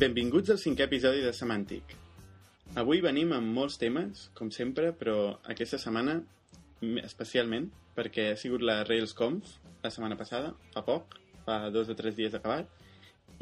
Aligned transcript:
Benvinguts 0.00 0.48
al 0.48 0.56
cinquè 0.56 0.86
episodi 0.86 1.20
de 1.20 1.30
Semàntic. 1.36 1.90
Avui 2.80 3.02
venim 3.04 3.34
amb 3.36 3.50
molts 3.52 3.74
temes, 3.76 4.22
com 4.38 4.48
sempre, 4.48 4.94
però 4.96 5.34
aquesta 5.52 5.76
setmana 5.82 6.14
especialment, 7.02 7.66
perquè 7.98 8.30
ha 8.30 8.38
sigut 8.40 8.64
la 8.64 8.78
RailsConf 8.88 9.50
la 9.84 9.92
setmana 9.92 10.16
passada, 10.16 10.54
fa 10.72 10.84
poc, 10.88 11.18
fa 11.44 11.58
dos 11.74 11.92
o 11.92 11.98
tres 11.98 12.16
dies 12.16 12.32
acabat, 12.32 12.72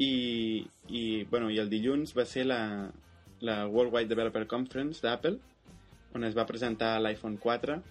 i, 0.03 0.67
i, 0.89 1.23
bueno, 1.31 1.47
i 1.47 1.63
el 1.63 1.71
dilluns 1.71 2.11
va 2.17 2.27
ser 2.27 2.43
la, 2.49 2.61
la 3.39 3.59
Worldwide 3.71 4.11
Developer 4.11 4.43
Conference 4.51 4.99
d'Apple, 5.05 5.39
on 6.11 6.27
es 6.27 6.35
va 6.35 6.49
presentar 6.49 6.97
l'iPhone 6.99 7.39
4, 7.39 7.81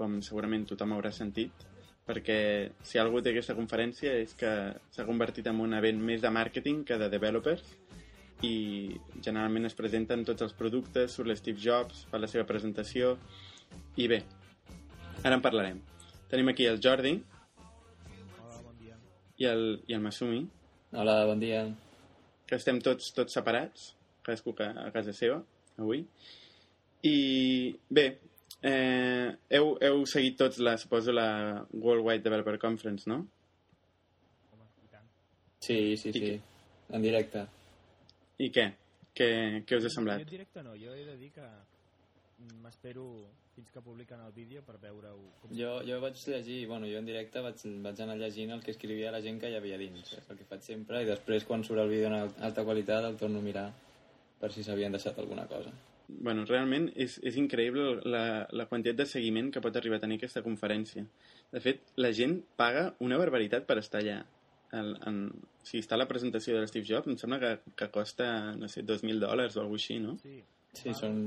com 0.00 0.22
segurament 0.24 0.64
tothom 0.72 0.96
haurà 0.96 1.12
sentit, 1.12 1.68
perquè 2.08 2.40
si 2.80 2.96
algú 2.96 3.20
té 3.20 3.36
aquesta 3.36 3.60
conferència 3.60 4.16
és 4.24 4.32
que 4.40 4.56
s'ha 4.94 5.04
convertit 5.04 5.52
en 5.52 5.60
un 5.60 5.76
event 5.76 6.00
més 6.00 6.24
de 6.24 6.32
màrqueting 6.32 6.86
que 6.88 6.96
de 6.96 7.12
developers 7.12 7.76
i 8.44 8.96
generalment 9.24 9.64
es 9.68 9.74
presenten 9.74 10.24
tots 10.28 10.42
els 10.44 10.52
productes, 10.56 11.12
surt 11.16 11.28
l'Steve 11.30 11.58
Jobs, 11.62 12.04
fa 12.10 12.18
la 12.20 12.28
seva 12.28 12.44
presentació 12.48 13.14
i 13.96 14.08
bé, 14.12 14.22
ara 15.24 15.34
en 15.38 15.42
parlarem. 15.44 15.80
Tenim 16.30 16.48
aquí 16.52 16.66
el 16.66 16.80
Jordi 16.82 17.14
Hola, 18.42 18.60
bon 18.62 18.76
dia. 18.78 18.96
i 19.38 19.44
el, 19.48 19.64
i 19.88 19.94
el 19.96 20.00
Masumi, 20.04 20.42
Hola, 20.92 21.24
bon 21.26 21.40
dia. 21.40 21.64
que 22.46 22.56
estem 22.60 22.78
tots 22.80 23.12
tots 23.16 23.32
separats, 23.34 23.94
cadascú 24.22 24.52
ca- 24.54 24.72
a 24.86 24.90
casa 24.92 25.12
seva, 25.16 25.40
avui. 25.78 26.04
I 27.06 27.76
bé, 27.90 28.06
eh, 28.62 29.32
heu, 29.50 29.76
heu 29.82 30.04
seguit 30.06 30.36
tots, 30.38 30.58
la, 30.58 30.76
suposo, 30.78 31.12
la 31.12 31.64
Worldwide 31.72 32.22
Developer 32.24 32.58
Conference, 32.58 33.08
no? 33.10 33.20
Home, 34.52 34.64
i 34.84 34.88
tant. 34.92 35.04
Sí, 35.60 35.96
sí, 35.96 36.10
I 36.10 36.18
sí. 36.18 36.40
En 36.96 37.02
directe. 37.02 37.46
I 38.38 38.50
què? 38.52 38.66
Què, 39.16 39.28
què 39.64 39.76
us 39.78 39.84
ha 39.86 39.88
Jo 39.88 39.94
semblat? 39.94 40.20
en 40.20 40.28
directe 40.28 40.62
no, 40.62 40.74
jo 40.76 40.92
he 40.94 41.04
de 41.08 41.16
dir 41.16 41.30
que 41.32 41.46
m'espero 42.62 43.04
fins 43.54 43.70
que 43.72 43.80
publiquen 43.80 44.20
el 44.20 44.32
vídeo 44.36 44.60
per 44.66 44.76
veure-ho. 44.82 45.16
Com... 45.40 45.54
Jo, 45.56 45.78
jo 45.88 46.00
vaig 46.02 46.18
llegir, 46.28 46.66
bueno, 46.68 46.86
jo 46.90 46.98
en 47.00 47.06
directe 47.08 47.40
vaig, 47.40 47.62
vaig 47.86 48.02
anar 48.04 48.18
llegint 48.20 48.52
el 48.52 48.60
que 48.62 48.74
escrivia 48.74 49.12
la 49.14 49.22
gent 49.24 49.40
que 49.40 49.48
hi 49.48 49.56
havia 49.56 49.78
dins, 49.80 50.12
és 50.12 50.28
el 50.30 50.36
que 50.36 50.44
faig 50.44 50.60
sempre, 50.66 51.00
i 51.02 51.08
després 51.08 51.46
quan 51.48 51.64
surt 51.64 51.80
el 51.80 51.88
vídeo 51.88 52.10
en 52.10 52.18
al- 52.18 52.34
alta 52.50 52.64
qualitat 52.68 53.04
el 53.08 53.16
torno 53.16 53.40
a 53.40 53.46
mirar 53.46 53.70
per 54.40 54.52
si 54.52 54.62
s'havien 54.66 54.92
deixat 54.92 55.18
alguna 55.18 55.46
cosa. 55.48 55.72
Bueno, 56.08 56.44
realment 56.46 56.90
és, 56.94 57.16
és 57.24 57.34
increïble 57.40 58.02
la, 58.04 58.46
la 58.52 58.66
quantitat 58.68 59.00
de 59.00 59.06
seguiment 59.10 59.48
que 59.50 59.62
pot 59.64 59.74
arribar 59.80 59.96
a 59.96 60.04
tenir 60.04 60.20
aquesta 60.20 60.42
conferència. 60.44 61.06
De 61.50 61.60
fet, 61.64 61.80
la 61.96 62.12
gent 62.14 62.42
paga 62.60 62.90
una 63.00 63.16
barbaritat 63.18 63.64
per 63.66 63.78
estar 63.80 64.04
allà. 64.04 64.20
El, 64.74 64.96
en, 65.06 65.20
si 65.62 65.78
està 65.78 65.98
la 65.98 66.08
presentació 66.10 66.56
de 66.56 66.64
l'Steve 66.64 66.88
Jobs, 66.88 67.06
em 67.06 67.18
sembla 67.20 67.38
que, 67.42 67.72
que 67.78 67.90
costa, 67.94 68.26
no 68.58 68.68
sé, 68.72 68.82
2.000 68.82 69.22
dòlars 69.22 69.56
o 69.56 69.62
alguna 69.62 69.82
així, 69.82 69.98
no? 70.02 70.16
Sí, 70.22 70.40
Sí, 70.76 70.90
val 70.92 70.98
són... 71.00 71.20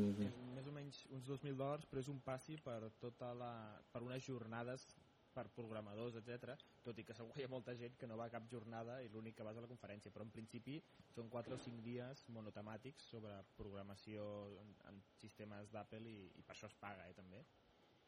Més 0.55 0.67
o 0.69 0.73
menys 0.75 1.03
uns 1.15 1.27
2.000 1.27 1.57
dòlars, 1.57 1.85
però 1.89 2.01
és 2.03 2.09
un 2.11 2.19
passi 2.25 2.57
per 2.65 2.79
tota 3.01 3.31
la... 3.37 3.53
per 3.93 4.03
unes 4.05 4.25
jornades 4.25 4.85
per 5.33 5.45
programadors, 5.55 6.17
etc. 6.19 6.55
tot 6.83 6.97
i 6.99 7.05
que 7.05 7.15
segur 7.15 7.31
que 7.35 7.43
hi 7.43 7.45
ha 7.47 7.51
molta 7.51 7.75
gent 7.77 7.95
que 7.99 8.07
no 8.09 8.17
va 8.19 8.25
a 8.27 8.33
cap 8.33 8.47
jornada 8.51 8.97
i 9.05 9.11
l'únic 9.13 9.37
que 9.37 9.45
vas 9.45 9.57
a 9.57 9.63
la 9.63 9.69
conferència, 9.71 10.11
però 10.11 10.25
en 10.25 10.33
principi 10.33 10.79
són 11.13 11.29
4 11.31 11.55
o 11.55 11.61
5 11.65 11.85
dies 11.85 12.25
monotemàtics 12.35 13.11
sobre 13.13 13.37
programació 13.59 14.25
en, 14.63 14.73
en 14.91 15.01
sistemes 15.21 15.71
d'Apple 15.73 16.09
i, 16.09 16.17
i 16.41 16.45
per 16.45 16.57
això 16.57 16.69
es 16.69 16.77
paga, 16.81 17.07
eh, 17.07 17.15
també. 17.17 17.45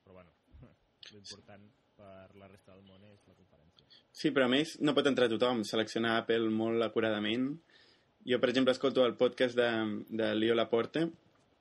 Però 0.04 0.18
bueno, 0.18 0.34
l'important 1.14 1.70
per 1.96 2.36
la 2.42 2.50
resta 2.52 2.76
del 2.76 2.86
món 2.90 3.06
és 3.14 3.26
la 3.30 3.38
conferència. 3.38 3.81
Sí, 4.12 4.32
però 4.36 4.46
a 4.50 4.52
més 4.52 4.76
no 4.84 4.94
pot 4.98 5.08
entrar 5.08 5.30
tothom, 5.32 5.64
seleccionar 5.68 6.18
Apple 6.20 6.52
molt 6.52 6.84
acuradament. 6.84 7.52
Jo, 8.28 8.38
per 8.40 8.52
exemple, 8.52 8.76
escolto 8.76 9.06
el 9.08 9.16
podcast 9.18 9.58
de, 9.58 9.70
de 10.10 10.34
Leo 10.36 10.54
Laporte 10.58 11.08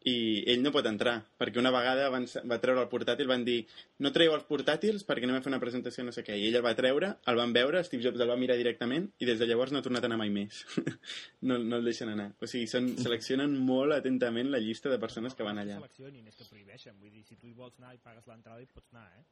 i 0.08 0.40
ell 0.48 0.62
no 0.64 0.70
pot 0.72 0.86
entrar, 0.88 1.18
perquè 1.36 1.60
una 1.60 1.70
vegada 1.72 2.06
van, 2.12 2.24
va 2.48 2.56
treure 2.60 2.80
el 2.80 2.88
portàtil, 2.88 3.28
van 3.28 3.42
dir 3.44 3.58
no 4.00 4.12
traieu 4.14 4.32
els 4.32 4.46
portàtils 4.48 5.04
perquè 5.04 5.26
anem 5.28 5.36
a 5.36 5.42
fer 5.44 5.50
una 5.52 5.58
presentació 5.60 6.06
no 6.06 6.14
sé 6.16 6.24
què, 6.24 6.38
i 6.40 6.46
ell 6.48 6.56
el 6.56 6.64
va 6.64 6.72
treure, 6.78 7.10
el 7.28 7.36
van 7.36 7.52
veure, 7.52 7.82
Steve 7.84 8.06
Jobs 8.06 8.20
el 8.24 8.32
va 8.32 8.38
mirar 8.40 8.56
directament 8.56 9.10
i 9.20 9.28
des 9.28 9.40
de 9.40 9.48
llavors 9.50 9.74
no 9.74 9.82
ha 9.82 9.84
tornat 9.84 10.06
a 10.06 10.08
anar 10.08 10.16
mai 10.22 10.32
més. 10.32 10.62
no, 11.48 11.58
no 11.58 11.80
el 11.80 11.84
deixen 11.90 12.12
anar. 12.14 12.30
O 12.40 12.48
sigui, 12.48 12.68
són, 12.72 12.94
seleccionen 13.04 13.58
molt 13.60 13.98
atentament 13.98 14.48
la 14.52 14.62
llista 14.64 14.92
de 14.92 15.00
persones 15.02 15.36
que 15.36 15.44
van 15.44 15.60
No 15.60 15.66
allà. 15.66 15.76
seleccionin, 15.82 16.24
és 16.32 16.40
que 16.40 16.48
prohibeixen. 16.48 16.96
Vull 17.00 17.12
dir, 17.12 17.26
si 17.28 17.36
tu 17.36 17.50
hi 17.50 17.52
vols 17.56 17.76
anar 17.76 17.92
i 17.96 18.00
pagues 18.00 18.24
l'entrada 18.30 18.64
hi 18.64 18.70
pots 18.72 18.88
anar, 18.96 19.04
eh? 19.20 19.26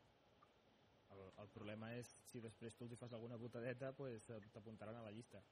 El, 1.19 1.33
el 1.45 1.49
problema 1.55 1.91
és 1.97 2.11
si 2.31 2.43
després 2.45 2.77
tu 2.77 2.87
els 2.87 2.95
hi 2.95 3.01
fas 3.01 3.13
alguna 3.13 3.39
botadeta, 3.41 3.93
pues, 3.97 4.29
eh, 4.31 4.41
t'apuntaran 4.55 5.01
a 5.01 5.05
la 5.05 5.15
llista. 5.15 5.43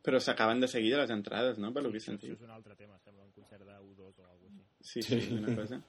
Però 0.00 0.16
s'acaben 0.20 0.62
de 0.62 0.68
seguir 0.68 0.94
les 0.96 1.10
entrades, 1.12 1.58
no?, 1.60 1.74
per 1.76 1.82
lo 1.84 1.90
que 1.92 2.00
això, 2.00 2.14
és 2.16 2.40
un 2.40 2.52
altre 2.54 2.74
tema, 2.76 2.96
sembla 3.04 3.26
un 3.26 3.32
concert 3.36 3.66
de 3.68 3.74
U2 3.84 4.22
o 4.22 4.28
alguna 4.30 4.62
cosa 4.62 4.78
així. 4.80 5.02
Sí, 5.04 5.20
sí, 5.20 5.34
una 5.36 5.52
cosa. 5.58 5.82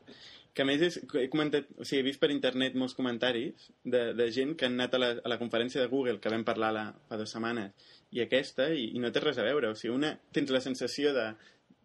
Que 0.51 0.65
a 0.65 0.67
més 0.67 0.83
és, 0.83 0.97
he 1.15 1.29
comentat, 1.31 1.69
o 1.77 1.87
sigui, 1.87 2.01
he 2.01 2.07
vist 2.09 2.19
per 2.19 2.27
internet 2.33 2.75
molts 2.75 2.95
comentaris 2.97 3.69
de, 3.85 4.01
de 4.17 4.27
gent 4.35 4.57
que 4.59 4.67
han 4.67 4.75
anat 4.75 4.97
a 4.97 4.99
la, 4.99 5.11
a 5.23 5.31
la 5.31 5.39
conferència 5.39 5.79
de 5.79 5.87
Google 5.93 6.19
que 6.19 6.33
vam 6.33 6.43
parlar 6.47 6.73
la, 6.75 6.83
fa 7.07 7.19
dues 7.21 7.31
setmanes 7.31 7.87
i 8.11 8.19
aquesta, 8.25 8.67
i, 8.75 8.89
i 8.97 8.99
no 8.99 9.13
té 9.15 9.23
res 9.23 9.39
a 9.39 9.47
veure. 9.47 9.71
O 9.71 9.79
sigui, 9.79 9.95
una, 9.95 10.11
tens 10.35 10.51
la 10.51 10.63
sensació 10.63 11.15
de... 11.15 11.29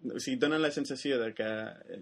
O 0.07 0.19
sigui, 0.19 0.35
et 0.35 0.43
donen 0.43 0.61
la 0.63 0.73
sensació 0.75 1.21
de 1.23 1.31
que 1.35 1.47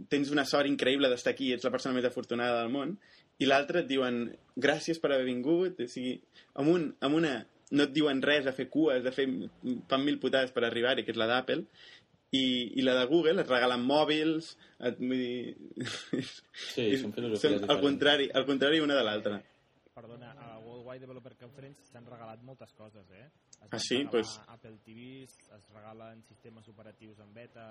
tens 0.09 0.33
una 0.33 0.47
sort 0.49 0.69
increïble 0.71 1.13
d'estar 1.13 1.35
aquí, 1.37 1.53
ets 1.53 1.69
la 1.69 1.73
persona 1.75 1.95
més 1.99 2.09
afortunada 2.09 2.63
del 2.63 2.73
món, 2.73 2.97
i 3.43 3.47
l'altra 3.49 3.81
et 3.83 3.89
diuen 3.91 4.29
gràcies 4.57 5.01
per 5.03 5.11
haver 5.13 5.27
vingut, 5.27 5.81
o 5.81 5.89
sigui, 5.91 6.19
amb, 6.55 6.69
un, 6.71 6.89
amb 7.01 7.19
una 7.19 7.35
no 7.75 7.83
et 7.89 7.93
diuen 7.97 8.21
res, 8.23 8.47
a 8.47 8.53
fer 8.55 8.69
cues, 8.71 9.03
de 9.03 9.11
fer 9.13 9.25
fan 9.91 10.05
mil 10.05 10.21
putades 10.23 10.53
per 10.55 10.63
arribar-hi, 10.69 11.03
que 11.05 11.11
és 11.15 11.19
la 11.19 11.27
d'Apple, 11.27 11.65
i, 12.35 12.45
i 12.79 12.83
la 12.83 12.95
de 12.99 13.07
Google 13.11 13.41
et 13.43 13.51
regalen 13.51 13.83
mòbils, 13.87 14.53
et, 14.81 14.99
vull 15.01 15.19
dir... 15.19 15.57
Sí, 16.75 16.85
és- 16.93 17.03
són 17.03 17.15
filosofies 17.17 17.61
són 17.65 17.71
al 17.75 17.81
contrari, 17.83 18.29
al 18.35 18.47
contrari 18.47 18.81
una 18.85 18.95
de 18.99 19.03
l'altra. 19.07 19.41
Perdona, 19.95 20.33
a 20.35 20.49
la 20.53 20.59
Worldwide 20.59 21.05
Developer 21.07 21.35
Conference 21.39 21.87
s'han 21.91 22.07
regalat 22.11 22.41
moltes 22.43 22.73
coses, 22.75 23.11
eh? 23.15 23.27
Es 23.63 23.69
Ah, 23.71 23.79
sí? 23.83 24.01
Pues- 24.11 24.37
Apple 24.51 24.77
TVs, 24.87 25.37
es 25.57 25.69
regalen 25.75 26.23
sistemes 26.27 26.67
operatius 26.69 27.19
en 27.23 27.31
beta, 27.35 27.67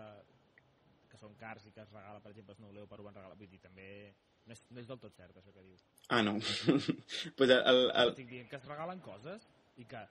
que 1.11 1.19
són 1.19 1.35
cars 1.39 1.67
i 1.67 1.71
que 1.75 1.83
es 1.83 1.91
regala, 1.91 2.19
per 2.23 2.31
exemple, 2.31 2.55
Snow 2.55 2.71
Leopard 2.73 3.03
ho 3.03 3.07
van 3.09 3.15
regalar. 3.19 3.35
Vull 3.37 3.51
dir, 3.51 3.59
també 3.61 3.87
no 4.47 4.55
és, 4.55 4.63
no 4.71 4.81
és 4.81 4.89
del 4.89 4.99
tot 4.99 5.15
cert, 5.15 5.37
això 5.39 5.53
que 5.55 5.63
dius. 5.63 5.85
Ah, 6.09 6.21
no. 6.25 6.35
pues 7.37 7.49
el, 7.49 7.59
el, 7.59 7.85
el, 7.89 8.11
Estic 8.13 8.29
dient 8.31 8.49
que 8.51 8.59
es 8.59 8.67
regalen 8.67 9.01
coses 9.05 9.47
i 9.79 9.87
que 9.89 10.01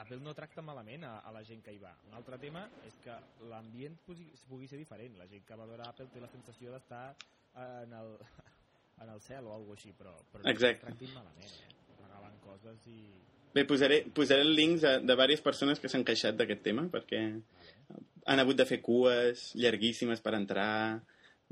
Apple 0.00 0.20
no 0.24 0.32
tracta 0.34 0.64
malament 0.64 1.04
a, 1.04 1.18
a 1.20 1.32
la 1.34 1.42
gent 1.44 1.60
que 1.64 1.74
hi 1.74 1.80
va. 1.82 1.92
Un 2.08 2.16
altre 2.16 2.38
tema 2.40 2.64
és 2.88 2.96
que 3.04 3.16
l'ambient 3.50 3.98
pugui, 4.06 4.30
pugui 4.48 4.70
ser 4.70 4.80
diferent. 4.80 5.18
La 5.20 5.28
gent 5.30 5.44
que 5.48 5.58
va 5.58 5.68
veure 5.68 5.84
Apple 5.88 6.08
té 6.14 6.22
la 6.22 6.30
sensació 6.32 6.72
d'estar 6.72 7.04
en 7.60 7.92
el, 7.98 8.14
en 9.04 9.12
el 9.12 9.20
cel 9.20 9.50
o 9.50 9.54
alguna 9.58 9.76
així, 9.76 9.92
però, 9.98 10.16
però 10.32 10.46
no 10.46 10.54
Exacte. 10.54 10.78
es 10.78 10.86
tractin 10.86 11.14
malament. 11.18 11.52
Eh? 11.60 12.00
Regalen 12.00 12.40
coses 12.46 12.88
i... 12.88 12.98
Bé, 13.52 13.66
posaré, 13.68 13.98
posaré 14.16 14.46
links 14.48 14.80
de, 14.80 14.94
de 15.02 15.12
diverses 15.12 15.44
persones 15.44 15.80
que 15.80 15.90
s'han 15.92 16.06
queixat 16.08 16.38
d'aquest 16.38 16.62
tema, 16.64 16.86
perquè 16.92 17.20
han 18.32 18.40
hagut 18.40 18.56
de 18.56 18.64
fer 18.68 18.80
cues 18.84 19.50
llarguíssimes 19.58 20.24
per 20.24 20.38
entrar... 20.40 20.70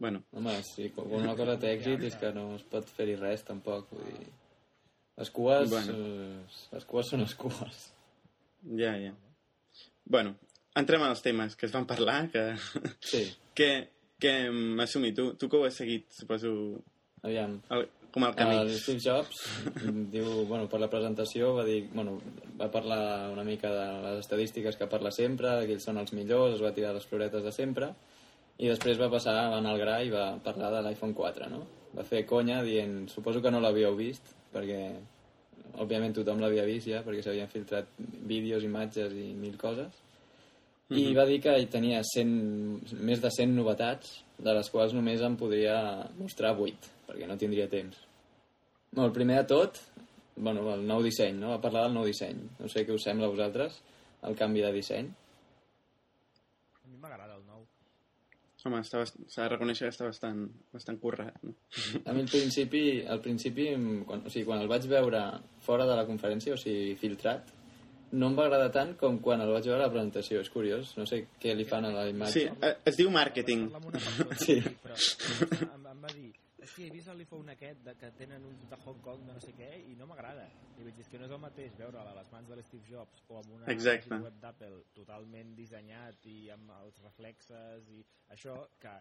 Bueno, 0.00 0.22
Home, 0.32 0.54
sí, 0.64 0.88
quan 0.96 1.10
una 1.20 1.34
cosa 1.36 1.58
té 1.60 1.74
èxit 1.76 2.06
és 2.08 2.14
que 2.16 2.30
no 2.32 2.54
es 2.56 2.62
pot 2.72 2.86
fer-hi 2.96 3.18
res, 3.20 3.42
tampoc. 3.44 3.90
Vull 3.92 4.06
dir... 4.08 4.30
Les 5.20 5.28
cues, 5.36 5.68
Bueno. 5.68 5.92
eh, 5.92 6.68
les 6.72 6.84
cues 6.88 7.10
són 7.12 7.20
les 7.20 7.34
cues. 7.36 7.80
ja, 8.80 8.94
ja. 8.96 9.12
Bueno, 10.10 10.34
entrem 10.74 11.02
als 11.04 11.20
temes 11.22 11.54
que 11.56 11.66
es 11.68 11.72
van 11.74 11.84
parlar, 11.86 12.30
que... 12.32 12.44
Sí, 13.04 13.26
que, 13.58 13.68
que 14.18 14.32
m'assumi, 14.50 15.12
tu, 15.14 15.34
tu 15.36 15.48
que 15.52 15.58
ho 15.60 15.66
has 15.68 15.76
seguit, 15.76 16.06
suposo, 16.16 16.50
aviam. 17.22 17.58
el, 17.76 17.84
com 18.10 18.24
el 18.26 18.34
camí. 18.34 18.56
El 18.62 18.72
Steve 18.80 19.04
Jobs 19.04 19.42
diu, 20.14 20.30
bueno, 20.48 20.64
per 20.72 20.80
la 20.80 20.88
presentació 20.90 21.52
va 21.60 21.66
dir, 21.68 21.82
bueno, 21.92 22.16
va 22.58 22.70
parlar 22.72 23.28
una 23.34 23.44
mica 23.44 23.68
de 23.76 23.84
les 24.06 24.24
estadístiques 24.24 24.76
que 24.80 24.88
parla 24.88 25.12
sempre, 25.12 25.58
que 25.66 25.76
ells 25.76 25.84
són 25.84 26.00
els 26.00 26.16
millors, 26.16 26.56
es 26.56 26.64
va 26.64 26.72
tirar 26.74 26.94
les 26.96 27.04
floretes 27.06 27.44
de 27.44 27.52
sempre, 27.52 27.92
i 28.60 28.68
després 28.68 29.00
va 29.00 29.08
passar, 29.12 29.36
va 29.52 29.60
anar 29.60 29.72
al 29.74 29.80
gra 29.80 29.96
i 30.04 30.12
va 30.12 30.26
parlar 30.44 30.70
de 30.74 30.82
l'iPhone 30.84 31.16
4, 31.16 31.48
no? 31.52 31.62
Va 31.96 32.04
fer 32.06 32.26
conya 32.28 32.60
dient, 32.62 33.08
suposo 33.10 33.40
que 33.42 33.50
no 33.50 33.62
l'havíeu 33.62 33.96
vist, 33.98 34.34
perquè 34.52 34.82
òbviament 35.80 36.14
tothom 36.14 36.42
l'havia 36.42 36.66
vist 36.68 36.90
ja, 36.90 37.00
perquè 37.06 37.24
s'havien 37.24 37.50
filtrat 37.50 37.88
vídeos, 37.98 38.66
imatges 38.66 39.14
i 39.16 39.30
mil 39.38 39.56
coses, 39.58 39.96
i 40.90 41.12
va 41.14 41.22
dir 41.28 41.38
que 41.38 41.52
tenia 41.70 42.00
100, 42.02 42.30
més 43.06 43.20
de 43.22 43.30
100 43.30 43.52
novetats, 43.54 44.16
de 44.42 44.54
les 44.56 44.70
quals 44.72 44.94
només 44.96 45.22
en 45.22 45.36
podria 45.38 45.76
mostrar 46.18 46.56
8, 46.58 46.90
perquè 47.06 47.28
no 47.30 47.36
tindria 47.38 47.68
temps. 47.70 48.00
Bueno, 48.90 49.06
el 49.06 49.14
primer 49.14 49.36
de 49.38 49.44
tot, 49.52 49.78
bueno, 50.34 50.64
el 50.74 50.82
nou 50.88 51.04
disseny, 51.06 51.36
no? 51.38 51.52
Va 51.52 51.62
parlar 51.62 51.84
del 51.86 51.94
nou 51.94 52.08
disseny. 52.08 52.40
No 52.58 52.70
sé 52.72 52.82
què 52.88 52.96
us 52.96 53.06
sembla 53.06 53.28
a 53.28 53.34
vosaltres, 53.36 53.78
el 54.26 54.34
canvi 54.40 54.64
de 54.64 54.72
disseny. 54.74 55.12
A 56.82 56.90
mi 56.90 56.98
m'agrada 56.98 57.36
el 57.36 57.44
nou. 57.46 57.62
Home, 58.64 58.82
s'ha 58.84 59.04
de 59.04 59.48
reconèixer 59.48 59.86
que 59.86 59.94
està 59.94 60.08
bastant, 60.08 60.42
bastant 60.74 60.98
currat, 61.00 61.38
no? 61.46 61.54
A 62.08 62.12
mi 62.12 62.24
al 62.26 62.28
principi, 62.32 62.82
al 63.08 63.22
principi 63.24 63.70
quan, 64.08 64.26
o 64.26 64.32
sigui, 64.32 64.44
quan 64.48 64.60
el 64.60 64.68
vaig 64.68 64.88
veure 64.90 65.22
fora 65.64 65.86
de 65.88 65.96
la 65.96 66.04
conferència, 66.08 66.56
o 66.56 66.60
sigui, 66.60 66.94
filtrat, 67.00 67.54
no 68.12 68.28
em 68.30 68.36
va 68.36 68.46
agradar 68.48 68.70
tant 68.74 68.92
com 69.00 69.18
quan 69.22 69.42
el 69.44 69.52
vaig 69.54 69.68
veure 69.70 69.84
a 69.84 69.86
la 69.86 69.92
presentació. 69.92 70.42
És 70.42 70.50
curiós, 70.52 70.94
no 70.98 71.06
sé 71.06 71.22
què 71.42 71.54
li 71.54 71.66
fan 71.68 71.86
a 71.86 71.94
la 71.94 72.08
imatge. 72.10 72.32
Sí, 72.34 72.46
eh, 72.66 72.74
es 72.90 72.98
diu 72.98 73.10
màrqueting. 73.14 73.68
Sí. 74.44 74.58
Però 74.82 74.98
em 74.98 76.04
va 76.04 76.14
dir, 76.14 76.32
és 76.60 76.72
que 76.76 76.86
he 76.86 76.90
vist 76.92 77.08
l'iPhone 77.16 77.52
aquest 77.54 77.80
de, 77.86 77.94
que 78.00 78.10
tenen 78.18 78.44
uns 78.48 78.66
de 78.68 78.78
Hong 78.84 79.00
Kong 79.04 79.22
de 79.26 79.36
no 79.36 79.42
sé 79.42 79.54
què 79.56 79.70
i 79.90 79.94
no 79.98 80.08
m'agrada. 80.10 80.46
I 80.76 80.84
vaig 80.84 80.96
dir, 80.96 81.04
és 81.04 81.12
que 81.12 81.20
no 81.20 81.28
és 81.28 81.34
el 81.36 81.40
mateix 81.42 81.76
veure-la 81.78 82.12
a 82.12 82.18
les 82.18 82.32
mans 82.32 82.50
de 82.50 82.58
l'Steve 82.58 82.88
Jobs 82.88 83.24
o 83.28 83.38
amb 83.40 83.54
una 83.56 83.70
Exacte. 83.72 84.18
web 84.24 84.36
d'Apple 84.42 84.82
totalment 84.96 85.54
dissenyat 85.56 86.28
i 86.30 86.36
amb 86.54 86.72
els 86.80 87.00
reflexes 87.04 87.88
i 87.96 88.04
això, 88.36 88.56
que 88.80 88.94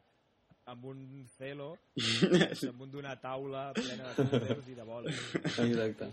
amb 0.69 0.85
un 0.85 1.05
celo 1.37 1.71
damunt 2.61 2.91
d'una 2.93 3.15
taula 3.21 3.69
plena 3.77 4.11
de 4.13 4.25
cúters 4.25 4.67
i 4.69 4.77
de 4.77 4.85
boles. 4.85 5.23
Exacte. 5.65 6.11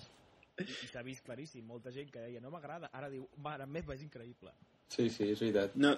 I, 0.57 0.65
i 0.65 0.89
s'ha 0.89 1.03
vist 1.05 1.25
claríssim, 1.27 1.67
molta 1.69 1.93
gent 1.93 2.09
que 2.13 2.23
deia 2.25 2.41
no 2.41 2.51
m'agrada, 2.55 2.89
ara 2.97 3.11
diu, 3.13 3.27
mare 3.45 3.67
meva, 3.69 3.95
és 3.95 4.05
increïble. 4.07 4.55
Sí, 4.89 5.09
sí, 5.11 5.31
és 5.33 5.41
veritat. 5.43 5.75
No, 5.77 5.95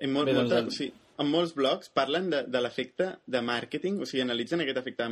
en, 0.00 0.12
molt, 0.12 0.26
Bé, 0.30 0.34
doncs 0.34 0.50
molta, 0.50 0.58
el- 0.64 0.72
sí, 0.72 0.90
en 1.20 1.28
molts 1.30 1.54
blogs 1.54 1.90
parlen 1.92 2.30
de, 2.32 2.42
de 2.48 2.60
l'efecte 2.64 3.10
de 3.26 3.42
màrqueting, 3.44 3.98
o 4.00 4.06
sigui, 4.08 4.22
analitzen 4.24 4.62
aquest 4.64 4.78
efecte 4.80 5.04
de 5.04 5.10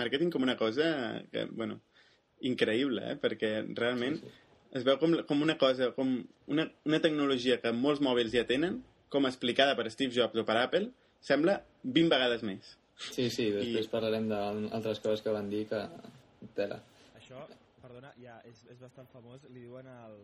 màrqueting, 0.00 0.30
com 0.34 0.42
una 0.42 0.56
cosa 0.58 1.22
que, 1.30 1.44
bueno, 1.50 1.80
increïble, 2.44 3.12
eh? 3.12 3.16
perquè 3.22 3.52
realment 3.78 4.18
Sí, 4.20 4.32
es 4.74 4.82
veu 4.84 4.98
com, 4.98 5.14
com 5.28 5.42
una 5.44 5.54
cosa, 5.56 5.92
com 5.94 6.16
una, 6.50 6.64
una 6.84 6.98
tecnologia 7.00 7.60
que 7.62 7.70
molts 7.72 8.02
mòbils 8.02 8.32
ja 8.34 8.42
tenen, 8.48 8.80
com 9.08 9.28
explicada 9.28 9.76
per 9.78 9.86
Steve 9.94 10.10
Jobs 10.16 10.40
o 10.42 10.44
per 10.44 10.56
Apple, 10.58 10.88
sembla 11.22 11.60
20 11.84 12.10
vegades 12.10 12.42
més. 12.42 12.72
Sí, 12.98 13.28
sí, 13.30 13.48
després 13.54 13.86
I- 13.86 13.90
parlarem 13.92 14.26
d'altres 14.28 14.98
coses 15.02 15.22
que 15.22 15.30
van 15.34 15.48
dir 15.50 15.64
que... 15.70 15.78
Tela. 16.54 16.76
Això, 17.16 17.40
perdona, 17.82 18.10
ja 18.20 18.40
és, 18.46 18.58
és 18.70 18.78
bastant 18.82 19.06
famós, 19.14 19.40
li 19.54 19.62
diuen 19.64 19.86
el, 19.90 20.18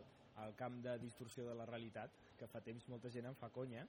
el 0.46 0.54
camp 0.58 0.80
de 0.84 0.96
distorsió 1.02 1.46
de 1.48 1.54
la 1.58 1.66
realitat, 1.68 2.14
que 2.38 2.48
fa 2.48 2.62
temps 2.64 2.88
molta 2.88 3.10
gent 3.12 3.28
en 3.30 3.36
fa 3.36 3.50
conya, 3.54 3.86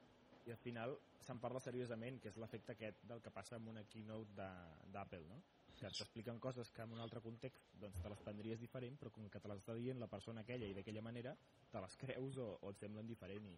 i 0.48 0.51
al 0.51 0.57
final 0.57 0.95
se'n 1.21 1.39
parla 1.39 1.62
seriosament, 1.62 2.19
que 2.21 2.31
és 2.31 2.38
l'efecte 2.42 2.74
aquest 2.74 3.03
del 3.09 3.21
que 3.21 3.33
passa 3.33 3.57
amb 3.57 3.69
una 3.69 3.83
keynote 3.89 4.48
d'Apple, 4.94 5.25
no? 5.30 5.42
que 5.81 5.89
t'expliquen 5.89 6.39
coses 6.39 6.69
que 6.69 6.83
en 6.86 6.92
un 6.94 7.00
altre 7.01 7.21
context 7.25 7.77
doncs 7.81 8.01
te 8.03 8.09
les 8.13 8.19
prendries 8.25 8.59
diferent, 8.62 8.98
però 9.01 9.09
com 9.13 9.30
que 9.33 9.39
te 9.42 9.50
les 9.50 9.62
està 9.63 9.74
dient 9.77 10.01
la 10.01 10.09
persona 10.12 10.44
aquella 10.45 10.68
i 10.69 10.75
d'aquella 10.77 11.01
manera, 11.01 11.33
te 11.71 11.81
les 11.81 11.95
creus 12.03 12.38
o, 12.38 12.50
o 12.62 12.74
et 12.74 12.83
semblen 12.83 13.07
diferent 13.09 13.48
i 13.50 13.56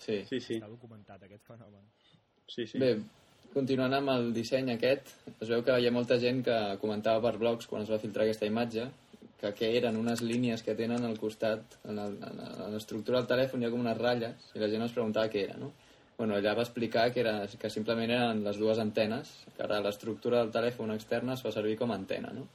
Sí. 0.00 0.22
Sí, 0.24 0.38
sí, 0.40 0.54
està 0.56 0.70
documentat 0.70 1.26
aquest 1.26 1.44
fenomen. 1.44 1.84
sí, 2.48 2.64
sí. 2.66 2.78
Bé, 2.80 2.94
continuant 3.52 3.92
amb 3.92 4.08
el 4.14 4.30
disseny 4.32 4.70
aquest, 4.72 5.12
es 5.34 5.50
veu 5.50 5.60
que 5.66 5.76
hi 5.78 5.86
ha 5.86 5.92
molta 5.92 6.16
gent 6.22 6.40
que 6.46 6.56
comentava 6.80 7.20
per 7.26 7.36
blogs 7.42 7.68
quan 7.68 7.84
es 7.84 7.92
va 7.92 8.00
filtrar 8.00 8.24
aquesta 8.24 8.48
imatge 8.48 8.86
que 9.42 9.50
què 9.58 9.70
eren 9.76 9.98
unes 9.98 10.22
línies 10.22 10.62
que 10.62 10.76
tenen 10.78 11.02
al 11.06 11.16
costat, 11.18 11.78
en, 11.90 11.98
l'estructura 12.70 13.18
del 13.18 13.30
telèfon 13.32 13.62
hi 13.62 13.66
ha 13.66 13.72
com 13.72 13.82
unes 13.82 13.98
ratlles 13.98 14.52
i 14.54 14.62
la 14.62 14.70
gent 14.70 14.86
es 14.86 14.94
preguntava 14.94 15.32
què 15.32 15.42
era, 15.48 15.56
no? 15.58 15.72
Bueno, 16.18 16.36
ella 16.38 16.54
va 16.54 16.62
explicar 16.62 17.08
que, 17.10 17.24
era, 17.24 17.34
que 17.58 17.70
simplement 17.72 18.12
eren 18.14 18.44
les 18.44 18.60
dues 18.60 18.78
antenes, 18.78 19.32
que 19.56 19.64
ara 19.66 19.80
l'estructura 19.82 20.38
del 20.42 20.52
telèfon 20.54 20.94
externa 20.94 21.34
es 21.34 21.42
fa 21.42 21.50
servir 21.54 21.74
com 21.80 21.90
a 21.90 21.98
antena, 21.98 22.30
no? 22.36 22.46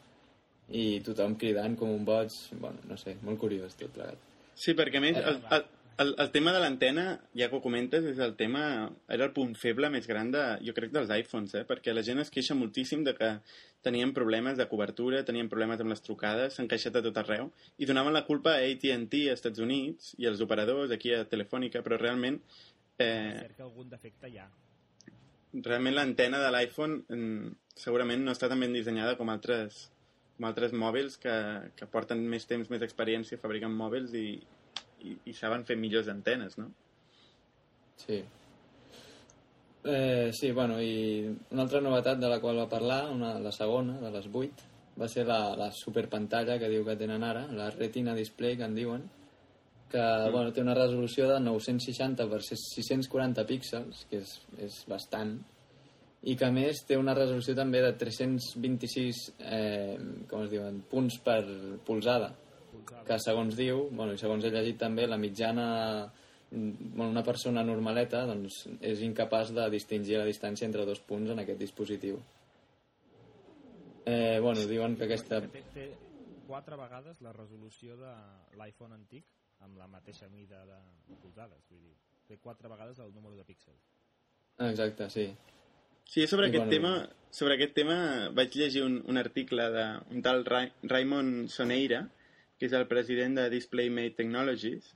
I 0.72 1.01
tothom 1.04 1.36
cridant 1.42 1.75
com 1.80 1.92
un 1.92 2.06
boig, 2.07 2.31
bueno, 2.62 2.80
no 2.88 2.95
sé, 3.01 3.18
molt 3.28 3.39
curiós 3.44 3.75
tot 3.80 3.92
plegat. 3.95 4.24
Sí, 4.56 4.74
perquè 4.78 5.01
a 5.01 5.04
més, 5.04 5.19
el, 5.19 5.42
el, 5.54 5.66
el, 5.97 6.13
el 6.17 6.29
tema 6.31 6.53
de 6.53 6.59
l'antena, 6.61 7.05
ja 7.38 7.47
que 7.49 7.57
ho 7.57 7.61
comentes, 7.63 8.05
és 8.05 8.19
el 8.21 8.35
tema, 8.38 8.61
era 9.13 9.25
el 9.25 9.33
punt 9.33 9.55
feble 9.57 9.89
més 9.89 10.05
gran 10.09 10.29
de, 10.33 10.44
jo 10.65 10.75
crec, 10.77 10.91
dels 10.94 11.09
iPhones, 11.13 11.55
eh? 11.57 11.63
perquè 11.69 11.94
la 11.94 12.03
gent 12.05 12.21
es 12.21 12.29
queixa 12.33 12.57
moltíssim 12.57 13.03
de 13.07 13.15
que 13.17 13.31
tenien 13.85 14.13
problemes 14.13 14.59
de 14.59 14.67
cobertura, 14.69 15.23
tenien 15.25 15.49
problemes 15.49 15.81
amb 15.81 15.94
les 15.94 16.03
trucades, 16.05 16.53
s'han 16.53 16.69
queixat 16.69 16.99
a 16.99 17.03
tot 17.05 17.17
arreu, 17.23 17.49
i 17.81 17.89
donaven 17.89 18.13
la 18.13 18.25
culpa 18.29 18.53
a 18.53 18.63
AT&T 18.67 19.23
als 19.31 19.41
Estats 19.41 19.63
Units 19.63 20.13
i 20.21 20.29
als 20.29 20.44
operadors 20.45 20.94
aquí 20.94 21.13
a 21.15 21.25
Telefònica, 21.29 21.81
però 21.85 21.97
realment 21.97 22.38
eh, 23.01 23.47
que 23.55 23.65
algun 23.65 23.89
defecte 23.89 24.29
hi 24.29 24.38
ha. 24.41 24.47
realment 25.65 25.95
l'antena 25.97 26.43
de 26.43 26.51
l'iPhone 26.53 27.00
mm, 27.09 27.55
segurament 27.77 28.21
no 28.25 28.35
està 28.35 28.50
tan 28.51 28.61
ben 28.61 28.75
dissenyada 28.75 29.15
com 29.17 29.33
altres, 29.33 29.88
com 30.38 30.45
altres 30.45 30.77
mòbils 30.77 31.17
que, 31.17 31.33
que 31.73 31.89
porten 31.89 32.21
més 32.29 32.45
temps, 32.45 32.69
més 32.69 32.85
experiència 32.85 33.41
fabricant 33.41 33.73
mòbils 33.73 34.13
i, 34.13 34.27
i, 35.05 35.15
i 35.29 35.33
saben 35.33 35.65
fer 35.67 35.77
millors 35.79 36.09
antenes, 36.11 36.57
no? 36.57 36.69
Sí. 37.97 38.23
Eh, 39.83 40.31
sí, 40.33 40.51
bueno, 40.51 40.81
i 40.81 41.27
una 41.51 41.63
altra 41.63 41.81
novetat 41.81 42.19
de 42.19 42.29
la 42.29 42.39
qual 42.44 42.59
va 42.59 42.69
parlar, 42.69 43.05
una, 43.13 43.38
la 43.39 43.53
segona, 43.55 43.99
de 44.01 44.11
les 44.11 44.27
8, 44.27 44.65
va 44.99 45.07
ser 45.07 45.25
la, 45.27 45.55
la 45.55 45.69
superpantalla 45.71 46.57
que 46.59 46.69
diu 46.71 46.85
que 46.85 46.97
tenen 46.99 47.23
ara, 47.23 47.45
la 47.53 47.69
Retina 47.71 48.15
Display, 48.17 48.57
que 48.57 48.65
en 48.67 48.75
diuen, 48.75 49.05
que 49.91 50.01
mm. 50.01 50.31
bueno, 50.33 50.51
té 50.53 50.61
una 50.61 50.75
resolució 50.75 51.29
de 51.31 51.39
960 51.39 52.27
per 52.29 52.41
640 52.43 53.45
píxels, 53.47 54.03
que 54.09 54.23
és, 54.23 54.33
és 54.65 54.81
bastant, 54.89 55.38
i 56.27 56.35
que 56.35 56.47
a 56.47 56.51
més 56.51 56.81
té 56.88 56.97
una 57.00 57.15
resolució 57.15 57.55
també 57.55 57.79
de 57.85 57.93
326 57.95 59.21
eh, 59.39 59.95
com 60.27 60.43
es 60.43 60.51
diuen, 60.51 60.81
punts 60.89 61.19
per 61.23 61.39
polzada, 61.88 62.33
que 63.07 63.19
segons 63.24 63.56
diu, 63.57 63.88
bueno, 63.91 64.13
i 64.13 64.21
segons 64.21 64.45
he 64.45 64.51
llegit 64.53 64.79
també, 64.79 65.07
la 65.07 65.19
mitjana 65.21 65.68
bueno, 66.51 67.09
una 67.12 67.24
persona 67.24 67.63
normaleta 67.63 68.24
doncs, 68.27 68.65
és 68.79 69.01
incapaç 69.03 69.51
de 69.56 69.68
distingir 69.74 70.18
la 70.19 70.27
distància 70.27 70.68
entre 70.68 70.85
dos 70.88 71.01
punts 71.03 71.31
en 71.33 71.44
aquest 71.44 71.59
dispositiu. 71.59 72.21
Eh, 74.06 74.39
bueno, 74.39 74.63
diuen 74.69 74.95
que 74.95 75.03
aquesta... 75.03 75.41
Que 75.44 75.59
té, 75.59 75.63
té 75.74 75.88
quatre 76.47 76.77
vegades 76.79 77.19
la 77.21 77.33
resolució 77.35 77.97
de 78.00 78.13
l'iPhone 78.56 78.95
antic 78.95 79.25
amb 79.65 79.75
la 79.77 79.89
mateixa 79.91 80.29
mida 80.31 80.63
de 80.69 80.77
polzades, 81.21 81.65
vull 81.68 81.81
dir, 81.83 81.95
té 82.29 82.38
quatre 82.39 82.71
vegades 82.71 83.00
el 83.03 83.13
número 83.13 83.35
de 83.35 83.44
píxels. 83.44 83.83
Exacte, 84.69 85.09
sí. 85.09 85.27
Sí, 86.07 86.25
sobre, 86.27 86.47
I 86.47 86.50
aquest, 86.53 86.63
bueno- 86.63 86.71
tema, 86.71 87.09
sobre 87.35 87.57
aquest 87.57 87.74
tema 87.75 88.29
vaig 88.31 88.56
llegir 88.56 88.85
un, 88.85 89.01
un 89.12 89.18
article 89.19 89.68
d'un 89.74 90.24
tal 90.24 90.45
Ra 90.47 90.62
Raymond 90.88 91.50
Soneira, 91.51 92.06
que 92.57 92.68
és 92.69 92.74
el 92.74 92.88
president 92.89 93.38
de 93.38 93.50
DisplayMate 93.54 94.15
Technologies, 94.18 94.94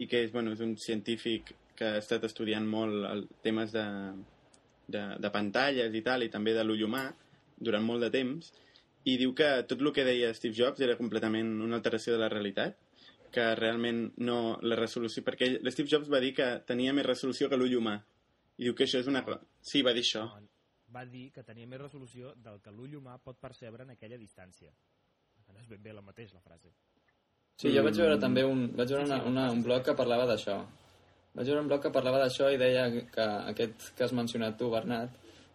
i 0.00 0.08
que 0.08 0.22
és, 0.24 0.32
bueno, 0.32 0.52
és 0.56 0.60
un 0.64 0.76
científic 0.80 1.52
que 1.76 1.84
ha 1.84 2.00
estat 2.00 2.24
estudiant 2.24 2.66
molt 2.68 3.04
el, 3.08 3.26
temes 3.44 3.72
de, 3.74 3.84
de, 4.88 5.02
de 5.20 5.30
pantalles 5.34 5.94
i 5.94 6.02
tal, 6.04 6.24
i 6.24 6.30
també 6.32 6.54
de 6.56 6.64
l'ull 6.64 6.86
humà, 6.88 7.10
durant 7.58 7.84
molt 7.84 8.02
de 8.06 8.10
temps, 8.14 8.52
i 9.04 9.16
diu 9.18 9.34
que 9.34 9.50
tot 9.68 9.80
el 9.82 9.92
que 9.92 10.06
deia 10.06 10.32
Steve 10.34 10.54
Jobs 10.56 10.80
era 10.80 10.96
completament 10.96 11.60
una 11.60 11.76
alteració 11.80 12.14
de 12.14 12.22
la 12.22 12.30
realitat, 12.32 12.78
que 13.32 13.54
realment 13.56 14.12
no 14.20 14.58
la 14.62 14.76
resolució... 14.76 15.24
Perquè 15.24 15.48
ell- 15.48 15.60
l'Steve 15.64 15.88
Jobs 15.88 16.10
va 16.12 16.20
dir 16.20 16.34
que 16.36 16.48
tenia 16.68 16.92
més 16.92 17.06
resolució 17.06 17.48
que 17.48 17.56
l'ull 17.56 17.78
humà. 17.78 17.96
I 18.60 18.66
diu 18.68 18.74
que 18.76 18.84
això 18.84 19.00
és 19.00 19.08
una... 19.08 19.24
Sí, 19.64 19.80
va 19.82 19.94
dir 19.96 20.04
això. 20.04 20.26
Va 20.92 21.06
dir 21.08 21.30
que 21.32 21.42
tenia 21.42 21.66
més 21.66 21.80
resolució 21.80 22.34
del 22.44 22.60
que 22.60 22.74
l'ull 22.74 22.98
humà 23.00 23.16
pot 23.24 23.40
percebre 23.40 23.86
en 23.86 23.94
aquella 23.94 24.20
distància. 24.20 24.68
No 25.48 25.60
és 25.60 25.68
ben 25.68 25.80
bé 25.82 25.92
la 25.96 26.04
mateix, 26.04 26.34
la 26.36 26.44
frase. 26.44 26.70
Sí, 27.62 27.70
jo 27.70 27.82
vaig 27.86 27.94
veure 27.94 28.16
Mm. 28.16 28.20
també 28.24 28.42
un, 28.44 28.62
vaig 28.74 28.88
veure 28.90 29.04
una, 29.06 29.22
una, 29.28 29.50
un 29.54 29.62
blog 29.62 29.84
que 29.86 29.94
parlava 29.94 30.26
d'això. 30.26 30.56
Vaig 31.34 31.46
veure 31.46 31.60
un 31.62 31.68
blog 31.70 31.80
que 31.84 31.90
parlava 31.94 32.18
d'això 32.24 32.50
i 32.52 32.58
deia 32.58 32.88
que 33.14 33.26
aquest 33.52 33.92
que 33.96 34.04
has 34.04 34.12
mencionat 34.12 34.58
tu, 34.58 34.70
Bernat, 34.70 35.10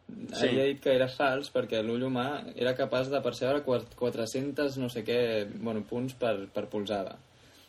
Sí. 0.07 0.47
havia 0.47 0.63
dit 0.69 0.79
que 0.79 0.93
era 0.95 1.09
fals 1.11 1.49
perquè 1.51 1.81
l'ull 1.83 2.05
humà 2.07 2.45
era 2.55 2.73
capaç 2.73 3.09
de 3.11 3.19
percebre 3.21 3.59
quat- 3.65 3.93
400 3.99 4.77
no 4.77 4.87
sé 4.87 5.03
què 5.03 5.45
bueno, 5.59 5.81
punts 5.83 6.13
per, 6.13 6.47
per 6.53 6.69
polzada. 6.71 7.17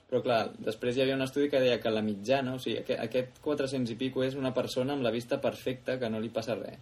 Però 0.08 0.22
clar, 0.22 0.52
després 0.58 0.96
hi 0.96 1.02
havia 1.02 1.16
un 1.16 1.22
estudi 1.22 1.50
que 1.50 1.58
deia 1.60 1.80
que 1.80 1.90
la 1.90 2.00
mitjana, 2.00 2.54
o 2.54 2.58
sigui, 2.62 2.78
aquest 2.94 3.40
400 3.42 3.90
i 3.90 3.96
pico 3.96 4.22
és 4.22 4.36
una 4.36 4.54
persona 4.54 4.92
amb 4.94 5.02
la 5.02 5.10
vista 5.10 5.40
perfecta 5.40 5.98
que 5.98 6.08
no 6.08 6.20
li 6.20 6.28
passa 6.30 6.54
res. 6.54 6.78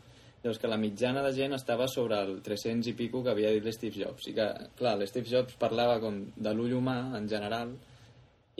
Llavors 0.47 0.61
que 0.63 0.69
la 0.71 0.77
mitjana 0.79 1.25
de 1.25 1.33
gent 1.35 1.57
estava 1.57 1.89
sobre 1.91 2.21
el 2.23 2.37
300 2.39 2.87
i 2.93 2.93
pico 2.95 3.19
que 3.25 3.33
havia 3.33 3.49
dit 3.51 3.65
l'Steve 3.67 3.99
Jobs. 3.99 4.29
I 4.31 4.35
que, 4.37 4.45
clar, 4.79 4.93
l'Steve 5.01 5.27
Jobs 5.27 5.57
parlava 5.59 5.97
com 5.99 6.21
de 6.37 6.53
l'ull 6.55 6.77
humà 6.77 7.01
en 7.19 7.27
general 7.27 7.73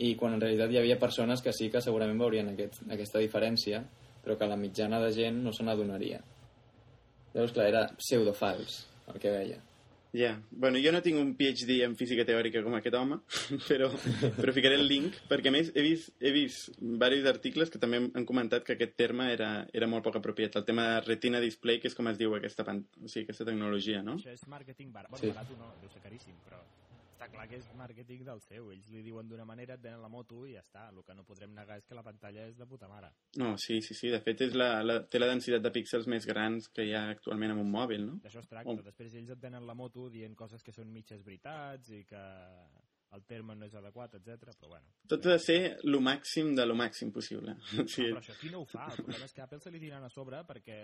i 0.03 0.09
quan 0.19 0.35
en 0.35 0.43
realitat 0.43 0.73
hi 0.75 0.81
havia 0.81 0.99
persones 0.99 1.39
que 1.45 1.55
sí 1.55 1.69
que 1.71 1.79
segurament 1.79 2.19
veurien 2.19 2.51
aquest, 2.51 2.81
aquesta 2.91 3.23
diferència 3.23 3.79
però 4.27 4.35
que 4.35 4.51
la 4.51 4.59
mitjana 4.59 4.99
de 4.99 5.13
gent 5.15 5.39
no 5.45 5.53
se 5.55 5.63
n'adonaria. 5.63 6.19
Llavors, 7.31 7.53
clar, 7.55 7.69
era 7.71 7.85
pseudofals, 7.95 8.81
el 9.07 9.21
que 9.23 9.31
deia. 9.31 9.61
Ja, 10.13 10.41
bueno, 10.51 10.79
jo 10.81 10.91
no 10.95 11.01
tinc 11.03 11.19
un 11.19 11.33
PhD 11.37 11.81
en 11.85 11.95
física 11.99 12.23
teòrica 12.25 12.61
com 12.63 12.73
aquest 12.77 12.95
home, 12.95 13.19
però, 13.69 13.89
però 14.37 14.53
ficaré 14.55 14.77
el 14.79 14.87
link, 14.87 15.17
perquè 15.29 15.51
a 15.51 15.53
més 15.53 15.69
he 15.75 15.83
vist, 15.83 16.13
he 16.23 16.31
vist 16.31 16.71
diversos 16.79 17.27
articles 17.29 17.69
que 17.69 17.81
també 17.81 17.99
han 18.07 18.25
comentat 18.25 18.63
que 18.65 18.77
aquest 18.77 18.95
terme 18.97 19.27
era, 19.33 19.51
era 19.73 19.89
molt 19.91 20.05
poc 20.07 20.17
apropiat, 20.21 20.55
el 20.55 20.65
tema 20.65 20.87
de 20.93 21.01
retina 21.09 21.43
display, 21.43 21.81
que 21.83 21.91
és 21.91 21.95
com 21.97 22.07
es 22.07 22.17
diu 22.17 22.33
aquesta, 22.39 22.63
pan... 22.65 22.85
o 23.03 23.07
sigui, 23.11 23.27
aquesta 23.27 23.45
tecnologia, 23.51 24.01
no? 24.01 24.15
Això 24.17 24.31
és 24.33 24.47
màrqueting 24.47 24.93
barat. 24.95 25.11
Bueno, 25.11 25.25
Sí. 25.27 25.33
barat 25.35 25.51
o 25.53 25.59
no, 25.59 25.73
deu 25.83 25.91
ser 25.91 26.01
caríssim, 26.01 26.39
però 26.47 26.63
està 27.17 27.27
clar 27.33 27.47
que 27.49 27.57
és 27.57 27.67
màrqueting 27.77 28.23
del 28.27 28.41
seu. 28.45 28.69
Ells 28.73 28.89
li 28.93 29.01
diuen 29.05 29.27
d'una 29.29 29.45
manera, 29.49 29.75
et 29.75 29.83
venen 29.83 30.03
la 30.03 30.11
moto 30.13 30.43
i 30.45 30.53
ja 30.53 30.61
està. 30.61 30.87
El 30.93 31.01
que 31.05 31.15
no 31.17 31.25
podrem 31.27 31.53
negar 31.57 31.79
és 31.81 31.87
que 31.89 31.97
la 31.97 32.05
pantalla 32.05 32.45
és 32.51 32.57
de 32.59 32.67
puta 32.69 32.89
mare. 32.91 33.09
No, 33.41 33.55
sí, 33.61 33.79
sí, 33.81 33.97
sí, 33.97 34.11
de 34.13 34.21
fet 34.23 34.45
és 34.45 34.57
la, 34.57 34.83
la, 34.85 34.99
té 35.09 35.19
la 35.19 35.31
densitat 35.31 35.63
de 35.65 35.73
píxels 35.73 36.07
més 36.13 36.27
grans 36.29 36.69
que 36.69 36.85
hi 36.85 36.93
ha 36.93 37.07
actualment 37.15 37.55
en 37.55 37.63
un 37.63 37.71
mòbil, 37.73 38.05
no? 38.05 38.19
D'això 38.23 38.43
es 38.43 38.51
tracta. 38.51 38.75
Oh. 38.75 38.85
Després 38.85 39.17
ells 39.17 39.33
et 39.33 39.41
venen 39.41 39.65
la 39.65 39.77
moto 39.77 40.11
dient 40.13 40.37
coses 40.37 40.63
que 40.63 40.75
són 40.75 40.93
mitges 40.93 41.25
veritats 41.25 41.89
i 41.97 42.03
que 42.07 42.21
el 43.15 43.23
terme 43.25 43.55
no 43.55 43.65
és 43.65 43.75
adequat, 43.79 44.17
etc. 44.19 44.37
però 44.43 44.69
bueno. 44.75 44.93
Tot 45.09 45.25
ha 45.25 45.37
de 45.37 45.39
ser 45.41 45.59
lo 45.87 46.01
màxim 46.03 46.53
de 46.55 46.65
lo 46.67 46.75
màxim 46.75 47.11
possible. 47.15 47.55
O 47.81 47.87
sigui, 47.87 48.11
Però 48.11 48.21
això 48.21 48.37
qui 48.37 48.51
no 48.53 48.61
ho 48.61 48.69
fa? 48.69 48.91
El 48.91 49.01
problema 49.01 49.25
és 49.25 49.33
que 49.33 49.45
Apple 49.45 49.63
se 49.63 49.73
li 49.73 49.81
tiren 49.81 50.03
a 50.03 50.11
sobre 50.13 50.43
perquè 50.45 50.77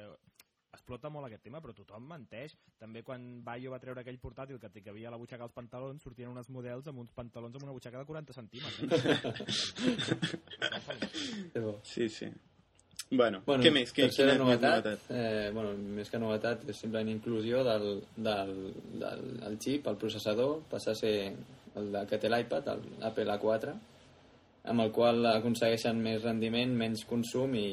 explota 0.74 1.10
molt 1.14 1.28
aquest 1.28 1.44
tema, 1.46 1.60
però 1.62 1.74
tothom 1.78 2.08
menteix. 2.10 2.56
També 2.82 3.04
quan 3.06 3.44
Bayo 3.46 3.72
va 3.72 3.80
treure 3.80 4.02
aquell 4.02 4.18
portàtil 4.20 4.60
que 4.60 4.72
hi 4.82 4.90
havia 4.90 5.08
a 5.08 5.14
la 5.14 5.20
butxaca 5.22 5.44
dels 5.46 5.54
pantalons, 5.56 6.02
sortien 6.04 6.30
uns 6.34 6.50
models 6.50 6.88
amb 6.90 7.00
uns 7.04 7.12
pantalons 7.14 7.56
amb 7.56 7.64
una 7.68 7.76
butxaca 7.76 8.00
de 8.02 8.06
40 8.10 8.34
centímetres. 8.34 8.90
Que 11.54 11.62
sí, 11.84 12.10
sí. 12.10 12.28
Bueno, 13.12 13.42
Bueno, 13.46 13.62
què 13.64 13.70
més? 13.72 13.92
Què, 13.94 14.08
quina- 14.10 14.34
quina 14.34 14.38
novetat, 14.40 14.88
Eh, 15.10 15.52
bueno, 15.54 15.74
més 15.78 16.10
que 16.10 16.18
novetat, 16.20 16.64
és 16.70 16.78
simplement 16.82 17.10
inclusió 17.12 17.64
del, 17.64 18.02
del, 18.16 18.54
del, 18.98 19.22
del 19.44 19.58
xip, 19.62 19.88
el 19.88 19.98
processador, 20.02 20.64
passa 20.70 20.92
a 20.92 20.96
ser 20.98 21.36
el 21.76 21.92
de, 21.94 22.06
que 22.10 22.18
té 22.18 22.30
l'iPad, 22.30 22.72
l'Apple 23.04 23.36
A4, 23.38 23.76
amb 24.72 24.82
el 24.82 24.92
qual 24.96 25.26
aconsegueixen 25.36 26.02
més 26.02 26.24
rendiment, 26.24 26.74
menys 26.80 27.06
consum 27.06 27.54
i 27.60 27.68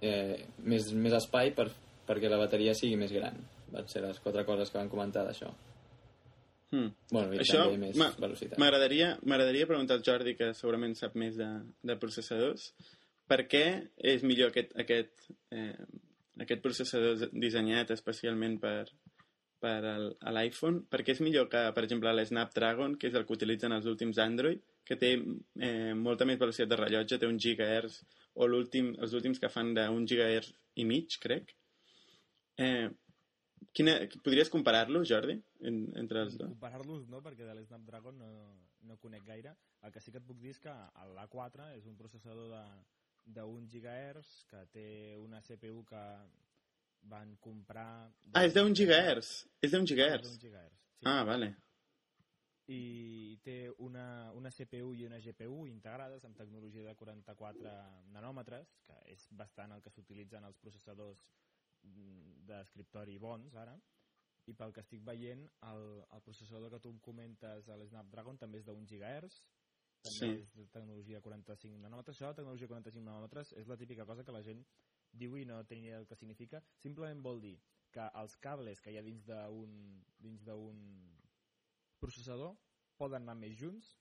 eh, 0.00 0.46
més, 0.64 0.92
més 0.94 1.12
espai 1.20 1.52
per, 1.56 1.68
perquè 2.08 2.30
la 2.30 2.40
bateria 2.40 2.74
sigui 2.74 2.96
més 3.00 3.12
gran. 3.14 3.36
Van 3.72 3.86
ser 3.88 4.02
les 4.04 4.18
quatre 4.20 4.44
coses 4.48 4.70
que 4.70 4.78
van 4.78 4.90
comentar 4.92 5.24
d'això. 5.26 5.50
Hmm. 6.72 6.88
Bueno, 7.10 7.34
i 7.36 7.42
Això 7.42 7.66
també 7.66 7.92
més 7.92 8.16
velocitat. 8.16 8.56
m'agradaria 8.60 9.12
m'agradaria 9.28 9.68
preguntar 9.68 9.98
al 9.98 10.04
Jordi, 10.06 10.32
que 10.38 10.54
segurament 10.56 10.94
sap 10.96 11.18
més 11.20 11.36
de, 11.36 11.48
de 11.84 11.96
processadors, 12.00 12.70
per 13.28 13.42
què 13.48 13.64
és 14.12 14.24
millor 14.24 14.52
aquest, 14.52 14.72
aquest, 14.80 15.28
eh, 15.52 15.76
aquest 16.40 16.62
processador 16.64 17.28
dissenyat 17.32 17.92
especialment 17.92 18.58
per, 18.60 18.88
per 19.62 19.78
l'iPhone? 20.32 20.82
Per 20.90 21.02
què 21.04 21.14
és 21.14 21.22
millor 21.24 21.48
que, 21.52 21.62
per 21.76 21.84
exemple, 21.84 22.12
l'Snapdragon, 22.16 22.96
que 22.96 23.12
és 23.12 23.18
el 23.20 23.28
que 23.28 23.36
utilitzen 23.36 23.76
els 23.76 23.88
últims 23.92 24.20
Android, 24.24 24.64
que 24.88 24.98
té 24.98 25.14
eh, 25.14 25.92
molta 25.94 26.26
més 26.28 26.40
velocitat 26.40 26.72
de 26.72 26.80
rellotge, 26.80 27.20
té 27.20 27.28
un 27.28 27.38
gigahertz, 27.40 28.00
o 28.34 28.48
l'últim, 28.48 28.94
els 28.98 29.12
últims 29.12 29.38
que 29.38 29.52
fan 29.52 29.74
d'un 29.76 30.08
gigahertz 30.08 30.54
i 30.80 30.88
mig, 30.88 31.20
crec. 31.22 31.52
Eh, 32.60 32.90
quina, 33.72 33.96
podries 34.24 34.50
comparar-lo, 34.52 35.04
Jordi, 35.08 35.38
en, 35.68 35.84
entre 36.00 36.24
els 36.26 36.36
dos? 36.36 36.50
Comparar-los 36.56 37.08
no, 37.08 37.22
perquè 37.24 37.46
de 37.48 37.54
l'Snapdragon 37.56 38.18
no, 38.18 38.32
no 38.88 38.98
conec 38.98 39.24
gaire. 39.26 39.54
El 39.82 39.92
que 39.92 40.00
sí 40.00 40.12
que 40.12 40.20
et 40.22 40.26
puc 40.26 40.40
dir 40.42 40.52
és 40.54 40.60
que 40.62 40.74
l'A4 41.16 41.72
és 41.78 41.86
un 41.90 41.96
processador 41.96 42.50
de 42.52 42.64
d'un 43.24 43.68
GHz 43.70 44.30
que 44.50 44.64
té 44.74 44.86
una 45.16 45.40
CPU 45.46 45.84
que 45.86 46.00
van 47.10 47.36
comprar... 47.40 48.10
Ah, 48.32 48.44
és 48.46 48.54
gigahertz. 48.54 49.46
És 49.62 49.70
d'un 49.70 49.84
És 49.84 49.92
gigahertz. 49.92 50.28
d'un 50.28 50.40
gigahertz, 50.40 50.80
sí. 50.98 51.06
Ah, 51.06 51.22
vale. 51.24 51.54
i 52.72 53.38
té 53.42 53.70
una, 53.84 54.30
una 54.38 54.50
CPU 54.54 54.94
i 54.94 55.04
una 55.04 55.18
GPU 55.20 55.66
integrades 55.66 56.24
amb 56.24 56.36
tecnologia 56.38 56.84
de 56.86 56.94
44 56.94 57.72
nanòmetres, 58.14 58.70
que 58.86 58.94
és 59.12 59.26
bastant 59.30 59.74
el 59.74 59.82
que 59.82 59.90
s'utilitza 59.90 60.38
en 60.38 60.46
els 60.48 60.56
processadors 60.62 61.26
mm, 61.82 62.31
d'escriptori 62.48 63.18
bons 63.18 63.54
ara, 63.54 63.74
i 64.50 64.54
pel 64.58 64.72
que 64.74 64.82
estic 64.82 65.02
veient, 65.06 65.44
el, 65.70 65.84
el 66.16 66.22
processador 66.26 66.70
que 66.72 66.80
tu 66.82 66.90
em 66.90 66.98
comentes 67.00 67.68
a 67.68 67.76
l'Snapdragon 67.78 68.38
també 68.38 68.58
és 68.58 68.64
d'un 68.66 68.86
GHz, 68.86 69.42
també 70.02 70.16
Sí. 70.18 70.30
és 70.34 70.48
de 70.56 70.64
tecnologia 70.74 71.20
45 71.22 71.78
nanòmetres. 71.78 72.16
Això 72.16 72.32
de 72.32 72.40
tecnologia 72.40 72.66
45 72.66 73.04
nanòmetres 73.06 73.52
és 73.60 73.68
la 73.70 73.76
típica 73.78 74.04
cosa 74.04 74.24
que 74.24 74.32
la 74.34 74.42
gent 74.42 74.64
diu 75.12 75.36
i 75.38 75.44
no 75.44 75.60
té 75.64 75.76
ni 75.76 75.86
idea 75.86 75.98
del 76.00 76.08
que 76.08 76.16
significa. 76.16 76.62
Simplement 76.82 77.22
vol 77.22 77.40
dir 77.40 77.54
que 77.92 78.08
els 78.18 78.34
cables 78.36 78.80
que 78.80 78.90
hi 78.90 78.98
ha 78.98 79.02
dins 79.06 79.22
d'un 79.28 80.02
dins 80.18 80.42
d'un 80.42 80.80
processador 82.00 82.56
poden 82.98 83.22
anar 83.22 83.36
més 83.38 83.54
junts 83.60 83.92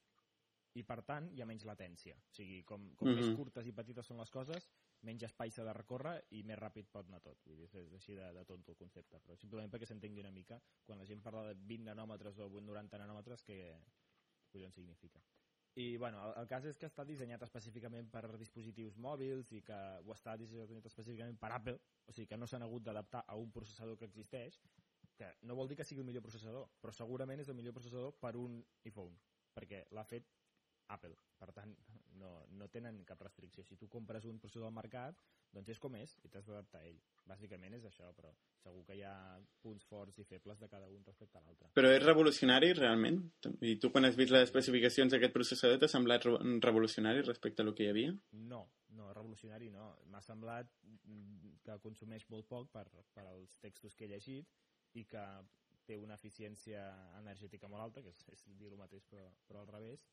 i 0.80 0.84
per 0.88 1.02
tant 1.04 1.28
hi 1.36 1.42
ha 1.42 1.46
menys 1.50 1.66
latència. 1.68 2.16
O 2.16 2.34
sigui, 2.36 2.62
com, 2.64 2.90
com 2.96 3.10
Mhm. 3.10 3.16
més 3.20 3.36
curtes 3.36 3.68
i 3.68 3.74
petites 3.76 4.06
són 4.08 4.18
les 4.18 4.30
coses, 4.32 4.70
menys 5.04 5.24
espai 5.24 5.52
s'ha 5.52 5.64
de 5.68 5.74
recórrer 5.74 6.24
i 6.32 6.44
més 6.44 6.58
ràpid 6.60 6.88
pot 6.92 7.08
anar 7.08 7.20
tot. 7.22 7.38
Vull 7.46 7.58
dir, 7.58 7.66
és, 7.66 7.76
és 7.76 7.94
així 7.94 8.14
de, 8.16 8.32
de 8.34 8.46
tonto 8.46 8.72
el 8.72 8.78
concepte, 8.78 9.20
però 9.20 9.36
simplement 9.38 9.70
perquè 9.72 9.86
s'entengui 9.90 10.20
una 10.22 10.32
mica 10.32 10.62
quan 10.86 11.00
la 11.00 11.06
gent 11.06 11.22
parla 11.22 11.48
de 11.50 11.56
20 11.56 11.84
nanòmetres 11.90 12.40
o 12.40 12.50
90 12.50 12.98
nanòmetres, 12.98 13.44
què 13.44 13.58
collons 14.52 14.76
significa. 14.76 15.22
I 15.76 15.96
bueno, 15.98 16.20
el, 16.28 16.34
el 16.42 16.48
cas 16.48 16.66
és 16.68 16.78
que 16.78 16.86
està 16.86 17.06
dissenyat 17.08 17.42
específicament 17.46 18.10
per 18.12 18.26
dispositius 18.38 18.98
mòbils 18.98 19.52
i 19.56 19.62
que 19.64 19.78
ho 20.04 20.12
està 20.12 20.38
dissenyat 20.38 20.86
específicament 20.86 21.38
per 21.40 21.52
Apple, 21.56 21.78
o 22.08 22.12
sigui 22.12 22.28
que 22.28 22.38
no 22.38 22.48
s'han 22.48 22.64
hagut 22.64 22.84
d'adaptar 22.84 23.24
a 23.28 23.36
un 23.40 23.52
processador 23.52 23.98
que 23.98 24.06
existeix, 24.06 24.60
que 25.16 25.30
no 25.44 25.56
vol 25.56 25.68
dir 25.70 25.78
que 25.78 25.86
sigui 25.88 26.02
el 26.02 26.08
millor 26.08 26.24
processador, 26.24 26.68
però 26.82 26.92
segurament 26.92 27.40
és 27.40 27.48
el 27.48 27.56
millor 27.56 27.74
processador 27.74 28.14
per 28.20 28.36
un 28.36 28.60
iPhone, 28.84 29.16
perquè 29.56 29.86
l'ha 29.92 30.04
fet 30.04 30.28
Apple. 30.88 31.16
Per 31.40 31.52
tant, 31.56 31.74
no, 32.20 32.32
no 32.58 32.68
tenen 32.70 33.04
cap 33.08 33.22
restricció. 33.24 33.64
Si 33.66 33.78
tu 33.80 33.88
compres 33.90 34.26
un 34.30 34.40
processador 34.40 34.70
al 34.70 34.76
mercat, 34.76 35.22
doncs 35.52 35.70
és 35.74 35.80
com 35.84 35.96
és 36.00 36.14
i 36.26 36.30
t'has 36.32 36.48
d'adaptar 36.48 36.82
a 36.82 36.88
ell. 36.90 37.00
Bàsicament 37.28 37.76
és 37.78 37.86
això, 37.88 38.10
però 38.18 38.32
segur 38.62 38.84
que 38.88 38.98
hi 38.98 39.04
ha 39.08 39.14
punts 39.64 39.86
forts 39.90 40.20
i 40.22 40.26
febles 40.28 40.60
de 40.60 40.70
cada 40.72 40.90
un 40.92 41.04
respecte 41.08 41.40
a 41.40 41.44
l'altre. 41.46 41.72
Però 41.78 41.92
és 41.92 42.04
revolucionari, 42.04 42.74
realment? 42.78 43.22
I 43.62 43.78
tu, 43.82 43.92
quan 43.94 44.08
has 44.08 44.18
vist 44.20 44.34
les 44.34 44.48
especificacions 44.50 45.14
d'aquest 45.14 45.36
processador, 45.36 45.80
t'ha 45.82 45.92
semblat 45.92 46.28
re- 46.28 46.40
revolucionari 46.68 47.26
respecte 47.28 47.64
a 47.64 47.68
lo 47.68 47.76
que 47.76 47.88
hi 47.88 47.92
havia? 47.94 48.14
No, 48.52 48.66
no, 48.98 49.12
revolucionari 49.14 49.72
no. 49.74 49.92
M'ha 50.12 50.24
semblat 50.26 50.72
mm, 50.84 51.58
que 51.66 51.80
consumeix 51.84 52.28
molt 52.30 52.48
poc 52.52 52.72
per, 52.74 52.88
per 53.16 53.28
als 53.28 53.58
textos 53.64 53.96
que 53.96 54.08
he 54.08 54.14
llegit 54.14 54.48
i 55.00 55.06
que 55.08 55.26
té 55.88 55.98
una 55.98 56.16
eficiència 56.20 56.82
energètica 57.20 57.68
molt 57.72 57.84
alta, 57.84 58.04
que 58.06 58.12
és, 58.14 58.20
és 58.32 58.44
dir 58.60 58.70
el 58.70 58.80
mateix 58.80 59.08
però, 59.10 59.28
però 59.48 59.64
al 59.64 59.72
revés, 59.72 60.04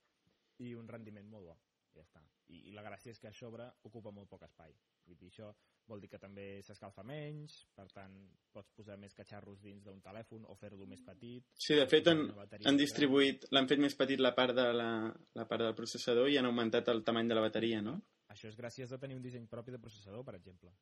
i 0.64 0.74
un 0.74 0.88
rendiment 0.88 1.28
molt 1.30 1.50
bo. 1.50 1.56
Ja 1.94 2.04
està. 2.04 2.22
I, 2.48 2.68
I 2.70 2.76
la 2.76 2.84
gràcia 2.84 3.12
és 3.12 3.18
que 3.20 3.28
a 3.30 3.34
sobre 3.34 3.66
ocupa 3.88 4.12
molt 4.14 4.28
poc 4.30 4.44
espai. 4.46 4.74
Vull 5.06 5.18
dir, 5.18 5.30
això 5.32 5.50
vol 5.88 6.02
dir 6.02 6.10
que 6.12 6.20
també 6.20 6.46
s'escalfa 6.64 7.02
menys, 7.06 7.54
per 7.76 7.86
tant, 7.94 8.14
pots 8.52 8.70
posar 8.76 8.98
més 9.00 9.16
catxarros 9.16 9.62
dins 9.64 9.84
d'un 9.84 10.00
telèfon 10.04 10.44
o 10.52 10.56
fer-lo 10.60 10.86
més 10.86 11.02
petit. 11.06 11.46
Sí, 11.56 11.78
de 11.78 11.86
fet, 11.90 12.10
han, 12.12 12.26
han 12.68 12.80
distribuït, 12.80 13.48
l'han 13.56 13.68
fet 13.70 13.80
més 13.80 13.96
petit 13.96 14.20
la 14.20 14.34
part, 14.36 14.54
de 14.56 14.66
la, 14.76 14.90
la 15.38 15.46
part 15.48 15.64
del 15.64 15.76
processador 15.78 16.28
i 16.28 16.36
han 16.38 16.48
augmentat 16.50 16.92
el 16.92 17.02
tamany 17.08 17.32
de 17.32 17.38
la 17.38 17.44
bateria, 17.46 17.80
no? 17.84 17.96
Això 18.28 18.50
és 18.50 18.58
gràcies 18.58 18.92
a 18.92 19.00
tenir 19.00 19.16
un 19.16 19.24
disseny 19.24 19.48
propi 19.48 19.72
de 19.72 19.80
processador, 19.80 20.24
per 20.24 20.36
exemple. 20.36 20.74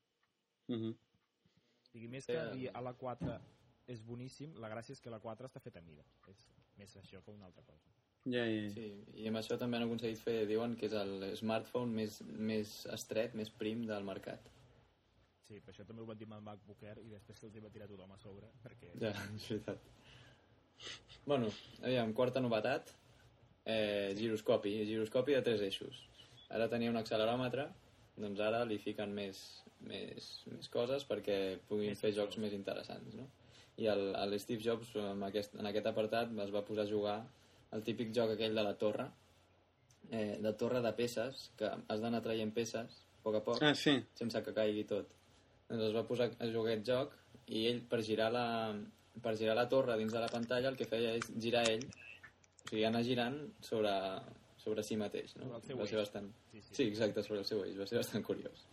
Uh 0.66 0.80
-huh. 0.80 0.94
O 0.94 1.90
sigui, 1.92 2.08
més 2.08 2.26
que 2.26 2.42
dir 2.56 2.70
a 2.74 2.82
la 2.82 2.94
4 2.94 3.38
és 3.86 4.02
boníssim, 4.02 4.56
la 4.58 4.68
gràcia 4.68 4.92
és 4.92 5.00
que 5.00 5.10
la 5.10 5.20
4 5.20 5.46
està 5.46 5.60
feta 5.60 5.78
a 5.78 5.82
mida. 5.82 6.04
És 6.26 6.48
més 6.76 6.96
això 6.96 7.22
que 7.22 7.30
una 7.30 7.46
altra 7.46 7.62
cosa. 7.62 7.88
Ja, 8.26 8.42
ja. 8.42 8.66
Sí, 8.74 8.88
i 9.22 9.28
amb 9.30 9.38
això 9.38 9.54
també 9.60 9.78
han 9.78 9.86
aconseguit 9.86 10.18
fer, 10.18 10.40
diuen 10.50 10.74
que 10.78 10.88
és 10.88 10.94
el 10.98 11.28
smartphone 11.38 11.94
més, 11.94 12.18
més 12.26 12.72
estret, 12.94 13.36
més 13.38 13.52
prim 13.54 13.84
del 13.86 14.06
mercat. 14.08 14.50
Sí, 15.46 15.60
però 15.60 15.70
això 15.70 15.86
també 15.86 16.02
ho 16.02 16.08
van 16.08 16.18
dir 16.18 16.26
amb 16.26 16.40
el 16.40 16.46
MacBook 16.48 16.82
Air 16.82 16.98
i 17.04 17.12
després 17.12 17.38
se'ls 17.38 17.62
va 17.62 17.70
tirar 17.70 17.86
tothom 17.86 18.10
a 18.10 18.18
sobre, 18.18 18.50
perquè... 18.64 18.90
Ja, 18.98 19.12
és 19.36 19.46
veritat. 19.52 19.84
Bueno, 21.26 21.52
aviam, 21.84 22.10
quarta 22.18 22.42
novetat, 22.42 22.90
eh, 23.64 24.10
giroscopi, 24.18 24.74
giroscopi 24.90 25.38
de 25.38 25.44
tres 25.46 25.62
eixos. 25.68 26.02
Ara 26.50 26.66
tenia 26.70 26.90
un 26.90 26.98
acceleròmetre, 26.98 27.68
doncs 28.18 28.42
ara 28.42 28.64
li 28.66 28.80
fiquen 28.82 29.14
més, 29.14 29.40
més, 29.86 30.28
més 30.50 30.68
coses 30.72 31.06
perquè 31.06 31.60
puguin 31.70 31.94
Més 31.94 32.02
fer 32.02 32.12
jocs 32.16 32.38
més 32.42 32.54
interessants, 32.56 33.14
no? 33.14 33.26
I 33.76 33.90
el, 33.92 34.06
el 34.18 34.38
Steve 34.40 34.64
Jobs, 34.64 34.94
en 34.98 35.22
aquest, 35.26 35.54
en 35.60 35.66
aquest 35.68 35.86
apartat, 35.90 36.30
es 36.42 36.54
va 36.54 36.64
posar 36.64 36.86
a 36.86 36.90
jugar 36.90 37.18
el 37.76 37.84
típic 37.84 38.12
joc 38.16 38.32
aquell 38.34 38.54
de 38.56 38.64
la 38.64 38.74
torre, 38.80 39.06
eh, 40.10 40.38
de 40.42 40.52
torre 40.58 40.80
de 40.84 40.92
peces, 40.96 41.50
que 41.58 41.68
has 41.68 42.00
d'anar 42.02 42.22
traient 42.24 42.52
peces, 42.54 43.00
a 43.18 43.22
poc 43.26 43.34
a 43.40 43.44
poc, 43.44 43.62
Ah, 43.66 43.74
sí. 43.74 43.96
sense 44.14 44.42
que 44.42 44.54
caigui 44.54 44.84
tot. 44.88 45.12
Doncs 45.68 45.88
es 45.88 45.94
va 45.96 46.04
posar 46.06 46.30
a 46.38 46.46
jugar 46.52 46.72
aquest 46.72 46.86
joc 46.86 47.14
i 47.48 47.66
ell, 47.70 47.80
per 47.90 48.02
girar 48.06 48.30
la, 48.32 48.46
per 49.22 49.36
girar 49.38 49.56
la 49.58 49.68
torre 49.68 49.96
dins 49.98 50.12
de 50.14 50.20
la 50.22 50.28
pantalla, 50.30 50.68
el 50.70 50.76
que 50.78 50.86
feia 50.86 51.14
és 51.18 51.26
girar 51.42 51.64
ell, 51.70 51.84
o 51.86 52.68
sigui, 52.68 52.84
anar 52.86 53.02
girant 53.06 53.36
sobre, 53.62 53.92
sobre 54.62 54.82
si 54.86 54.96
mateix. 54.96 55.34
No? 55.36 55.44
Sobre 55.46 55.56
el 55.58 55.66
seu 55.66 55.78
va 55.78 55.86
ser 55.86 55.96
eix. 55.98 56.02
bastant... 56.06 56.30
Sí, 56.52 56.60
sí. 56.62 56.74
Sí, 56.74 56.82
exacte, 56.90 57.22
sobre 57.22 57.40
el 57.42 57.46
seu 57.50 57.64
eix. 57.64 57.76
Va 57.78 57.86
ser 57.86 57.98
bastant 57.98 58.24
curiós. 58.26 58.64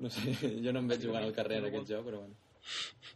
No 0.00 0.08
sé, 0.12 0.32
jo 0.64 0.72
no 0.72 0.80
em 0.84 0.88
veig 0.88 1.02
jugant 1.04 1.24
al 1.24 1.34
carrer 1.36 1.58
en 1.60 1.68
aquest 1.70 1.88
joc, 1.92 2.04
però 2.06 2.20
bueno. 2.22 2.36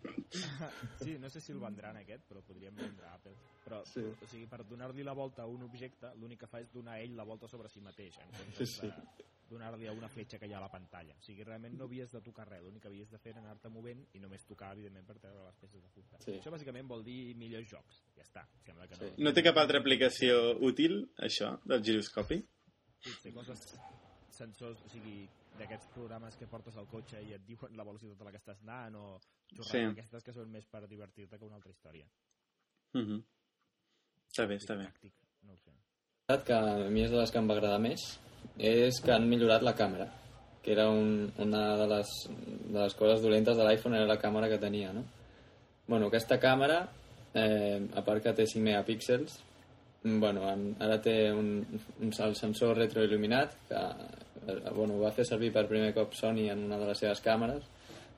sí, 1.04 1.18
no 1.20 1.28
sé 1.30 1.40
si 1.40 1.52
el 1.52 1.60
vendran 1.60 1.96
aquest, 2.00 2.24
però 2.28 2.40
podríem 2.44 2.74
vendre 2.76 3.08
Apple. 3.12 3.32
Però, 3.64 3.82
Sí. 3.86 4.00
o 4.00 4.26
sigui, 4.26 4.46
per 4.46 4.62
donar-li 4.64 5.02
la 5.02 5.12
volta 5.14 5.42
a 5.42 5.46
un 5.46 5.62
objecte, 5.62 6.10
l'únic 6.16 6.40
que 6.40 6.46
fa 6.46 6.60
és 6.60 6.70
donar 6.72 6.98
ell 7.00 7.16
la 7.16 7.24
volta 7.24 7.48
sobre 7.48 7.68
si 7.68 7.80
mateix, 7.80 8.18
en 8.18 8.30
comptes 8.30 8.68
Sí. 8.76 8.86
de 8.86 8.92
donar-li 9.48 9.86
a 9.86 9.92
una 9.92 10.08
fletxa 10.08 10.38
que 10.38 10.46
hi 10.46 10.52
ha 10.52 10.58
a 10.58 10.60
la 10.60 10.70
pantalla. 10.70 11.14
O 11.16 11.22
sigui, 11.22 11.44
realment 11.44 11.74
no 11.78 11.84
havies 11.84 12.12
de 12.12 12.20
tocar 12.20 12.46
res, 12.48 12.62
l'únic 12.62 12.82
que 12.82 12.88
havies 12.88 13.10
de 13.10 13.18
fer 13.18 13.30
era 13.32 13.40
anar-te 13.40 13.68
movent 13.70 14.06
i 14.14 14.18
només 14.20 14.44
tocar, 14.44 14.72
evidentment, 14.72 15.06
per 15.06 15.18
treure 15.18 15.44
les 15.46 15.56
peces 15.56 15.82
de 15.82 15.88
fusta. 15.88 16.18
Sí. 16.20 16.32
Això 16.32 16.50
bàsicament 16.50 16.86
vol 16.88 17.02
dir 17.04 17.34
millors 17.36 17.66
jocs. 17.68 18.02
Ja 18.16 18.22
està, 18.22 18.46
sembla 18.64 18.86
que 18.88 18.96
no. 18.96 19.08
Sí. 19.16 19.22
No 19.22 19.32
té 19.32 19.42
cap 19.42 19.56
altra 19.56 19.78
aplicació 19.78 20.58
útil, 20.60 21.10
això, 21.18 21.58
del 21.64 21.82
giroscopi? 21.82 22.44
Potser 23.02 23.32
coses 23.34 23.78
sensors, 24.30 24.82
o 24.84 24.88
sigui, 24.88 25.28
d'aquests 25.56 25.86
programes 25.94 26.36
que 26.36 26.46
portes 26.48 26.76
al 26.76 26.86
cotxe 26.88 27.22
i 27.22 27.32
et 27.32 27.44
diuen 27.46 27.76
la 27.76 27.84
velocitat 27.84 28.20
a 28.20 28.24
la 28.24 28.30
que 28.32 28.38
estàs 28.38 28.60
anant 28.62 28.96
o 28.96 29.20
xorrades 29.54 29.70
Sí. 29.70 29.78
aquestes 30.00 30.24
que 30.24 30.32
són 30.32 30.50
més 30.50 30.66
per 30.66 30.86
divertir-te 30.88 31.38
que 31.38 31.44
una 31.44 31.54
altra 31.56 31.70
història. 31.70 32.06
Uh 32.94 33.00
-huh. 33.00 33.24
Està 34.34 34.48
bé, 34.50 34.56
està 34.58 34.74
bé. 34.74 34.88
No 35.46 35.54
sé. 35.54 35.70
que 36.42 36.54
a 36.56 36.88
mi 36.90 37.04
és 37.04 37.12
de 37.12 37.20
les 37.20 37.30
que 37.30 37.38
em 37.38 37.46
va 37.46 37.54
agradar 37.54 37.76
més 37.78 38.02
és 38.58 38.96
que 39.04 39.12
han 39.14 39.28
millorat 39.30 39.62
la 39.62 39.76
càmera 39.78 40.08
que 40.64 40.72
era 40.72 40.88
un, 40.90 41.28
una 41.44 41.60
de 41.78 41.86
les, 41.92 42.10
de 42.32 42.74
les 42.80 42.96
coses 42.98 43.22
dolentes 43.22 43.54
de 43.54 43.62
l'iPhone 43.68 43.94
era 43.94 44.08
la 44.10 44.18
càmera 44.18 44.48
que 44.50 44.58
tenia 44.58 44.90
no? 44.96 45.04
bueno, 45.86 46.08
aquesta 46.08 46.40
càmera 46.42 46.80
eh, 47.30 47.78
a 47.94 48.02
part 48.02 48.24
que 48.24 48.34
té 48.34 48.48
5 48.50 48.64
megapíxels 48.66 49.38
bueno, 50.02 50.48
en, 50.50 50.66
ara 50.82 50.98
té 51.04 51.14
un, 51.30 51.54
un, 52.00 52.10
el 52.26 52.34
sensor 52.34 52.74
retroil·luminat 52.80 53.54
que 53.70 53.84
eh, 53.84 54.58
bueno, 54.74 54.98
va 54.98 55.14
fer 55.14 55.28
servir 55.30 55.52
per 55.54 55.68
primer 55.70 55.94
cop 55.94 56.18
Sony 56.18 56.48
en 56.48 56.66
una 56.66 56.82
de 56.82 56.90
les 56.90 57.06
seves 57.06 57.22
càmeres 57.22 57.70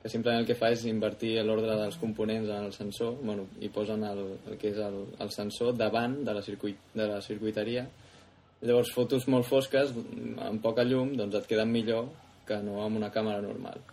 que 0.07 0.11
simplement 0.13 0.39
el 0.39 0.45
que 0.47 0.55
fa 0.55 0.69
és 0.71 0.85
invertir 0.87 1.33
l'ordre 1.43 1.73
dels 1.75 1.97
components 1.99 2.47
en 2.47 2.67
el 2.69 2.71
sensor 2.71 3.17
bueno, 3.19 3.43
i 3.59 3.67
posen 3.67 4.05
el, 4.07 4.21
el 4.47 4.55
que 4.61 4.69
és 4.71 4.77
el, 4.79 5.01
el 5.19 5.31
sensor 5.35 5.73
davant 5.75 6.21
de 6.23 6.35
la, 6.37 6.43
circuit, 6.45 6.77
de 6.95 7.07
la 7.09 7.17
circuiteria. 7.25 7.83
Llavors 8.61 8.93
fotos 8.95 9.27
molt 9.27 9.49
fosques 9.49 9.91
amb 10.45 10.63
poca 10.63 10.85
llum 10.87 11.11
doncs 11.19 11.35
et 11.41 11.49
queden 11.51 11.75
millor 11.75 12.07
que 12.47 12.61
no 12.63 12.79
amb 12.85 13.01
una 13.01 13.11
càmera 13.11 13.43
normal. 13.43 13.83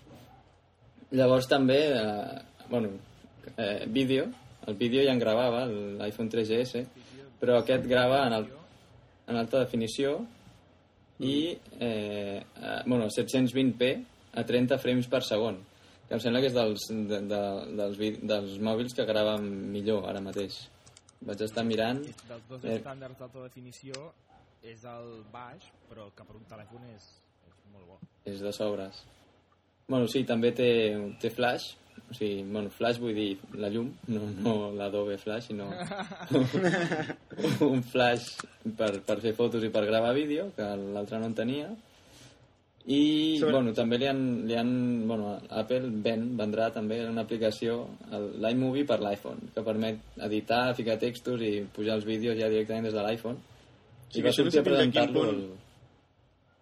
Llavors 1.19 1.51
també 1.51 1.81
eh, 1.97 2.39
bueno, 2.71 2.95
eh, 3.57 3.83
vídeo. 3.91 4.31
El 4.71 4.79
vídeo 4.79 5.03
ja 5.03 5.19
en 5.19 5.27
gravava 5.27 5.67
l'iPhone 5.67 6.31
3GS 6.31 6.87
però 7.43 7.59
aquest 7.59 7.91
grava 7.91 8.23
en, 8.29 8.39
el, 8.39 8.51
en 9.27 9.43
alta 9.43 9.67
definició 9.67 10.21
i 11.19 11.37
eh, 11.51 12.39
eh, 12.39 12.81
bueno, 12.87 13.11
720p 13.11 13.95
a 14.39 14.47
30 14.47 14.79
frames 14.79 15.11
per 15.11 15.27
segon 15.27 15.65
que 16.09 16.15
em 16.15 16.21
sembla 16.21 16.41
que 16.43 16.51
és 16.51 16.57
dels, 16.57 16.87
de, 17.11 17.21
de, 17.31 17.43
dels, 17.81 18.01
dels 18.23 18.59
mòbils 18.61 18.95
que 18.97 19.07
graven 19.09 19.47
millor 19.73 20.09
ara 20.11 20.21
mateix 20.21 20.59
vaig 21.25 21.41
estar 21.47 21.65
mirant 21.65 22.03
Dels 22.29 22.49
dos 22.49 22.65
Eh. 22.65 22.77
estàndards 22.79 23.19
d'alta 23.19 23.43
definició 23.47 24.13
és 24.65 24.85
el 24.89 25.23
baix, 25.33 25.71
però 25.89 26.11
que 26.17 26.25
per 26.25 26.37
un 26.37 26.45
telèfon 26.49 26.85
és, 26.95 27.07
és 27.49 27.57
molt 27.73 27.87
bo. 27.89 27.99
és 28.25 28.41
de 28.41 28.53
sobres 28.53 29.05
bueno, 29.89 30.07
sí, 30.09 30.25
també 30.25 30.53
té, 30.57 30.69
té 31.21 31.31
flash 31.31 31.75
o 32.11 32.15
sigui, 32.17 32.43
bueno, 32.51 32.69
flash 32.75 32.99
vull 33.01 33.15
dir 33.17 33.39
la 33.57 33.69
llum, 33.73 33.91
no, 34.13 34.21
no 34.45 34.55
l'Adobe 34.77 35.17
Flash 35.17 35.47
sinó 35.53 35.69
un 37.65 37.83
flash 37.83 38.27
per, 38.77 39.01
per 39.07 39.21
fer 39.23 39.33
fotos 39.37 39.65
i 39.65 39.71
per 39.73 39.85
gravar 39.87 40.13
vídeo 40.17 40.51
que 40.57 40.67
l'altre 40.95 41.21
no 41.21 41.31
en 41.31 41.37
tenia 41.39 41.69
i 42.87 43.39
Sobre- 43.41 43.53
bueno, 43.55 43.73
també 43.73 43.97
li 43.99 44.07
han, 44.07 44.19
li 44.47 44.55
han 44.61 45.07
bueno, 45.09 45.39
Apple 45.49 45.89
ven, 46.05 46.37
vendrà 46.37 46.71
també 46.73 46.99
una 47.09 47.23
aplicació 47.23 47.89
el- 48.13 48.35
l'iMovie 48.43 48.85
per 48.85 48.99
l'iPhone 49.01 49.49
que 49.55 49.63
permet 49.65 50.01
editar, 50.27 50.75
ficar 50.77 50.99
textos 50.99 51.41
i 51.41 51.63
pujar 51.73 51.97
els 51.97 52.05
vídeos 52.05 52.37
ja 52.39 52.49
directament 52.53 52.85
des 52.85 52.93
de 52.95 53.03
l'iPhone 53.07 53.39
Sí, 54.11 54.21
i 54.21 54.23
que 54.23 54.29
va 54.29 54.29
no 54.29 54.37
sortir 54.37 54.53
sé 54.53 54.59
a 54.61 54.63
presentar-lo 54.63 55.21
punt- 55.23 55.35
el... 55.35 55.51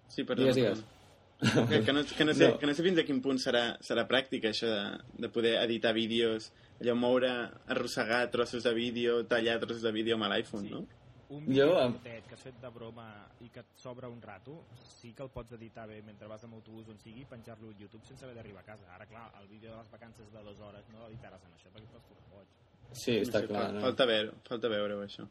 Sí, 0.08 0.24
perdona. 0.24 0.52
Digues, 0.52 0.78
digues. 0.78 1.68
Que, 1.68 1.80
que, 1.82 1.92
no, 1.92 2.02
que, 2.06 2.24
no 2.24 2.34
sé, 2.34 2.48
No. 2.52 2.58
que 2.60 2.66
no 2.66 2.74
sé 2.74 2.82
fins 2.84 2.98
a 3.00 3.04
quin 3.04 3.20
punt 3.20 3.38
serà, 3.42 3.76
serà 3.82 4.04
pràctic 4.06 4.44
això 4.46 4.68
de, 4.70 4.82
de 5.24 5.28
poder 5.28 5.56
editar 5.64 5.92
vídeos, 5.92 6.52
allò 6.80 6.94
moure, 6.94 7.30
arrossegar 7.66 8.30
trossos 8.30 8.62
de 8.62 8.72
vídeo, 8.74 9.24
tallar 9.26 9.58
trossos 9.58 9.82
de 9.82 9.90
vídeo 9.90 10.14
amb 10.14 10.30
l'iPhone, 10.30 10.70
no? 10.70 10.84
Un 11.32 11.46
Jo, 11.46 11.48
vídeo 11.48 11.78
amb- 11.80 11.96
curtet 11.96 12.26
que 12.28 12.34
has 12.36 12.42
fet 12.44 12.58
de 12.60 12.68
broma 12.74 13.06
i 13.40 13.48
que 13.48 13.60
et 13.60 13.66
sobra 13.80 14.08
un 14.12 14.20
rato, 14.20 14.64
sí 15.00 15.12
que 15.16 15.22
el 15.24 15.30
pots 15.32 15.52
editar 15.56 15.86
bé 15.88 16.02
mentre 16.04 16.28
vas 16.28 16.42
amb 16.44 16.54
autobús 16.58 16.88
on 16.92 16.98
sigui 17.00 17.22
i 17.22 17.24
penjar-lo 17.24 17.70
a 17.70 17.78
YouTube 17.80 18.04
sense 18.06 18.24
haver 18.24 18.36
d'arribar 18.36 18.60
a 18.62 18.66
casa. 18.66 18.84
Ara, 18.94 19.06
clar, 19.06 19.30
el 19.40 19.48
vídeo 19.48 19.70
de 19.70 19.78
les 19.78 19.90
vacances 19.90 20.26
de 20.32 20.42
dues 20.42 20.60
hores 20.60 20.84
no 20.92 21.06
l'editaràs 21.08 21.40
en 21.46 21.52
això 21.56 21.70
perquè 21.72 21.86
et 21.88 21.92
pots 21.94 22.08
tornar 22.08 22.28
boig. 22.36 22.48
Sí, 22.92 23.12
està 23.22 23.40
Sí, 23.40 23.46
clar. 23.48 23.62
fal- 23.62 23.74
No? 23.74 23.80
Falta 23.80 24.04
veure, 24.06 24.32
falta 24.48 24.68
veure 24.68 24.94
això. 25.06 25.26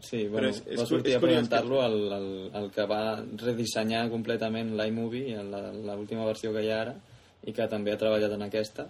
Sí, 0.00 0.26
bueno, 0.28 0.48
és- 0.48 0.62
és 0.66 0.80
va 0.80 0.86
sortir 0.86 1.12
és 1.12 1.16
a 1.16 1.20
presentar-lo 1.20 1.84
el, 1.84 2.12
el, 2.12 2.50
el 2.54 2.70
que 2.72 2.84
va 2.86 3.22
redissenyar 3.22 4.08
completament 4.10 4.72
l'iMovie, 4.76 5.36
l'última 5.44 6.24
versió 6.24 6.52
que 6.52 6.64
hi 6.64 6.70
ha 6.70 6.80
ara, 6.80 6.96
i 7.44 7.52
que 7.52 7.68
també 7.68 7.92
ha 7.92 7.98
treballat 7.98 8.32
en 8.32 8.42
aquesta. 8.42 8.88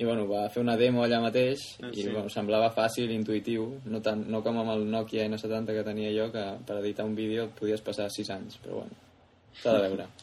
I 0.00 0.06
bueno, 0.08 0.24
va 0.30 0.46
fer 0.48 0.62
una 0.62 0.78
demo 0.80 1.02
allà 1.04 1.18
mateix 1.20 1.66
Ah, 1.82 1.90
i 1.92 2.06
sí. 2.06 2.08
bueno, 2.08 2.30
semblava 2.32 2.70
fàcil, 2.72 3.10
intuïtiu, 3.12 3.66
no, 3.92 4.00
tant, 4.00 4.22
no 4.32 4.40
com 4.42 4.56
amb 4.62 4.72
el 4.72 4.86
Nokia 4.88 5.26
N70 5.28 5.76
que 5.76 5.84
tenia 5.84 6.12
jo, 6.16 6.30
que 6.32 6.44
per 6.66 6.78
editar 6.80 7.04
un 7.04 7.14
vídeo 7.18 7.44
et 7.44 7.54
podies 7.58 7.84
passar 7.84 8.08
6 8.08 8.30
anys, 8.38 8.56
però 8.64 8.80
bueno, 8.80 8.96
s'ha 9.60 9.76
de 9.76 9.86
veure. 9.88 10.08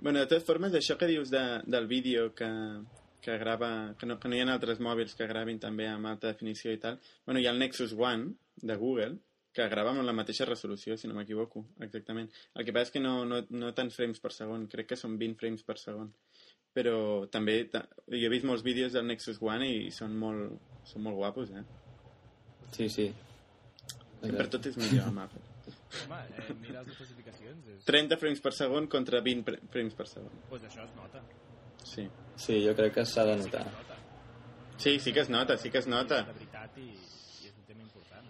Bueno, 0.00 0.16
de 0.22 0.24
totes 0.30 0.46
formes, 0.48 0.72
això 0.72 0.94
que 0.96 1.04
dius 1.10 1.28
de, 1.28 1.40
del 1.68 1.84
vídeo 1.86 2.30
que, 2.32 2.46
que 3.20 3.34
grava, 3.36 3.94
que 4.00 4.06
no, 4.08 4.14
que 4.16 4.30
no 4.32 4.36
hi 4.36 4.40
ha 4.40 4.46
altres 4.48 4.78
mòbils 4.80 5.12
que 5.18 5.26
gravin 5.28 5.58
també 5.60 5.84
amb 5.90 6.08
alta 6.08 6.30
definició 6.30 6.72
i 6.72 6.78
tal, 6.80 6.96
bueno, 7.26 7.42
hi 7.42 7.44
ha 7.44 7.52
el 7.52 7.60
Nexus 7.60 7.92
One 7.92 8.30
de 8.56 8.78
Google, 8.80 9.18
que 9.52 9.66
grava 9.68 9.92
amb 9.92 10.06
la 10.06 10.14
mateixa 10.16 10.46
resolució, 10.48 10.96
si 10.96 11.10
no 11.10 11.18
m'equivoco, 11.18 11.66
exactament. 11.84 12.30
El 12.54 12.64
que 12.64 12.72
passa 12.72 12.88
és 12.88 12.94
que 12.94 13.02
no, 13.04 13.26
no, 13.28 13.42
no 13.50 13.74
tants 13.76 13.98
frames 13.98 14.22
per 14.24 14.32
segon, 14.32 14.64
crec 14.72 14.88
que 14.94 14.96
són 14.96 15.18
20 15.20 15.36
frames 15.42 15.66
per 15.68 15.76
segon. 15.82 16.14
Però 16.74 17.26
també, 17.30 17.64
ta- 17.72 17.86
jo 18.06 18.26
he 18.26 18.28
vist 18.30 18.44
molts 18.46 18.62
vídeos 18.62 18.92
del 18.94 19.06
Nexus 19.08 19.40
One 19.42 19.66
i 19.68 19.90
són 19.90 20.14
molt, 20.18 20.52
són 20.86 21.02
molt 21.02 21.16
guapos, 21.18 21.50
eh? 21.50 21.64
Sí, 22.76 22.86
sí. 22.88 23.08
Sempre 24.20 24.46
tot 24.52 24.66
és 24.70 24.76
millor 24.78 25.08
amb 25.10 25.18
Apple. 25.24 25.42
Home, 26.04 26.20
eh, 26.38 26.54
mira 26.60 26.82
les 26.84 26.92
especificacions, 26.94 27.66
és... 27.74 27.84
30 27.88 28.16
frames 28.20 28.40
per 28.44 28.52
segon 28.54 28.86
contra 28.90 29.20
20 29.24 29.42
pre- 29.46 29.60
frames 29.72 29.94
per 29.98 30.06
segon. 30.06 30.30
Pues 30.48 30.62
això 30.68 30.84
es 30.86 30.94
nota. 30.94 31.22
Sí. 31.82 32.04
Sí, 32.36 32.60
jo 32.66 32.74
crec 32.78 32.94
que 32.94 33.04
s'ha 33.08 33.24
de 33.26 33.36
notar. 33.40 33.64
Sí, 34.80 34.98
sí 35.00 35.12
que 35.12 35.20
es 35.24 35.28
nota, 35.32 35.56
sí 35.58 35.70
que 35.70 35.78
es 35.82 35.88
nota. 35.90 36.22
De 36.28 36.32
veritat 36.38 36.78
i, 36.78 36.86
i 36.92 37.48
és 37.50 37.56
un 37.56 37.64
tema 37.66 37.82
important. 37.82 38.26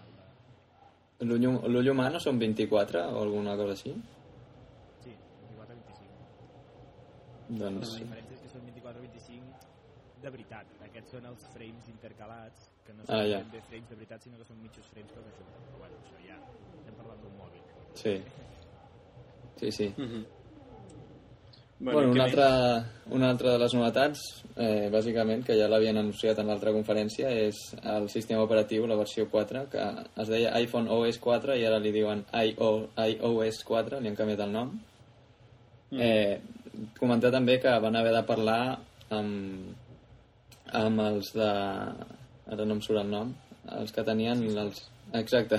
El. 1.20 1.28
L'ull 1.28 1.44
hum- 1.50 1.64
L'ull 1.68 1.90
humà 1.92 2.08
no 2.10 2.18
són 2.22 2.38
24 2.40 3.04
o 3.12 3.20
alguna 3.26 3.56
cosa 3.60 3.72
així? 3.76 3.92
Sí, 5.04 5.12
24-25. 5.52 7.60
Doncs... 7.60 7.92
La 7.92 7.98
diferència 8.04 8.34
és 8.38 8.42
que 8.46 8.50
són 8.54 8.62
24-25 8.70 9.66
de 10.22 10.30
veritat. 10.30 10.66
Aquests 10.86 11.10
són 11.16 11.26
els 11.30 11.46
frames 11.54 11.88
intercalats, 11.92 12.70
que 12.86 12.92
no 12.92 13.04
són 13.04 13.16
Ah, 13.16 13.24
ja. 13.26 13.38
bé 13.52 13.60
frames 13.68 13.88
de 13.88 13.96
veritat, 13.96 14.22
sinó 14.22 14.36
que 14.38 14.44
són 14.44 14.60
mitjos 14.62 14.86
frames 14.92 15.12
que 15.12 15.18
els 15.18 15.28
ajunten. 15.32 15.62
Però 15.68 15.78
bueno, 15.78 15.96
això 16.02 16.18
ja 16.26 16.36
estem 16.78 16.94
parlant 16.94 17.20
d'un 17.22 17.36
mòbil. 17.38 17.62
Sí. 17.94 18.22
Sí, 19.56 19.70
sí. 19.70 19.94
Mhm. 19.96 20.26
Bueno, 21.82 22.00
què 22.00 22.12
una 22.12 22.24
altra, 22.24 22.48
una 23.08 23.30
altra 23.30 23.52
de 23.52 23.58
les 23.58 23.72
novetats, 23.72 24.20
eh, 24.54 24.90
bàsicament, 24.92 25.42
que 25.46 25.56
ja 25.56 25.66
l'havien 25.66 25.96
anunciat 25.96 26.38
en 26.38 26.46
l'altra 26.46 26.72
conferència, 26.72 27.30
és 27.30 27.56
el 27.82 28.10
sistema 28.10 28.42
operatiu, 28.42 28.86
la 28.86 28.96
versió 28.96 29.30
4, 29.30 29.66
que 29.70 29.78
es 30.20 30.28
deia 30.28 30.52
iPhone 30.60 30.90
OS 30.90 31.18
4 31.18 31.56
i 31.56 31.64
ara 31.64 31.78
li 31.78 31.90
diuen 31.90 32.26
IO, 32.34 32.90
iOS 32.98 33.64
4, 33.64 33.98
li 33.98 34.08
han 34.08 34.16
canviat 34.16 34.40
el 34.40 34.52
nom. 34.52 34.74
Mm. 35.90 36.00
Eh, 36.00 36.40
comentar 36.98 37.32
també 37.32 37.58
que 37.58 37.72
van 37.80 37.96
haver 37.96 38.12
de 38.12 38.22
parlar 38.28 38.78
amb, 39.08 39.74
amb 40.72 41.00
els 41.00 41.32
de... 41.36 41.50
Ara 42.50 42.64
no 42.66 42.74
em 42.76 42.82
surt 42.82 43.00
el 43.02 43.10
nom. 43.10 43.32
Els 43.78 43.92
que 43.94 44.04
tenien 44.06 44.42
els... 44.58 44.82
Exacte. 45.14 45.58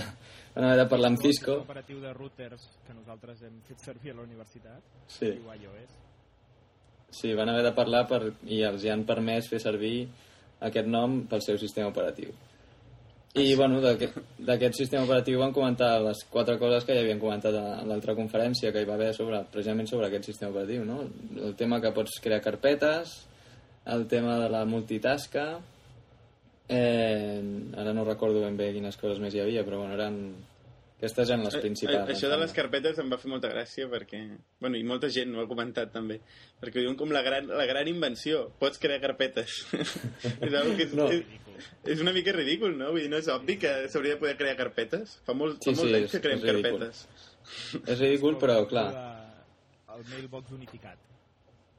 Van 0.56 0.66
haver 0.68 0.78
de 0.82 0.88
parlar 0.92 1.12
amb 1.12 1.20
El 1.20 1.24
Cisco. 1.24 1.56
sistema 1.56 1.68
operatiu 1.70 2.00
de 2.04 2.14
routers 2.14 2.66
que 2.88 2.94
nosaltres 2.96 3.42
hem 3.48 3.58
fet 3.68 3.80
servir 3.84 4.12
a 4.12 4.16
la 4.20 4.26
universitat, 4.28 4.82
Sí. 5.08 5.32
diu 5.32 5.48
iOS. 5.54 5.98
Sí, 7.12 7.34
van 7.36 7.50
haver 7.52 7.64
de 7.64 7.74
parlar 7.76 8.06
per, 8.08 8.22
i 8.48 8.62
els 8.64 8.84
hi 8.84 8.90
han 8.92 9.04
permès 9.08 9.48
fer 9.52 9.60
servir 9.60 10.08
aquest 10.64 10.88
nom 10.88 11.22
pel 11.28 11.42
seu 11.44 11.58
sistema 11.60 11.90
operatiu. 11.92 12.32
I, 13.36 13.56
bueno, 13.56 13.80
d'aquest 13.80 14.18
d'aquest 14.44 14.76
sistema 14.76 15.06
operatiu 15.08 15.40
van 15.40 15.54
comentar 15.56 15.94
les 16.04 16.26
quatre 16.30 16.58
coses 16.60 16.84
que 16.84 16.96
ja 16.98 17.00
havien 17.04 17.20
comentat 17.20 17.56
a 17.56 17.84
l'altra 17.88 18.16
conferència 18.16 18.74
que 18.76 18.82
hi 18.84 18.88
va 18.88 18.98
haver 19.00 19.14
sobre, 19.16 19.40
precisament 19.52 19.88
sobre 19.88 20.08
aquest 20.10 20.28
sistema 20.28 20.52
operatiu, 20.52 20.84
no? 20.84 21.06
El 21.40 21.56
tema 21.56 21.80
que 21.80 21.94
pots 21.96 22.20
crear 22.20 22.42
carpetes, 22.44 23.14
el 23.86 24.08
tema 24.08 24.38
de 24.40 24.50
la 24.50 24.64
multitasca, 24.66 25.60
eh, 26.68 27.42
ara 27.76 27.94
no 27.94 28.06
recordo 28.06 28.42
ben 28.42 28.56
bé 28.58 28.72
quines 28.74 28.98
coses 28.98 29.20
més 29.20 29.34
hi 29.36 29.42
havia, 29.44 29.66
però 29.66 29.80
bueno, 29.84 29.94
eren... 29.98 30.22
Aquestes 31.02 31.32
eren 31.32 31.42
les 31.44 31.56
Eh, 31.58 31.62
principals. 31.64 32.10
eh, 32.10 32.14
Això 32.14 32.28
em 32.28 32.32
de 32.36 32.38
les 32.44 32.52
carpetes 32.54 33.00
em 33.02 33.08
va 33.10 33.18
fer 33.18 33.30
molta 33.32 33.50
gràcia 33.50 33.88
perquè... 33.90 34.20
Bueno, 34.62 34.78
i 34.78 34.84
molta 34.86 35.10
gent 35.10 35.34
ho 35.34 35.42
ha 35.42 35.48
comentat 35.50 35.90
també. 35.92 36.20
Perquè 36.62 36.78
ho 36.78 36.84
diuen 36.84 36.96
com 36.96 37.10
la 37.10 37.24
gran, 37.26 37.48
la 37.50 37.66
gran 37.66 37.88
invenció. 37.90 38.52
Pots 38.60 38.78
crear 38.78 39.00
carpetes. 39.02 39.64
és, 40.46 40.54
algo 40.54 40.76
que 40.78 40.84
és, 40.86 40.94
No. 40.94 41.08
és, 41.10 41.24
és 41.90 42.04
una 42.06 42.14
mica 42.14 42.32
ridícul, 42.38 42.78
no? 42.78 42.92
Vull 42.94 43.02
dir, 43.02 43.10
no 43.10 43.18
és 43.18 43.28
obvi 43.34 43.58
que 43.58 43.72
s'hauria 43.90 44.14
de 44.14 44.20
poder 44.22 44.36
crear 44.38 44.54
carpetes? 44.60 45.16
Fa 45.26 45.34
molt, 45.34 45.58
Sí, 45.66 45.74
fa 45.74 45.82
molt 45.82 45.90
sí, 45.90 45.96
temps 45.96 46.06
és- 46.06 46.12
que 46.14 46.22
creem 46.28 46.38
és 46.38 46.46
carpetes. 46.52 47.02
És 47.88 47.98
ridícul, 48.00 48.38
però 48.38 48.60
clar. 48.70 48.86
la- 48.94 49.98
El 49.98 50.06
mailbox 50.06 50.52
unificat. 50.54 51.00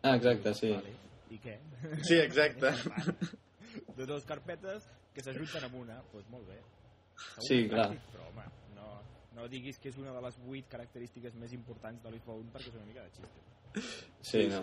Ah, 0.02 0.16
exacte, 0.16 0.52
sí. 0.54 0.72
Vale. 0.74 0.98
I 1.32 1.38
què? 1.40 1.56
Sí, 2.04 2.18
exacte. 2.20 2.72
De 3.96 4.04
dues 4.04 4.24
carpetes 4.28 4.84
que 5.14 5.22
s'ajunten 5.24 5.64
amb 5.68 5.78
una, 5.80 5.96
doncs 6.00 6.10
pues 6.12 6.26
molt 6.32 6.48
bé. 6.50 6.58
Segur 7.22 7.46
Sí, 7.46 7.58
clar. 7.70 7.86
pràctic, 7.88 8.10
Però, 8.12 8.26
home, 8.28 8.44
no, 8.76 8.88
no 9.38 9.46
diguis 9.52 9.78
que 9.80 9.88
és 9.92 9.96
una 10.00 10.12
de 10.12 10.20
les 10.26 10.36
vuit 10.44 10.68
característiques 10.68 11.34
més 11.40 11.54
importants 11.56 12.02
de 12.04 12.12
l'iPhone 12.12 12.50
perquè 12.52 12.68
és 12.72 12.76
una 12.76 12.88
mica 12.88 13.04
de 13.06 13.10
xiste. 13.16 13.86
Sí, 14.20 14.46
no. 14.52 14.62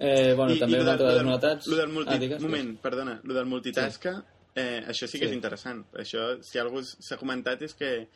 Eh, 0.00 0.34
bueno, 0.38 0.54
també 0.58 0.78
lo 0.78 0.84
una 0.86 0.92
altra 0.96 1.08
de 1.10 1.16
les 1.18 1.26
novetats... 1.26 1.66
Lo 1.66 1.76
del 1.76 1.90
multi... 1.92 2.14
Ah, 2.14 2.18
digues, 2.22 2.42
Moment, 2.42 2.76
perdona. 2.80 3.18
Lo 3.24 3.34
del 3.34 3.48
multitasca, 3.50 4.14
eh, 4.54 4.84
això 4.86 5.06
sí 5.10 5.18
que 5.18 5.26
Sí. 5.26 5.32
és 5.32 5.36
interessant. 5.36 5.82
Això, 5.98 6.36
si 6.46 6.58
algú 6.62 6.82
s'ha 6.86 7.18
comentat 7.20 7.62
és 7.66 7.74
que 7.74 8.08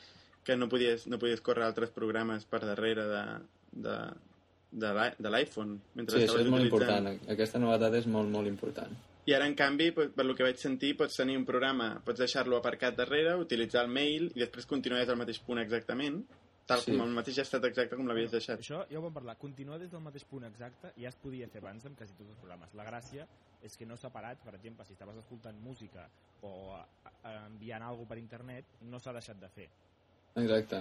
que 0.45 0.57
no 0.61 0.69
podies, 0.69 1.07
no 1.09 1.19
podies 1.19 1.41
córrer 1.41 1.65
altres 1.65 1.91
programes 1.91 2.45
per 2.45 2.61
darrere 2.61 3.07
de, 3.09 3.23
de, 3.87 3.95
de 4.75 4.91
l'i- 4.97 5.15
de 5.23 5.31
l'iPhone. 5.31 5.79
mentre 5.95 6.19
Sí, 6.19 6.27
això 6.27 6.41
és 6.43 6.49
molt 6.51 6.65
utilitzant. 6.67 7.07
important. 7.09 7.31
Aquesta 7.31 7.59
novetat 7.63 7.95
és 8.01 8.07
molt, 8.11 8.29
molt 8.31 8.49
important. 8.51 8.91
I 9.27 9.33
ara, 9.33 9.47
en 9.47 9.55
canvi, 9.57 9.91
per, 9.97 10.11
per 10.13 10.25
lo 10.27 10.35
que 10.35 10.43
vaig 10.45 10.59
sentir, 10.61 10.97
pots 10.99 11.17
tenir 11.17 11.37
un 11.39 11.45
programa, 11.49 12.01
pots 12.05 12.19
deixar-lo 12.21 12.59
aparcat 12.59 12.97
darrere, 12.99 13.37
utilitzar 13.41 13.85
el 13.87 13.91
mail 13.91 14.27
i 14.35 14.41
després 14.43 14.67
continues 14.67 15.09
al 15.09 15.17
mateix 15.17 15.39
punt 15.41 15.61
exactament, 15.63 16.25
tal 16.67 16.81
Sí. 16.81 16.91
com 16.93 17.01
el 17.07 17.15
mateix 17.15 17.39
estat 17.39 17.65
exacte 17.65 17.97
com 17.97 18.07
l'havies 18.09 18.31
deixat. 18.33 18.61
Això 18.61 18.85
ja 18.91 18.99
ho 18.99 19.03
vam 19.03 19.13
parlar. 19.15 19.39
Continuar 19.39 19.79
des 19.79 19.91
del 19.91 20.01
mateix 20.01 20.25
punt 20.25 20.45
exacte 20.45 20.93
ja 20.97 21.09
es 21.09 21.17
podia 21.17 21.49
fer 21.49 21.63
abans 21.63 21.87
amb 21.87 21.97
quasi 21.97 22.13
tots 22.19 22.29
els 22.31 22.39
programes. 22.39 22.75
La 22.75 22.85
gràcia 22.85 23.27
és 23.63 23.77
que 23.79 23.87
no 23.87 23.97
separats, 23.97 24.43
per 24.45 24.55
exemple, 24.57 24.85
si 24.85 24.93
estaves 24.93 25.17
escoltant 25.17 25.57
música 25.59 26.09
o 26.43 26.75
enviant 27.47 27.83
alguna 27.83 28.09
per 28.09 28.19
internet, 28.19 28.65
no 28.83 28.99
s'ha 28.99 29.13
deixat 29.13 29.39
de 29.41 29.49
fer. 29.49 29.69
Exacte. 30.37 30.77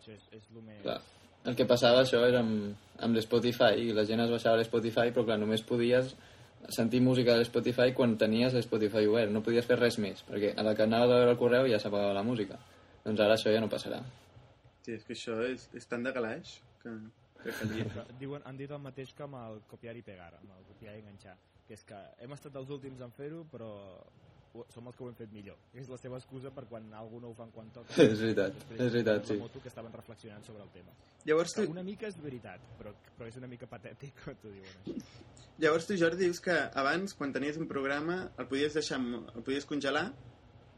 Això 0.00 0.12
és, 0.12 0.28
és 0.32 0.42
el 0.54 0.62
més... 0.62 0.82
Clar. 0.82 1.00
El 1.46 1.56
que 1.58 1.66
passava 1.68 2.02
això 2.02 2.22
era 2.26 2.40
amb, 2.42 2.74
amb 3.06 3.16
l'Spotify 3.16 3.78
i 3.86 3.92
la 3.94 4.06
gent 4.08 4.24
es 4.24 4.32
baixava 4.32 4.60
l'Spotify 4.60 5.12
però 5.14 5.26
clar, 5.28 5.38
només 5.42 5.62
podies 5.62 6.14
sentir 6.74 7.00
música 7.00 7.36
de 7.36 7.44
l'Spotify 7.44 7.94
quan 7.94 8.16
tenies 8.18 8.54
l'Spotify 8.56 9.06
obert 9.06 9.30
no 9.30 9.44
podies 9.46 9.66
fer 9.68 9.78
res 9.78 10.00
més 10.02 10.24
perquè 10.26 10.54
a 10.58 10.66
la 10.66 10.74
que 10.74 10.86
anaves 10.88 11.12
a 11.12 11.18
veure 11.20 11.34
el 11.36 11.42
correu 11.42 11.68
ja 11.70 11.78
s'apagava 11.82 12.16
la 12.16 12.26
música 12.26 12.58
doncs 13.04 13.20
ara 13.22 13.36
això 13.38 13.52
ja 13.54 13.62
no 13.62 13.70
passarà 13.70 14.02
Sí, 14.86 14.92
és 14.94 15.02
que 15.02 15.16
això 15.16 15.34
és, 15.42 15.64
és 15.74 15.88
tan 15.90 16.04
de 16.06 16.12
calaix 16.14 16.50
que, 16.78 16.92
que 17.40 17.54
calia. 17.58 18.04
Diuen, 18.20 18.44
han 18.46 18.58
dit 18.60 18.70
el 18.70 18.78
mateix 18.78 19.10
que 19.18 19.24
amb 19.24 19.34
el 19.40 19.56
copiar 19.66 19.96
i 19.98 20.02
pegar, 20.06 20.28
amb 20.38 20.52
el 20.54 20.68
copiar 20.68 20.94
i 20.94 21.00
enganxar, 21.00 21.34
que 21.66 21.74
és 21.74 21.82
que 21.88 21.98
hem 22.22 22.34
estat 22.36 22.54
els 22.60 22.70
últims 22.70 23.02
en 23.02 23.10
fer-ho, 23.16 23.40
però 23.50 23.72
som 24.72 24.86
els 24.90 24.96
que 24.96 25.04
ho 25.04 25.08
hem 25.10 25.16
fet 25.18 25.32
millor. 25.34 25.58
És 25.74 25.88
la 25.92 25.98
seva 26.00 26.18
excusa 26.20 26.50
per 26.54 26.64
quan 26.70 26.86
algú 26.98 27.20
no 27.22 27.30
ho 27.32 27.34
fan 27.38 27.50
quan 27.54 27.68
toca. 27.74 27.94
És 28.02 28.20
veritat, 28.22 28.56
és 28.76 28.92
veritat, 28.92 29.26
sí. 29.28 29.36
moto 29.40 29.60
que 29.62 29.68
estaven 29.72 29.92
reflexionant 29.92 30.44
sobre 30.46 30.62
el 30.64 30.70
tema. 30.74 30.94
Llavors 31.28 31.54
tu, 31.56 31.66
una 31.70 31.82
mica 31.86 32.06
és 32.08 32.16
veritat, 32.22 32.62
però, 32.78 32.92
però 33.18 33.28
és 33.28 33.36
una 33.40 33.48
mica 33.50 33.66
patètic 33.70 34.22
quan 34.24 34.36
t'ho 34.42 34.52
diuen 34.54 34.80
així. 34.82 34.96
llavors 35.58 35.86
tu, 35.88 35.96
Jordi, 36.00 36.24
dius 36.24 36.40
que 36.40 36.56
abans, 36.82 37.14
quan 37.18 37.32
tenies 37.34 37.56
un 37.60 37.66
programa, 37.68 38.20
el 38.38 38.46
podies 38.50 38.74
deixar, 38.78 38.98
amb- 39.02 39.30
el 39.34 39.42
podies 39.42 39.66
congelar 39.68 40.06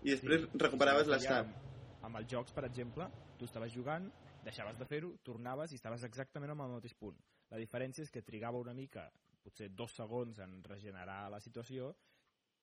i 0.03 0.13
després 0.15 0.45
Sí, 0.47 0.59
recuperaves 0.63 1.07
sí, 1.09 1.13
l'estat. 1.15 1.47
Amb, 1.47 2.05
amb 2.09 2.21
els 2.23 2.29
jocs, 2.31 2.53
per 2.55 2.65
exemple, 2.69 3.09
tu 3.39 3.45
estaves 3.49 3.73
jugant, 3.75 4.11
deixaves 4.45 4.79
de 4.79 4.87
fer-ho, 4.89 5.13
tornaves 5.27 5.73
i 5.73 5.79
estaves 5.81 6.05
exactament 6.07 6.53
en 6.55 6.61
el 6.65 6.77
mateix 6.79 6.95
punt. 6.95 7.17
La 7.51 7.59
diferència 7.59 8.05
és 8.07 8.11
que 8.15 8.23
trigava 8.23 8.59
una 8.61 8.73
mica, 8.77 9.09
potser 9.43 9.71
dos 9.75 9.93
segons 9.97 10.39
en 10.45 10.59
regenerar 10.65 11.29
la 11.33 11.41
situació, 11.41 11.95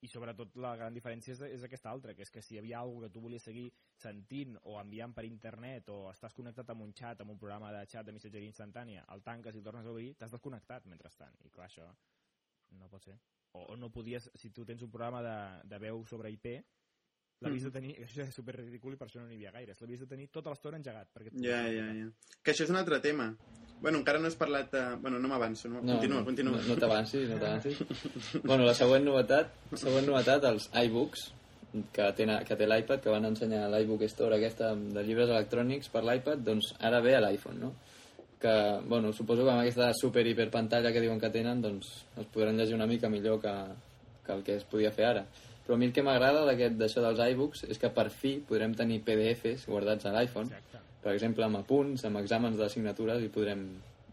i 0.06 0.10
sobretot 0.12 0.58
la 0.62 0.76
gran 0.78 0.94
diferència 0.94 1.34
és, 1.34 1.42
és 1.58 1.64
aquesta 1.66 1.90
altra, 1.90 2.14
que 2.14 2.26
és 2.26 2.32
que 2.34 2.44
si 2.46 2.56
hi 2.56 2.60
havia 2.62 2.80
alguna 2.80 3.08
que 3.08 3.16
tu 3.16 3.24
volies 3.24 3.46
seguir 3.48 3.66
sentint 4.02 4.58
o 4.64 4.78
enviant 4.82 5.16
per 5.18 5.26
internet 5.28 5.90
o 5.94 5.98
estàs 6.12 6.36
connectat 6.38 6.70
amb 6.74 6.86
un 6.86 6.94
xat, 6.94 7.24
amb 7.24 7.34
un 7.34 7.40
programa 7.42 7.72
de 7.74 7.82
xat 7.90 8.06
de 8.06 8.14
missatgeria 8.16 8.52
instantània, 8.52 9.06
el 9.16 9.26
tanques 9.26 9.56
i 9.56 9.62
el 9.62 9.66
tornes 9.66 9.88
a 9.88 9.94
obrir, 9.96 10.12
t'has 10.20 10.36
desconnectat 10.36 10.86
mentrestant. 10.92 11.40
I 11.48 11.54
clar, 11.56 11.70
això 11.72 11.90
no 12.80 12.90
pot 12.92 13.08
ser. 13.10 13.18
O, 13.56 13.66
o 13.72 13.78
no 13.80 13.90
podies, 13.94 14.30
si 14.36 14.52
tu 14.52 14.66
tens 14.68 14.84
un 14.86 14.92
programa 14.92 15.24
de, 15.26 15.38
de 15.72 15.82
veu 15.88 16.04
sobre 16.10 16.32
IP, 16.36 16.50
l'havies 17.44 17.68
de 17.68 17.72
tenir, 17.76 17.94
això 18.08 18.24
és 18.24 18.34
super 18.36 18.56
ridícul 18.58 18.96
i 18.96 19.00
per 19.00 19.10
això 19.10 19.22
no 19.22 19.28
n'hi 19.28 19.40
havia 19.40 19.54
gaires, 19.56 19.82
l'havies 19.82 20.06
de 20.06 20.10
tenir 20.14 20.28
tota 20.32 20.54
l'estona 20.54 20.80
engegat. 20.82 21.12
Perquè 21.14 21.36
Ja, 21.44 21.62
ja, 21.72 21.88
ja. 22.00 22.10
Que 22.42 22.56
això 22.56 22.68
és 22.68 22.74
un 22.74 22.82
altre 22.82 23.00
tema. 23.04 23.32
Bueno, 23.82 24.00
encara 24.00 24.20
no 24.20 24.28
has 24.28 24.38
parlat 24.40 24.72
de... 24.72 24.84
Bueno, 25.02 25.20
no 25.20 25.28
m'avanço, 25.28 25.70
no. 25.70 25.82
continua, 25.84 26.20
no, 26.20 26.26
continua. 26.26 26.60
No, 26.62 26.68
no 26.74 26.78
t'avancis, 26.80 27.28
no 27.30 27.40
t'avancis. 27.42 27.82
bueno, 28.50 28.64
la 28.64 28.74
següent 28.74 29.04
novetat, 29.04 29.52
següent 29.76 30.08
novetat, 30.08 30.48
els 30.48 30.70
iBooks, 30.86 31.28
que, 31.92 32.06
tenen, 32.16 32.44
que 32.48 32.56
té 32.56 32.68
l'iPad, 32.68 33.02
que 33.04 33.14
van 33.14 33.28
ensenyar 33.28 33.68
l'iBook 33.72 34.06
Store 34.12 34.38
aquesta 34.38 34.72
de 34.76 35.04
llibres 35.04 35.32
electrònics 35.32 35.92
per 35.92 36.04
l'iPad, 36.08 36.44
doncs 36.46 36.74
ara 36.80 37.02
ve 37.04 37.16
a 37.18 37.24
l'iPhone, 37.24 37.60
no? 37.60 37.74
Que, 38.40 38.54
bueno, 38.86 39.12
suposo 39.14 39.44
que 39.44 39.52
amb 39.52 39.64
aquesta 39.64 39.92
super 39.98 40.26
hiper 40.28 40.50
pantalla 40.54 40.92
que 40.94 41.02
diuen 41.04 41.20
que 41.20 41.32
tenen, 41.34 41.62
doncs 41.64 41.92
es 42.22 42.30
podran 42.34 42.58
llegir 42.60 42.76
una 42.78 42.88
mica 42.88 43.10
millor 43.10 43.42
que, 43.42 43.54
que 44.26 44.34
el 44.34 44.44
que 44.44 44.58
es 44.60 44.66
podia 44.70 44.92
fer 44.96 45.10
ara. 45.12 45.26
Però 45.66 45.74
a 45.74 45.78
mi 45.82 45.86
el 45.90 45.94
que 45.94 46.04
m'agrada 46.06 46.44
d'aquest- 46.46 46.78
d'això 46.78 47.02
dels 47.02 47.20
iBooks 47.34 47.64
és 47.70 47.80
que 47.82 47.90
per 47.90 48.10
fi 48.14 48.38
podrem 48.48 48.76
tenir 48.78 49.02
PDFs 49.04 49.66
guardats 49.68 50.06
a 50.06 50.12
l'iPhone, 50.14 50.50
per 51.02 51.14
exemple, 51.14 51.44
amb 51.46 51.58
apunts, 51.58 52.06
amb 52.06 52.18
exàmens 52.22 52.58
d'assignatures 52.58 53.24
i 53.24 53.30
podrem 53.30 53.66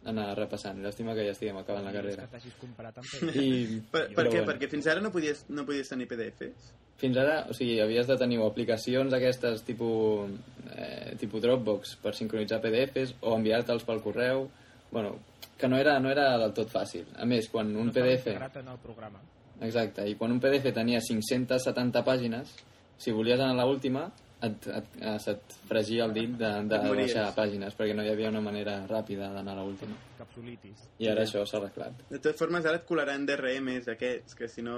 anar 0.05 0.33
repassant. 0.37 0.81
Llàstima 0.83 1.15
que 1.15 1.25
ja 1.27 1.31
estiguem 1.33 1.57
acabant 1.61 1.85
la 1.85 1.93
carrera. 1.93 2.25
Que 2.25 2.33
t'hagis 2.39 2.55
comparat 2.59 2.97
amb 2.99 3.07
PDF. 3.13 3.37
I, 3.37 3.83
Per, 3.93 4.07
per 4.15 4.25
què? 4.27 4.39
bueno, 4.41 4.47
Perquè 4.53 4.69
fins 4.73 4.87
ara 4.91 5.01
no 5.01 5.13
podies, 5.13 5.45
no 5.49 5.65
podies 5.69 5.89
tenir 5.93 6.09
PDFs? 6.09 6.73
Fins 7.03 7.17
ara, 7.19 7.47
o 7.51 7.55
sigui, 7.55 7.81
havies 7.81 8.07
de 8.07 8.17
tenir 8.17 8.39
o 8.39 8.47
aplicacions 8.47 9.13
aquestes 9.15 9.63
tipus, 9.67 10.31
eh, 10.77 11.15
tipus 11.19 11.43
Dropbox 11.43 11.97
per 12.03 12.15
sincronitzar 12.15 12.61
PDFs 12.63 13.15
o 13.21 13.37
enviar-te'ls 13.37 13.85
pel 13.85 14.01
correu. 14.03 14.49
Bueno, 14.91 15.17
que 15.59 15.69
no 15.69 15.77
era, 15.79 15.99
no 16.01 16.11
era 16.11 16.37
del 16.39 16.53
tot 16.53 16.69
fàcil. 16.71 17.05
A 17.17 17.25
més, 17.27 17.49
quan 17.49 17.71
un 17.77 17.87
no 17.87 17.93
PDF... 17.93 18.27
integrat 18.27 18.57
en 18.57 18.69
el 18.69 18.79
programa. 18.79 19.21
Exacte, 19.61 20.07
i 20.09 20.17
quan 20.19 20.33
un 20.35 20.41
PDF 20.43 20.73
tenia 20.75 21.01
570 21.01 22.03
pàgines, 22.07 22.55
si 22.99 23.13
volies 23.15 23.41
anar 23.41 23.63
a 23.63 23.67
l'última, 23.69 24.07
et, 24.43 24.67
et, 24.67 24.97
se't 25.23 25.55
fregia 25.69 26.07
el 26.09 26.15
dit 26.17 26.33
de, 26.39 26.51
de 26.71 26.79
Et 26.79 26.89
baixar 26.99 27.29
pàgines, 27.37 27.77
perquè 27.79 27.95
no 27.95 28.05
hi 28.05 28.11
havia 28.11 28.31
una 28.33 28.43
manera 28.43 28.81
ràpida 28.91 29.31
d'anar 29.35 29.55
a 29.55 29.67
l'última. 29.67 29.95
Capsulitis. 30.19 30.89
I 31.03 31.11
ara 31.13 31.27
això 31.27 31.45
s'ha 31.47 31.61
arreglat. 31.61 32.03
De 32.11 32.19
totes 32.19 32.39
formes, 32.41 32.67
ara 32.67 32.81
et 32.81 32.89
colaran 32.89 33.27
DRMs 33.29 33.93
aquests, 33.95 34.39
que 34.39 34.51
si 34.51 34.65
no... 34.67 34.77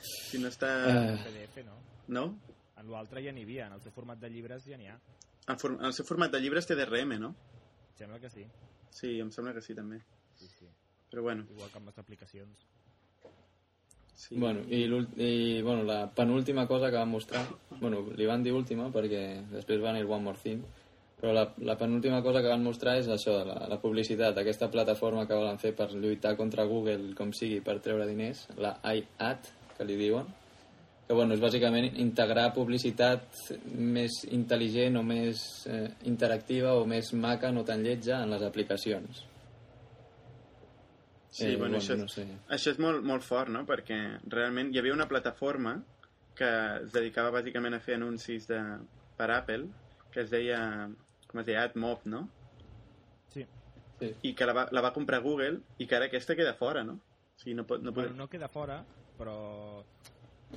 Si 0.00 0.40
no 0.40 0.48
està... 0.48 0.72
Eh, 0.88 1.16
PDF, 1.26 1.62
no? 1.66 1.78
No? 2.16 2.24
En 2.80 2.90
l'altre 2.90 3.22
ja 3.22 3.34
n'hi 3.36 3.44
havia, 3.44 3.68
en 3.68 3.76
el 3.76 3.84
seu 3.84 3.92
format 3.94 4.18
de 4.18 4.30
llibres 4.32 4.64
ja 4.66 4.78
n'hi 4.80 4.90
ha. 4.90 4.96
En, 5.46 5.58
form... 5.60 5.78
en 5.78 5.90
el 5.90 5.94
seu 5.94 6.08
format 6.08 6.32
de 6.32 6.40
llibres 6.42 6.66
té 6.66 6.78
DRM, 6.78 7.18
no? 7.20 7.34
Sembla 7.98 8.18
que 8.22 8.32
sí. 8.32 8.46
Sí, 8.90 9.18
em 9.20 9.30
sembla 9.34 9.54
que 9.54 9.62
sí, 9.62 9.76
també. 9.76 10.00
sí, 10.40 10.48
sí. 10.58 10.70
Però 11.10 11.22
bueno, 11.26 11.44
Igual 11.50 11.70
que 11.70 11.78
amb 11.78 11.90
les 11.90 11.98
aplicacions. 11.98 12.66
Sí. 14.20 14.36
Bueno, 14.36 14.60
i, 14.68 14.84
i 15.16 15.62
bueno, 15.62 15.84
la 15.88 16.10
penúltima 16.10 16.66
cosa 16.66 16.90
que 16.90 16.96
van 16.96 17.08
mostrar, 17.08 17.46
bueno, 17.80 18.04
li 18.16 18.28
van 18.28 18.44
dir 18.44 18.52
última 18.52 18.90
perquè 18.92 19.24
després 19.54 19.80
van 19.82 19.96
ir 19.96 20.06
One 20.08 20.26
More 20.26 20.40
Thing, 20.42 20.60
però 21.20 21.32
la, 21.36 21.46
la 21.68 21.76
penúltima 21.76 22.22
cosa 22.24 22.40
que 22.40 22.52
van 22.52 22.64
mostrar 22.64 22.96
és 23.00 23.08
això, 23.12 23.38
la, 23.44 23.56
la 23.68 23.80
publicitat, 23.80 24.36
aquesta 24.40 24.70
plataforma 24.72 25.26
que 25.28 25.36
volen 25.36 25.60
fer 25.60 25.72
per 25.76 25.90
lluitar 25.92 26.34
contra 26.36 26.68
Google, 26.68 27.14
com 27.16 27.32
sigui, 27.36 27.60
per 27.64 27.78
treure 27.84 28.08
diners, 28.08 28.46
la 28.60 28.76
iAd, 28.84 29.50
que 29.76 29.88
li 29.88 29.96
diuen, 30.00 30.28
que 31.08 31.16
bueno, 31.16 31.34
és 31.34 31.40
bàsicament 31.42 31.88
integrar 31.98 32.52
publicitat 32.54 33.40
més 33.74 34.20
intel·ligent 34.30 35.00
o 35.00 35.02
més 35.02 35.42
eh, 35.66 35.88
interactiva 36.06 36.76
o 36.78 36.86
més 36.86 37.12
maca, 37.18 37.50
no 37.50 37.64
tan 37.66 37.82
lletja, 37.82 38.22
en 38.22 38.36
les 38.36 38.44
aplicacions. 38.46 39.24
Sí, 41.30 41.46
Eh, 41.52 41.56
bueno, 41.56 41.78
això, 41.78 41.94
no 41.96 42.04
és, 42.08 42.12
sé. 42.18 42.24
això 42.50 42.72
és 42.74 42.78
molt, 42.82 43.04
molt 43.06 43.22
fort, 43.22 43.48
no? 43.54 43.62
Perquè 43.68 43.96
realment 44.32 44.72
hi 44.74 44.78
havia 44.80 44.92
una 44.96 45.06
plataforma 45.08 45.76
que 46.34 46.48
es 46.82 46.92
dedicava 46.92 47.30
bàsicament 47.30 47.76
a 47.76 47.80
fer 47.80 47.94
anuncis 48.00 48.48
de, 48.48 48.58
per 49.16 49.30
Apple, 49.30 49.68
que 50.10 50.24
es 50.24 50.30
deia, 50.32 50.88
com 51.28 51.40
es 51.40 51.46
deia, 51.46 51.62
AdMob, 51.68 52.06
no? 52.10 52.24
Sí. 53.30 53.44
Sí. 54.00 54.14
I 54.22 54.34
que 54.34 54.46
la 54.48 54.54
va, 54.56 54.66
la 54.72 54.80
va 54.82 54.92
comprar 54.96 55.20
Google 55.22 55.60
i 55.78 55.86
que 55.86 55.96
ara 55.98 56.06
aquesta 56.10 56.34
queda 56.34 56.54
fora, 56.58 56.82
no? 56.82 56.94
O 57.36 57.38
sigui, 57.42 57.54
no 57.54 57.66
pot... 57.68 57.82
No 57.84 57.92
pot... 57.92 58.06
Bueno, 58.08 58.16
no 58.24 58.28
queda 58.32 58.48
fora, 58.48 58.80
però 59.18 59.84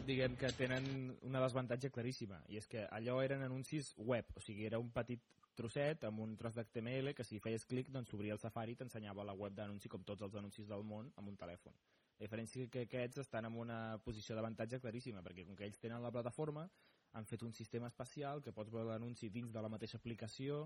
diguem 0.08 0.34
que 0.40 0.50
tenen 0.58 0.88
una 1.28 1.42
desavantatge 1.44 1.92
claríssima, 1.94 2.40
i 2.50 2.58
és 2.58 2.66
que 2.68 2.88
allò 2.90 3.20
eren 3.22 3.44
anuncis 3.46 3.94
web, 3.98 4.26
o 4.34 4.42
sigui, 4.42 4.66
era 4.66 4.80
un 4.82 4.90
petit 4.96 5.22
trosset 5.58 6.04
amb 6.08 6.22
un 6.24 6.36
tros 6.38 6.56
d'HTML 6.58 7.14
que 7.18 7.26
si 7.28 7.40
feies 7.44 7.66
clic 7.70 7.92
doncs 7.94 8.10
s'obria 8.12 8.34
el 8.36 8.42
Safari 8.42 8.74
i 8.74 8.80
t'ensenyava 8.80 9.26
la 9.28 9.36
web 9.38 9.56
d'anunci 9.58 9.90
com 9.90 10.04
tots 10.04 10.26
els 10.26 10.36
anuncis 10.40 10.68
del 10.70 10.84
món 10.84 11.12
amb 11.16 11.30
un 11.30 11.38
telèfon. 11.38 11.76
La 12.20 12.26
diferència 12.28 12.64
és 12.64 12.72
que 12.72 12.86
aquests 12.88 13.24
estan 13.26 13.50
en 13.50 13.58
una 13.60 14.00
posició 14.06 14.36
d'avantatge 14.36 14.80
claríssima, 14.80 15.24
perquè 15.26 15.46
com 15.48 15.58
que 15.58 15.66
ells 15.66 15.82
tenen 15.82 16.02
la 16.04 16.12
plataforma, 16.12 16.68
han 17.14 17.26
fet 17.30 17.44
un 17.44 17.54
sistema 17.54 17.90
especial 17.92 18.42
que 18.42 18.54
pots 18.54 18.72
veure 18.74 18.90
l'anunci 18.90 19.30
dins 19.30 19.52
de 19.54 19.62
la 19.62 19.70
mateixa 19.70 19.98
aplicació 19.98 20.64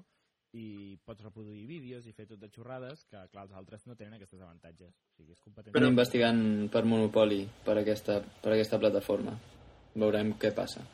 i 0.56 0.98
pots 1.04 1.24
reproduir 1.26 1.66
vídeos 1.68 2.06
i 2.08 2.14
fer 2.16 2.28
tot 2.30 2.40
de 2.40 2.50
xorrades 2.54 3.04
que, 3.10 3.20
clar, 3.32 3.44
els 3.48 3.56
altres 3.60 3.84
no 3.88 3.98
tenen 4.00 4.16
aquests 4.16 4.38
avantatges. 4.40 4.94
O 4.96 5.18
sigui, 5.18 5.36
és 5.36 5.44
competent. 5.44 5.76
Estan 5.76 5.90
investigant 5.90 6.40
per 6.72 6.86
Monopoli 6.88 7.42
per 7.66 7.80
aquesta, 7.82 8.22
per 8.44 8.56
aquesta 8.56 8.80
plataforma. 8.80 9.36
Veurem 9.98 10.36
què 10.40 10.54
passa. 10.56 10.86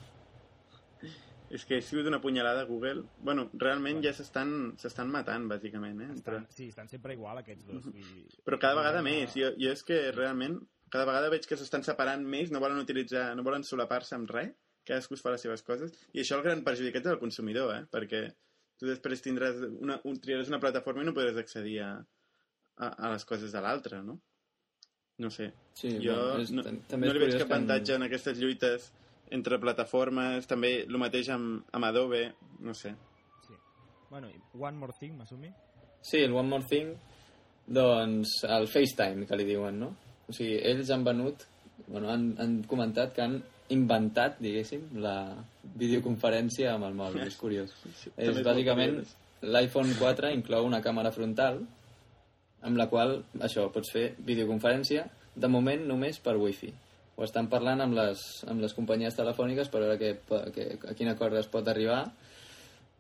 És 1.53 1.63
que 1.69 1.77
ha 1.77 1.81
sigut 1.85 2.07
una 2.09 2.17
punyalada 2.21 2.63
a 2.63 2.65
Google. 2.65 3.03
Bueno, 3.21 3.43
realment 3.61 3.99
ja 4.01 4.13
s'estan 4.17 4.73
s'estan 4.81 5.11
matant, 5.13 5.45
bàsicament, 5.51 5.99
eh? 6.01 6.07
Entre... 6.15 6.39
Estan, 6.39 6.47
sí, 6.55 6.67
estan 6.73 6.87
sempre 6.89 7.13
igual 7.13 7.37
aquests 7.43 7.67
dos. 7.69 7.83
Vull 7.85 7.93
dir, 7.99 8.23
Però 8.47 8.57
cada 8.59 8.79
vegada 8.79 9.03
més. 9.05 9.35
Jo, 9.37 9.51
jo 9.61 9.69
és 9.75 9.83
que 9.85 9.99
realment 10.15 10.57
cada 10.89 11.05
vegada 11.09 11.29
veig 11.33 11.45
que 11.49 11.57
s'estan 11.57 11.85
separant 11.85 12.25
més, 12.25 12.49
no 12.53 12.59
volen 12.63 12.81
utilitzar, 12.81 13.27
no 13.37 13.45
volen 13.45 13.63
solapar-se 13.65 14.15
amb 14.17 14.29
res, 14.33 14.51
cadascú 14.85 15.15
es 15.15 15.21
fa 15.23 15.31
les 15.33 15.41
seves 15.45 15.61
coses, 15.65 15.93
i 16.13 16.21
això 16.21 16.35
el 16.37 16.43
gran 16.45 16.63
perjudicat 16.65 17.05
és 17.05 17.13
el 17.13 17.21
consumidor, 17.21 17.69
eh? 17.77 17.85
perquè 17.89 18.19
tu 18.77 18.89
després 18.89 19.21
tindràs 19.23 19.61
una, 19.69 19.99
un, 20.09 20.17
triaràs 20.21 20.49
una 20.51 20.59
plataforma 20.59 21.01
i 21.01 21.07
no 21.07 21.13
podràs 21.15 21.37
accedir 21.39 21.77
a, 21.85 21.91
a, 22.77 22.89
a 22.89 23.13
les 23.13 23.25
coses 23.29 23.53
de 23.53 23.61
l'altra, 23.63 24.01
no? 24.05 24.17
No 25.23 25.29
sé. 25.29 25.51
Sí, 25.77 25.93
jo 26.01 26.13
bueno, 26.17 26.41
és, 26.43 26.51
no, 26.51 26.65
tam- 26.65 26.81
no 26.81 26.89
també 26.89 27.07
és 27.09 27.13
li 27.15 27.21
veig 27.23 27.31
cap 27.37 27.39
que 27.39 27.45
en- 27.45 27.53
avantatge 27.53 27.95
en 27.99 28.05
aquestes 28.09 28.37
lluites 28.41 28.89
entre 29.33 29.59
plataformes, 29.61 30.47
també 30.49 30.75
el 30.83 30.99
mateix 31.01 31.31
amb, 31.33 31.63
amb 31.73 31.89
Adobe, 31.89 32.25
no 32.65 32.75
sé. 32.77 32.93
sí. 33.47 33.57
Bueno, 34.09 34.29
i 34.29 34.39
One 34.59 34.77
More 34.77 34.93
Thing, 34.99 35.17
m'assumi? 35.17 35.49
Sí, 36.01 36.19
el 36.21 36.35
One 36.35 36.49
More 36.49 36.67
Thing, 36.69 36.93
doncs 37.65 38.43
el 38.49 38.67
FaceTime, 38.67 39.25
que 39.25 39.39
li 39.39 39.47
diuen, 39.47 39.79
no? 39.79 39.93
O 40.27 40.35
sigui, 40.35 40.59
ells 40.61 40.91
han 40.93 41.03
venut, 41.07 41.47
bueno, 41.87 42.11
han, 42.11 42.29
han 42.39 42.61
comentat 42.69 43.15
que 43.15 43.25
han 43.25 43.41
inventat, 43.73 44.37
diguéssim, 44.43 44.85
la 45.01 45.17
videoconferència 45.79 46.73
amb 46.75 46.89
el 46.89 46.97
mòbil, 46.97 47.25
és 47.27 47.39
curiós. 47.39 47.73
Sí, 47.99 48.11
És 48.15 48.29
també 48.29 48.43
és 48.43 48.47
bàsicament 48.47 48.99
l'iPhone 49.43 49.95
4 49.99 50.31
inclou 50.37 50.67
una 50.67 50.79
càmera 50.83 51.11
frontal 51.11 51.59
amb 52.63 52.79
la 52.79 52.87
qual, 52.87 53.17
això, 53.43 53.67
pots 53.73 53.91
fer 53.91 54.05
videoconferència, 54.23 55.03
de 55.35 55.49
moment 55.51 55.81
només 55.89 56.19
per 56.23 56.37
wifi. 56.39 56.69
Ho 57.15 57.25
estan 57.27 57.49
parlant 57.49 57.83
amb 57.83 57.93
les, 57.97 58.21
amb 58.49 58.63
les 58.63 58.73
companyies 58.73 59.15
telefòniques 59.17 59.69
per 59.69 59.83
veure 59.83 59.97
que, 60.01 60.15
que, 60.55 60.69
a 60.89 60.95
quin 60.97 61.11
acord 61.11 61.37
es 61.37 61.49
pot 61.51 61.67
arribar, 61.69 62.07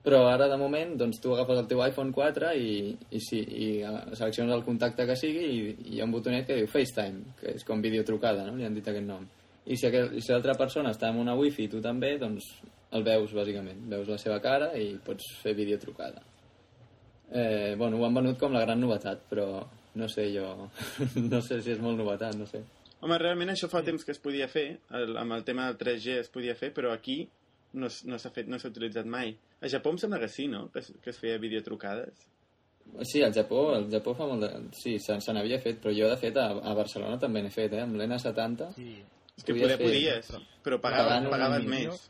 però 0.03 0.25
ara, 0.27 0.49
de 0.51 0.57
moment, 0.59 0.97
doncs, 0.99 1.21
tu 1.23 1.31
agafes 1.31 1.61
el 1.61 1.67
teu 1.69 1.79
iPhone 1.85 2.11
4 2.11 2.49
i, 2.59 2.73
i, 3.15 3.21
sí, 3.23 3.39
i 3.39 3.69
eh, 3.87 3.93
selecciones 4.11 4.51
el 4.57 4.65
contacte 4.65 5.05
que 5.07 5.15
sigui 5.15 5.45
i, 5.47 5.61
i 5.71 5.95
hi 5.95 6.01
ha 6.01 6.07
un 6.09 6.11
botonet 6.11 6.49
que 6.49 6.57
diu 6.59 6.67
FaceTime, 6.67 7.37
que 7.39 7.55
és 7.55 7.63
com 7.63 7.81
videotrucada, 7.81 8.43
no? 8.49 8.57
Li 8.59 8.67
han 8.67 8.75
dit 8.75 8.89
aquest 8.91 9.07
nom. 9.07 9.23
I 9.63 9.77
si, 9.79 9.87
aquel, 9.87 10.11
si 10.19 10.33
l'altra 10.33 10.57
persona 10.59 10.91
està 10.91 11.07
en 11.07 11.21
una 11.23 11.37
wifi 11.39 11.69
i 11.69 11.71
tu 11.71 11.79
també, 11.81 12.17
doncs 12.19 12.51
el 12.93 13.07
veus, 13.07 13.31
bàsicament. 13.31 13.79
Veus 13.95 14.11
la 14.11 14.19
seva 14.19 14.41
cara 14.43 14.73
i 14.75 14.91
pots 15.05 15.37
fer 15.39 15.55
videotrucada. 15.55 16.19
Eh, 17.31 17.73
bueno, 17.79 17.97
ho 17.97 18.05
han 18.05 18.19
venut 18.19 18.37
com 18.37 18.51
la 18.53 18.67
gran 18.67 18.83
novetat, 18.83 19.23
però 19.31 19.47
no 19.95 20.11
sé 20.11 20.27
jo... 20.35 20.67
no 21.31 21.39
sé 21.41 21.63
si 21.63 21.71
és 21.73 21.81
molt 21.81 21.97
novetat, 22.03 22.35
no 22.35 22.49
sé. 22.49 22.59
Home, 23.03 23.17
realment 23.19 23.51
això 23.51 23.67
fa 23.67 23.81
temps 23.83 24.05
que 24.07 24.13
es 24.15 24.19
podia 24.23 24.47
fer, 24.47 24.77
el, 24.95 25.17
amb 25.19 25.35
el 25.35 25.43
tema 25.43 25.65
del 25.67 25.77
3G 25.81 26.19
es 26.21 26.29
podia 26.31 26.55
fer, 26.55 26.69
però 26.75 26.93
aquí 26.95 27.17
no, 27.75 27.89
no 28.07 28.19
s'ha 28.21 28.29
fet, 28.31 28.47
no 28.47 28.59
s'ha 28.61 28.69
utilitzat 28.71 29.05
mai. 29.09 29.33
A 29.63 29.67
Japó 29.71 29.91
em 29.91 29.97
sembla 29.99 30.19
que 30.21 30.29
sí, 30.31 30.47
no?, 30.47 30.69
que, 30.71 30.79
es- 30.79 30.93
que 31.03 31.09
es 31.11 31.19
feia 31.19 31.37
videotrucades. 31.41 32.29
Sí, 33.09 33.21
al 33.23 33.33
Japó, 33.33 33.73
al 33.75 33.89
Japó 33.91 34.13
fa 34.15 34.25
molt 34.27 34.43
de... 34.43 34.49
Sí, 34.77 34.97
se, 34.99 35.15
se 35.23 35.33
n'havia 35.35 35.59
fet, 35.63 35.79
però 35.83 35.93
jo, 35.95 36.07
de 36.11 36.17
fet, 36.19 36.37
a, 36.37 36.49
a 36.51 36.73
Barcelona 36.77 37.17
també 37.19 37.41
n'he 37.43 37.51
fet, 37.51 37.73
eh? 37.73 37.81
Amb 37.83 37.95
l'N70. 37.99 38.67
Sí. 38.75 38.89
És 39.37 39.43
que 39.47 39.53
Podies 39.55 39.63
poder 39.63 39.77
fer- 39.77 39.87
podies, 39.87 40.31
però 40.65 40.79
pagaves, 40.83 41.29
pagaves 41.31 41.63
més. 41.71 42.03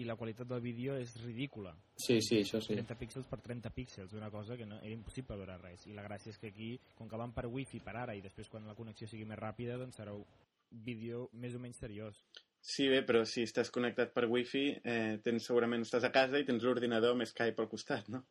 I 0.00 0.04
la 0.08 0.14
qualitat 0.16 0.48
del 0.48 0.62
vídeo 0.64 0.94
és 0.96 1.12
ridícula. 1.20 1.74
Sí, 2.00 2.20
sí, 2.24 2.38
això 2.40 2.60
sí. 2.64 2.72
30 2.72 2.94
píxels 2.96 3.26
per 3.28 3.40
30 3.44 3.70
píxels, 3.76 4.14
una 4.16 4.30
cosa 4.32 4.56
que 4.56 4.64
no, 4.66 4.78
era 4.80 4.94
impossible 4.94 5.36
veure 5.36 5.58
res. 5.60 5.84
I 5.90 5.92
la 5.96 6.04
gràcia 6.06 6.32
és 6.32 6.38
que 6.40 6.48
aquí, 6.54 6.70
com 6.96 7.08
que 7.10 7.18
van 7.20 7.34
per 7.36 7.44
wifi 7.52 7.82
per 7.84 7.96
ara 8.00 8.14
i 8.16 8.22
després 8.24 8.48
quan 8.48 8.64
la 8.66 8.74
connexió 8.78 9.08
sigui 9.10 9.26
més 9.28 9.38
ràpida, 9.38 9.76
doncs 9.80 10.00
serà 10.00 10.14
un 10.16 10.24
vídeo 10.70 11.26
més 11.34 11.54
o 11.54 11.60
menys 11.60 11.76
seriós. 11.82 12.22
Sí, 12.62 12.88
bé, 12.92 13.02
però 13.08 13.22
si 13.28 13.42
estàs 13.44 13.70
connectat 13.72 14.12
per 14.16 14.26
wifi, 14.28 14.66
eh, 14.84 15.18
tens, 15.24 15.44
segurament 15.48 15.82
estàs 15.84 16.04
a 16.04 16.10
casa 16.12 16.38
i 16.40 16.44
tens 16.48 16.62
l'ordinador 16.64 17.12
amb 17.16 17.24
Skype 17.28 17.60
al 17.62 17.68
costat, 17.68 18.08
no? 18.08 18.24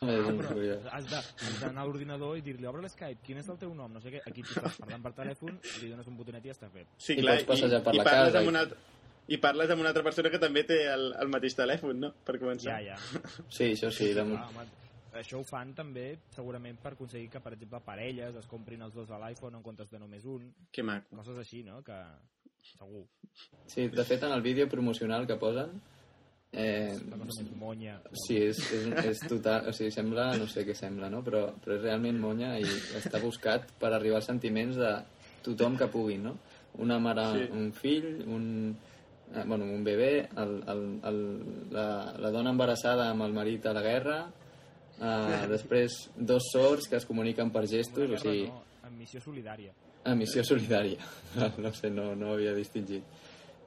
Ah, 0.00 0.06
però 0.32 0.54
has 0.96 1.04
d'anar 1.60 1.82
a 1.82 1.84
l'ordinador 1.84 2.38
i 2.38 2.40
dir-li 2.40 2.64
obre 2.64 2.80
l'Skype, 2.86 3.20
quin 3.26 3.36
és 3.42 3.48
el 3.52 3.58
teu 3.60 3.74
nom? 3.76 3.92
No 3.92 4.00
sé 4.00 4.08
què. 4.14 4.22
Aquí 4.30 4.40
tu 4.40 4.54
estàs 4.56 4.78
parlant 4.80 5.02
per 5.04 5.12
telèfon, 5.18 5.58
li 5.82 5.90
dones 5.92 6.08
un 6.08 6.16
botonet 6.16 6.46
i 6.46 6.48
ja 6.48 6.54
està 6.56 6.70
fet. 6.72 6.88
Sí, 6.96 7.18
I 7.18 7.20
clar, 7.20 7.34
pots 7.42 7.50
passejar 7.50 7.82
per 7.84 7.92
i 7.92 8.00
la 8.00 8.06
parles 8.08 8.30
casa 8.32 8.40
amb 8.40 8.48
i- 8.48 8.52
una, 8.54 8.62
altra- 8.64 8.78
i 9.30 9.38
parles 9.38 9.70
amb 9.70 9.80
una 9.84 9.92
altra 9.92 10.02
persona 10.02 10.30
que 10.32 10.40
també 10.42 10.64
té 10.66 10.80
el, 10.90 11.12
el 11.22 11.28
mateix 11.30 11.54
telèfon, 11.58 12.00
no? 12.02 12.12
Per 12.26 12.36
començar. 12.42 12.80
Ja, 12.82 12.96
ja. 12.96 13.22
Sí, 13.48 13.72
això 13.76 13.90
sí. 13.94 14.10
De... 14.16 14.24
Clar, 14.26 14.48
home, 14.50 14.64
això 15.20 15.38
ho 15.40 15.44
fan 15.46 15.70
també 15.78 16.08
segurament 16.34 16.78
per 16.82 16.92
aconseguir 16.96 17.28
que, 17.30 17.40
per 17.44 17.52
exemple, 17.54 17.80
parelles 17.86 18.36
es 18.42 18.50
comprin 18.50 18.82
els 18.86 18.94
dos 18.94 19.10
a 19.14 19.20
l'iPhone 19.22 19.58
en 19.60 19.62
comptes 19.66 19.90
de 19.92 19.98
només 20.02 20.26
un. 20.26 20.50
Que 20.74 20.82
maco. 20.86 21.14
Coses 21.22 21.38
així, 21.44 21.62
no? 21.66 21.78
Que 21.86 22.00
segur. 22.74 23.04
Sí, 23.70 23.86
de 23.88 24.04
fet, 24.04 24.22
en 24.26 24.34
el 24.34 24.42
vídeo 24.42 24.66
promocional 24.68 25.26
que 25.26 25.36
posen, 25.38 25.78
eh, 26.52 26.96
més 27.22 27.40
monya. 27.56 28.00
sí, 28.26 28.36
és, 28.50 28.58
és, 28.74 28.86
és 29.12 29.20
total... 29.30 29.68
O 29.70 29.72
sigui, 29.76 29.92
sembla... 29.94 30.32
No 30.38 30.46
sé 30.50 30.64
què 30.66 30.74
sembla, 30.74 31.08
no? 31.12 31.22
Però, 31.26 31.46
però 31.62 31.76
és 31.78 31.84
realment 31.86 32.18
monya 32.20 32.56
i 32.58 32.66
està 32.98 33.22
buscat 33.22 33.70
per 33.78 33.92
arribar 33.94 34.18
als 34.18 34.26
sentiments 34.30 34.76
de 34.80 34.92
tothom 35.46 35.78
que 35.78 35.86
pugui, 35.88 36.18
no? 36.18 36.36
Una 36.82 36.98
mare, 37.02 37.24
Sí. 37.34 37.44
sí. 37.46 37.52
un 37.58 37.72
fill, 37.74 38.08
un... 38.26 38.46
eh, 39.34 39.44
Bueno, 39.46 39.64
un 39.64 39.84
bebè, 39.84 40.12
el, 40.42 40.56
el, 40.72 40.84
el, 41.10 41.20
la, 41.74 41.86
la 42.18 42.32
dona 42.34 42.54
embarassada 42.54 43.10
amb 43.10 43.26
el 43.26 43.36
marit 43.36 43.66
a 43.66 43.74
la 43.76 43.84
guerra, 43.84 44.18
eh, 44.98 45.46
després 45.50 46.02
dos 46.16 46.50
sords 46.52 46.88
que 46.90 46.98
es 47.00 47.08
comuniquen 47.08 47.52
per 47.54 47.66
gestos, 47.70 48.10
o 48.10 48.20
sigui... 48.20 48.48
no, 48.50 48.62
amb 48.86 49.00
missió 49.00 49.22
solidària. 49.22 49.74
A 50.04 50.14
missió 50.16 50.44
solidària. 50.46 51.00
No 51.62 51.72
sé, 51.76 51.90
no, 51.92 52.14
no 52.16 52.30
ho 52.30 52.38
havia 52.38 52.54
distingit. 52.56 53.04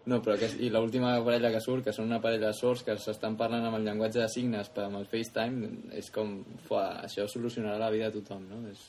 No, 0.04 0.18
però 0.20 0.34
aquest, 0.36 0.58
i 0.60 0.68
l'última 0.68 1.14
parella 1.24 1.54
que 1.54 1.62
surt, 1.64 1.86
que 1.86 1.94
són 1.96 2.10
una 2.10 2.20
parella 2.24 2.50
de 2.50 2.58
sords 2.58 2.82
que 2.84 2.96
s'estan 3.00 3.38
parlant 3.40 3.64
amb 3.70 3.78
el 3.78 3.86
llenguatge 3.88 4.20
de 4.20 4.28
signes 4.28 4.68
per 4.76 4.90
amb 4.90 5.00
el 5.00 5.06
FaceTime, 5.08 5.70
és 5.96 6.10
com, 6.12 6.42
fuà, 6.68 6.88
això 7.06 7.24
solucionarà 7.32 7.78
la 7.86 7.92
vida 7.94 8.10
de 8.12 8.20
tothom, 8.20 8.44
no? 8.50 8.60
És, 8.68 8.82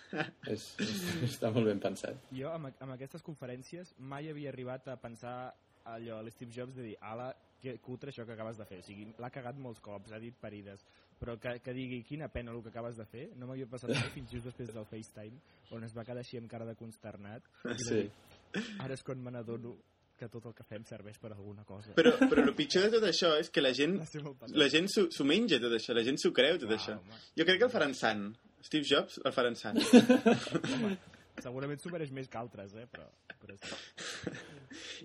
és, 0.54 0.64
és, 0.80 0.94
està 1.28 1.52
molt 1.52 1.68
ben 1.68 1.82
pensat. 1.82 2.24
Jo, 2.32 2.54
amb, 2.56 2.70
amb 2.72 2.96
aquestes 2.96 3.24
conferències, 3.26 3.92
mai 3.98 4.30
havia 4.32 4.48
arribat 4.54 4.88
a 4.88 4.96
pensar 5.02 5.36
allò 5.84 6.18
a 6.18 6.22
l'Steve 6.22 6.52
Jobs 6.52 6.74
de 6.76 6.82
dir, 6.82 6.96
ala, 7.00 7.30
que 7.62 7.76
cutre 7.78 8.10
això 8.10 8.24
que 8.26 8.32
acabes 8.34 8.58
de 8.58 8.64
fer. 8.66 8.80
O 8.82 8.82
sigui, 8.82 9.06
l'ha 9.18 9.30
cagat 9.30 9.56
molts 9.58 9.80
cops, 9.80 10.10
ha 10.12 10.18
dit 10.18 10.34
parides, 10.40 10.82
però 11.20 11.36
que, 11.38 11.58
que 11.62 11.72
digui 11.76 12.02
quina 12.02 12.26
pena 12.28 12.50
el 12.50 12.62
que 12.64 12.72
acabes 12.72 12.96
de 12.98 13.06
fer, 13.06 13.28
no 13.38 13.46
m'havia 13.46 13.68
passat 13.70 13.90
mai 13.94 14.10
fins 14.16 14.30
just 14.34 14.48
després 14.50 14.72
del 14.74 14.84
FaceTime, 14.90 15.38
on 15.70 15.84
es 15.86 15.94
va 15.94 16.02
quedar 16.04 16.24
així 16.24 16.38
amb 16.40 16.50
cara 16.50 16.66
de 16.66 16.74
consternat. 16.74 17.42
i 17.70 17.78
Sí. 17.78 17.94
dir, 18.02 18.66
Ara 18.82 18.94
és 18.94 19.02
quan 19.02 19.22
me 19.22 19.30
n'adono 19.30 19.76
que 20.18 20.26
tot 20.28 20.44
el 20.46 20.52
que 20.54 20.62
fem 20.68 20.84
serveix 20.84 21.16
per 21.18 21.30
alguna 21.32 21.64
cosa. 21.64 21.94
Però, 21.96 22.12
però 22.30 22.42
el 22.44 22.54
pitjor 22.54 22.84
de 22.84 22.90
tot 22.98 23.06
això 23.08 23.30
és 23.40 23.48
que 23.50 23.62
la 23.62 23.72
gent, 23.74 23.96
la 24.54 24.68
gent 24.68 24.86
s'ho 24.92 25.24
menja 25.24 25.58
tot 25.62 25.72
això, 25.72 25.94
la 25.96 26.02
gent 26.06 26.18
s'ho 26.20 26.30
creu 26.34 26.58
tot 26.58 26.68
Clar, 26.68 26.78
això. 26.78 26.98
home. 27.00 27.16
Jo 27.38 27.46
crec 27.48 27.58
que 27.62 27.64
el 27.70 27.72
faran 27.72 27.94
sant. 27.94 28.28
Steve 28.62 28.84
Jobs 28.86 29.18
el 29.24 29.32
faran 29.34 29.56
sant. 29.58 29.78
Home, 29.82 30.96
segurament 31.42 31.80
s'ho 31.82 31.90
mereix 31.90 32.12
més 32.14 32.28
que 32.30 32.38
altres, 32.38 32.74
eh? 32.78 32.84
però, 32.92 33.08
però 33.42 33.56
sí. 33.58 34.38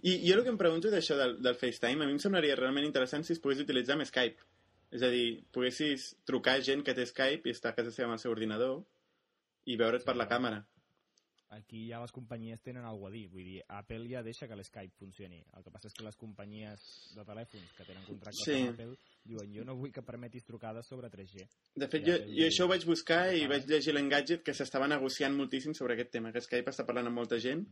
I 0.08 0.14
jo 0.24 0.38
el 0.38 0.44
que 0.46 0.54
em 0.54 0.60
pregunto 0.62 0.92
d'això 0.94 1.18
del, 1.20 1.36
del 1.44 1.58
FaceTime, 1.60 2.06
a 2.06 2.08
mi 2.08 2.16
em 2.16 2.22
semblaria 2.24 2.56
realment 2.56 2.86
interessant 2.88 3.26
si 3.28 3.34
es 3.36 3.42
pogués 3.44 3.64
utilitzar 3.66 3.98
amb 3.98 4.06
Skype. 4.08 4.46
És 4.96 5.04
a 5.04 5.10
dir, 5.12 5.42
poguessis 5.52 6.14
trucar 6.30 6.62
gent 6.64 6.86
que 6.88 6.94
té 6.96 7.04
Skype 7.10 7.50
i 7.50 7.56
està 7.58 7.74
a 7.74 7.76
casa 7.76 7.92
seva 7.92 8.08
amb 8.12 8.16
el 8.16 8.24
seu 8.24 8.32
ordinador 8.32 8.80
i 9.68 9.76
veure't 9.76 10.06
per 10.08 10.16
la 10.16 10.30
càmera. 10.32 10.64
aquí 11.50 11.86
ja 11.88 12.02
les 12.02 12.12
companyies 12.12 12.60
tenen 12.62 12.84
alguna 12.86 13.08
a 13.10 13.12
dir. 13.14 13.28
Vull 13.32 13.44
dir, 13.48 13.62
Apple 13.72 14.08
ja 14.12 14.22
deixa 14.24 14.48
que 14.48 14.56
l'Skype 14.56 14.94
funcioni. 15.00 15.40
El 15.56 15.64
que 15.64 15.72
passa 15.72 15.88
és 15.88 15.94
que 15.96 16.04
les 16.04 16.16
companyies 16.20 16.82
de 17.16 17.24
telèfons 17.26 17.72
que 17.78 17.86
tenen 17.88 18.04
contractes 18.04 18.44
Sí. 18.44 18.58
amb 18.68 18.74
Apple 18.74 18.98
diuen 19.24 19.54
jo 19.56 19.64
no 19.66 19.76
vull 19.80 19.92
que 19.96 20.02
permetis 20.04 20.44
trucades 20.46 20.86
sobre 20.86 21.10
3G. 21.10 21.48
De 21.76 21.88
fet, 21.88 22.04
Ja, 22.06 22.18
jo, 22.18 22.34
jo 22.36 22.48
això 22.50 22.66
ho 22.66 22.68
vaig 22.68 22.84
buscar 22.86 23.34
i 23.34 23.48
vaig 23.48 23.66
llegir 23.66 23.94
l'Engadget 23.96 24.44
que 24.44 24.54
s'estava 24.54 24.88
negociant 24.88 25.36
moltíssim 25.36 25.74
sobre 25.74 25.94
aquest 25.96 26.12
tema, 26.12 26.32
que 26.34 26.42
Skype 26.42 26.70
està 26.70 26.86
parlant 26.86 27.08
amb 27.08 27.16
molta 27.16 27.40
gent. 27.40 27.66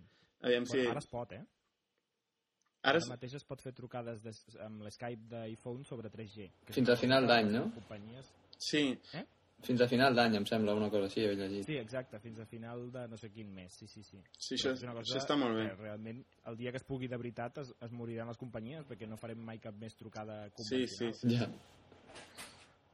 Aviam 0.46 0.66
si... 0.70 0.78
Bueno, 0.78 0.92
ara 0.96 1.02
es 1.04 1.08
pot, 1.12 1.32
eh? 1.34 1.44
Ara, 2.86 3.00
Ara 3.00 3.08
mateix 3.10 3.34
es 3.40 3.46
pot 3.50 3.62
fer 3.66 3.72
trucades 3.74 4.20
des, 4.22 4.44
amb 4.62 4.84
l'Skype 4.86 5.26
d'iPhone 5.32 5.86
sobre 5.90 6.12
3G. 6.14 6.52
que 6.68 6.76
Fins 6.76 6.92
a 6.94 6.98
final 7.02 7.26
d'any, 7.26 7.50
no? 7.56 7.64
Companyies... 7.80 8.30
sí, 8.62 8.92
Fins 9.66 9.80
a 9.82 9.88
final 9.88 10.14
d'any, 10.14 10.36
em 10.38 10.44
sembla, 10.46 10.74
una 10.78 10.90
cosa 10.92 11.08
així, 11.08 11.24
he 11.26 11.32
llegit. 11.34 11.64
Sí, 11.66 11.78
exacte, 11.80 12.20
fins 12.22 12.38
a 12.44 12.46
final 12.46 12.84
de 12.92 13.06
no 13.10 13.18
sé 13.18 13.30
quin 13.34 13.54
mes. 13.56 13.74
Sí, 13.74 13.88
sí, 13.88 14.04
sí. 14.04 14.20
sí 14.38 14.58
això, 14.60 14.74
és 14.76 14.84
una 14.84 14.94
cosa 14.94 15.08
això 15.16 15.22
està 15.24 15.38
molt 15.40 15.56
bé. 15.58 15.64
que 15.72 15.78
Realment, 15.80 16.20
el 16.52 16.58
dia 16.60 16.74
que 16.76 16.82
es 16.82 16.86
pugui 16.86 17.08
de 17.10 17.18
veritat 17.18 17.58
es, 17.64 17.72
es 17.88 17.96
moriran 17.96 18.28
les 18.30 18.38
companyies 18.38 18.86
perquè 18.86 19.08
no 19.10 19.18
farem 19.18 19.40
mai 19.48 19.58
cap 19.64 19.74
més 19.80 19.96
trucada 19.98 20.42
Sí, 20.60 20.84
sí, 20.86 21.08
convencional. 21.08 21.16
sí. 21.16 21.38
Ja. 21.40 21.48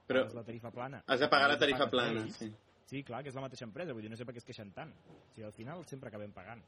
Però 0.07 0.23
la 0.37 0.43
tarifa 0.47 0.71
plana. 0.71 1.01
has 1.07 1.19
de 1.19 1.27
pagar 1.33 1.49
la 1.49 1.57
tarifa 1.59 1.89
plana, 1.89 2.23
sí. 2.37 2.51
Sí, 2.85 3.03
clar, 3.03 3.23
que 3.23 3.29
és 3.33 3.35
la 3.35 3.41
mateixa 3.41 3.65
empresa, 3.65 3.93
vull 3.97 4.03
dir, 4.05 4.11
no 4.13 4.17
sé 4.19 4.25
per 4.27 4.33
què 4.35 4.41
es 4.43 4.47
queixen 4.47 4.71
tant. 4.75 4.93
O 5.09 5.33
sigui, 5.33 5.45
al 5.49 5.53
final 5.55 5.83
sempre 5.89 6.09
acabem 6.13 6.31
pagant. 6.35 6.61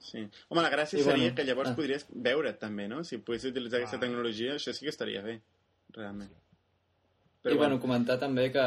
Sí. 0.00 0.24
Home, 0.48 0.62
la 0.62 0.70
gràcia 0.70 0.98
I 0.98 1.02
seria 1.02 1.30
bueno, 1.30 1.34
que 1.36 1.44
llavors 1.44 1.70
ah. 1.70 1.76
podries 1.76 2.06
veure't 2.10 2.58
també, 2.60 2.88
no? 2.88 3.02
Si 3.04 3.18
poguessis 3.18 3.50
utilitzar 3.52 3.80
aquesta 3.80 3.96
Ah. 3.96 4.06
tecnologia, 4.06 4.54
això 4.54 4.72
sí 4.72 4.86
que 4.86 4.90
estaria 4.90 5.22
bé, 5.22 5.40
realment. 5.94 6.30
I 7.44 7.56
bueno, 7.60 7.78
comentar 7.78 8.18
també 8.18 8.50
que, 8.50 8.64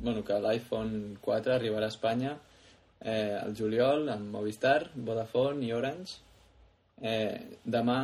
bueno, 0.00 0.24
que 0.24 0.38
l'iPhone 0.40 1.18
4 1.20 1.52
arribarà 1.52 1.84
a 1.84 1.92
Espanya 1.92 2.38
eh, 3.00 3.36
al 3.36 3.54
juliol 3.56 4.08
amb 4.08 4.30
Movistar, 4.32 4.90
Vodafone 4.94 5.66
i 5.66 5.72
Orange. 5.72 6.16
Eh, 7.00 7.58
demà, 7.64 7.98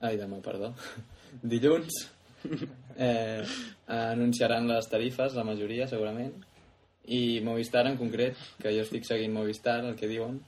ai 0.00 0.16
demà, 0.16 0.40
perdó, 0.42 0.72
dilluns 1.42 2.08
eh, 2.96 3.44
anunciaran 3.86 4.66
les 4.66 4.88
tarifes, 4.90 5.36
la 5.38 5.44
majoria 5.44 5.86
segurament, 5.86 6.32
i 7.06 7.40
Movistar 7.44 7.86
en 7.86 7.98
concret, 7.98 8.38
que 8.62 8.72
jo 8.74 8.82
estic 8.82 9.06
seguint 9.06 9.34
Movistar, 9.34 9.84
el 9.84 9.94
que 9.98 10.10
diuen, 10.10 10.40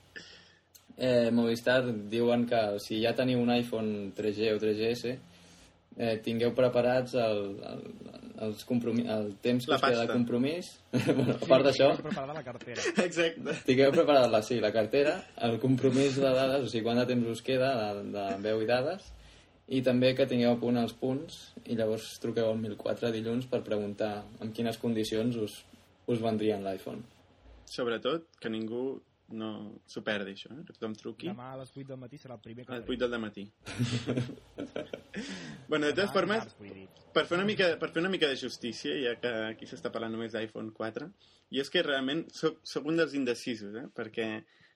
eh, 0.96 1.30
Movistar 1.32 1.82
diuen 2.10 2.46
que 2.46 2.64
si 2.82 3.00
ja 3.02 3.14
teniu 3.16 3.42
un 3.42 3.52
iPhone 3.54 4.12
3G 4.16 4.52
o 4.54 4.60
3GS, 4.62 5.14
eh, 5.96 6.18
tingueu 6.22 6.54
preparats 6.54 7.14
el, 7.18 7.42
el, 7.70 7.82
els 8.46 8.64
compromis, 8.66 9.08
el 9.10 9.34
temps 9.42 9.66
que 9.66 9.72
La 9.72 9.78
us 9.78 9.84
queda 9.84 10.06
de 10.06 10.12
compromís. 10.12 10.70
bueno, 11.16 11.36
a 11.36 11.50
part 11.50 11.68
d'això, 11.68 11.90
Preparada 12.00 12.36
la 12.38 12.44
cartera. 12.46 12.86
Exacte. 13.06 13.58
tingueu 13.66 13.92
preparada 13.94 14.30
la, 14.30 14.42
sí, 14.42 14.60
la 14.62 14.72
cartera, 14.74 15.18
el 15.48 15.58
compromís 15.62 16.18
de 16.18 16.30
dades, 16.30 16.66
o 16.66 16.72
sigui, 16.72 16.84
quant 16.86 17.02
de 17.02 17.06
temps 17.12 17.30
us 17.34 17.44
queda 17.46 17.74
de, 18.00 18.08
de 18.14 18.26
veu 18.44 18.64
i 18.64 18.70
dades, 18.70 19.10
i 19.74 19.80
també 19.80 20.12
que 20.16 20.28
tingueu 20.28 20.52
a 20.52 20.60
punt 20.60 20.76
els 20.76 20.92
punts 21.00 21.38
i 21.64 21.76
llavors 21.78 22.10
truqueu 22.20 22.50
al 22.50 22.58
1004 22.60 23.10
dilluns 23.14 23.46
per 23.48 23.62
preguntar 23.64 24.18
en 24.44 24.52
quines 24.52 24.76
condicions 24.82 25.38
us, 25.40 25.56
us 26.10 26.20
vendrien 26.20 26.64
l'iPhone. 26.66 27.00
Sobretot, 27.70 28.26
que 28.42 28.52
ningú 28.52 29.00
no 29.32 29.80
s'ho 29.88 30.02
perdi, 30.04 30.34
això, 30.36 30.50
eh? 30.52 30.62
que 30.66 30.74
tothom 30.76 30.94
truqui 30.98 31.30
Demà 31.30 31.52
a 31.54 31.60
les 31.62 31.70
8 31.72 31.86
del 31.88 32.00
matí 32.00 32.18
serà 32.20 32.36
el 32.36 32.42
primer 32.44 32.66
que 32.66 32.72
a 32.72 32.76
les 32.76 32.84
arribi. 32.84 32.98
8 33.00 33.08
del 33.10 33.22
matí. 33.22 33.44
bueno, 35.70 35.86
de 35.86 35.94
totes 35.94 36.12
formes, 36.12 36.56
per 37.14 37.24
fer, 37.24 37.38
una 37.38 37.46
mica, 37.48 37.70
per 37.80 37.90
fer 37.94 38.02
una 38.02 38.12
mica 38.12 38.28
de 38.28 38.36
justícia, 38.36 38.96
ja 39.00 39.14
que 39.20 39.32
aquí 39.48 39.68
s'està 39.70 39.92
parlant 39.94 40.12
només 40.12 40.36
d'iPhone 40.36 40.74
4, 40.76 41.08
i 41.56 41.62
és 41.62 41.72
que 41.72 41.84
realment 41.86 42.26
soc, 42.34 42.60
soc 42.66 42.86
un 42.90 43.00
dels 43.00 43.16
indecisos, 43.16 43.74
eh? 43.80 43.86
perquè 43.96 44.28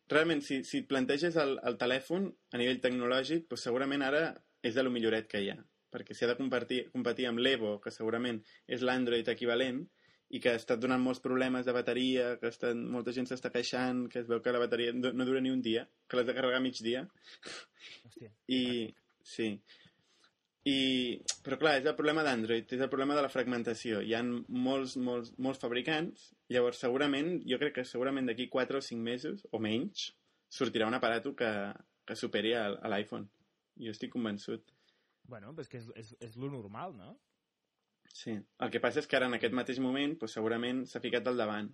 realment 0.09 0.41
si, 0.45 0.63
si 0.65 0.83
et 0.83 0.89
planteges 0.89 1.37
el, 1.41 1.59
el 1.69 1.77
telèfon 1.81 2.31
a 2.53 2.61
nivell 2.61 2.81
tecnològic, 2.85 3.49
doncs 3.51 3.69
segurament 3.69 4.07
ara 4.07 4.31
és 4.65 4.75
de 4.75 4.85
lo 4.85 4.93
milloret 4.95 5.29
que 5.29 5.43
hi 5.45 5.53
ha, 5.53 5.59
perquè 5.93 6.17
si 6.17 6.25
ha 6.25 6.33
de 6.33 6.39
compartir, 6.41 6.87
competir 6.95 7.29
amb 7.29 7.45
l'Evo, 7.45 7.77
que 7.85 7.93
segurament 7.95 8.41
és 8.67 8.85
l'Android 8.85 9.29
equivalent, 9.29 9.85
i 10.29 10.41
que 10.45 10.53
està 10.59 10.77
donant 10.77 11.01
molts 11.01 11.23
problemes 11.25 11.65
de 11.65 11.73
bateria, 11.73 12.35
que 12.41 12.51
està, 12.53 12.75
molta 12.77 13.15
gent 13.17 13.29
s'està 13.31 13.51
queixant, 13.55 14.07
que 14.13 14.21
es 14.21 14.29
veu 14.29 14.43
que 14.45 14.53
la 14.53 14.61
bateria 14.61 14.93
no 14.93 15.25
dura 15.25 15.41
ni 15.41 15.53
un 15.55 15.63
dia, 15.65 15.87
que 16.07 16.19
l'has 16.19 16.29
de 16.29 16.37
carregar 16.37 16.61
mig 16.65 16.81
dia, 16.85 17.07
Hòstia. 18.05 18.33
i... 18.47 18.63
Sí. 19.29 19.53
I, 20.69 21.21
però 21.45 21.57
clar, 21.61 21.75
és 21.81 21.87
el 21.89 21.95
problema 21.97 22.25
d'Android, 22.25 22.69
és 22.77 22.81
el 22.85 22.91
problema 22.93 23.15
de 23.17 23.23
la 23.25 23.31
fragmentació. 23.33 24.01
Hi 24.05 24.15
ha 24.17 24.23
molts, 24.25 24.97
molts, 25.01 25.31
molts 25.41 25.61
fabricants, 25.63 26.31
llavors 26.53 26.81
segurament, 26.85 27.39
jo 27.49 27.59
crec 27.61 27.79
que 27.79 27.85
segurament 27.89 28.29
d'aquí 28.29 28.49
4 28.53 28.81
o 28.81 28.85
5 28.85 29.05
mesos, 29.05 29.45
o 29.53 29.61
menys, 29.65 30.11
sortirà 30.53 30.89
un 30.89 30.97
aparato 30.99 31.35
que, 31.37 31.53
que 32.09 32.17
superi 32.17 32.53
a, 32.57 32.67
a 32.73 32.93
l'iPhone. 32.93 33.29
Jo 33.81 33.95
estic 33.95 34.13
convençut. 34.13 34.75
Bueno, 35.29 35.55
però 35.55 35.65
és 35.65 35.73
que 35.73 35.81
és, 35.81 35.89
és, 36.03 36.13
és 36.29 36.37
lo 36.41 36.51
normal, 36.53 36.97
no? 36.97 37.15
Sí. 38.15 38.35
El 38.35 38.71
que 38.73 38.81
passa 38.83 39.03
és 39.03 39.07
que 39.07 39.19
ara, 39.19 39.29
en 39.31 39.37
aquest 39.37 39.55
mateix 39.55 39.79
moment, 39.85 40.17
doncs, 40.19 40.35
segurament 40.39 40.85
s'ha 40.89 41.03
ficat 41.05 41.29
al 41.29 41.39
davant 41.41 41.71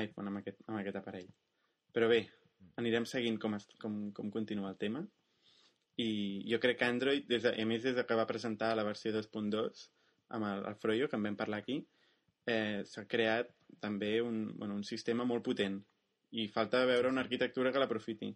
iPhone 0.00 0.30
amb 0.30 0.40
aquest, 0.42 0.60
amb 0.68 0.80
aquest 0.80 0.98
aparell. 1.00 1.28
Però 1.92 2.08
bé, 2.08 2.20
anirem 2.80 3.06
seguint 3.08 3.38
com, 3.40 3.56
es, 3.58 3.66
com, 3.82 3.98
com 4.16 4.30
continua 4.34 4.72
el 4.72 4.78
tema. 4.80 5.02
I 6.02 6.10
jo 6.48 6.58
crec 6.60 6.78
que 6.80 6.88
Android, 6.88 7.26
des 7.28 7.44
de, 7.44 7.52
a 7.52 7.66
més 7.68 7.82
des 7.84 7.96
de 7.96 8.04
que 8.08 8.16
va 8.18 8.28
presentar 8.28 8.72
la 8.76 8.86
versió 8.86 9.12
2.2 9.12 9.88
amb 10.36 10.48
el, 10.48 10.62
el 10.70 10.78
Froyo, 10.80 11.08
que 11.08 11.18
en 11.20 11.26
vam 11.28 11.36
parlar 11.36 11.60
aquí, 11.60 11.82
eh, 12.48 12.82
s'ha 12.88 13.04
creat 13.08 13.52
també 13.80 14.14
un, 14.24 14.46
bueno, 14.56 14.78
un 14.80 14.86
sistema 14.88 15.26
molt 15.28 15.44
potent 15.44 15.78
i 16.32 16.48
falta 16.48 16.86
veure 16.88 17.12
una 17.12 17.20
arquitectura 17.20 17.72
que 17.72 17.82
l'aprofiti. 17.82 18.32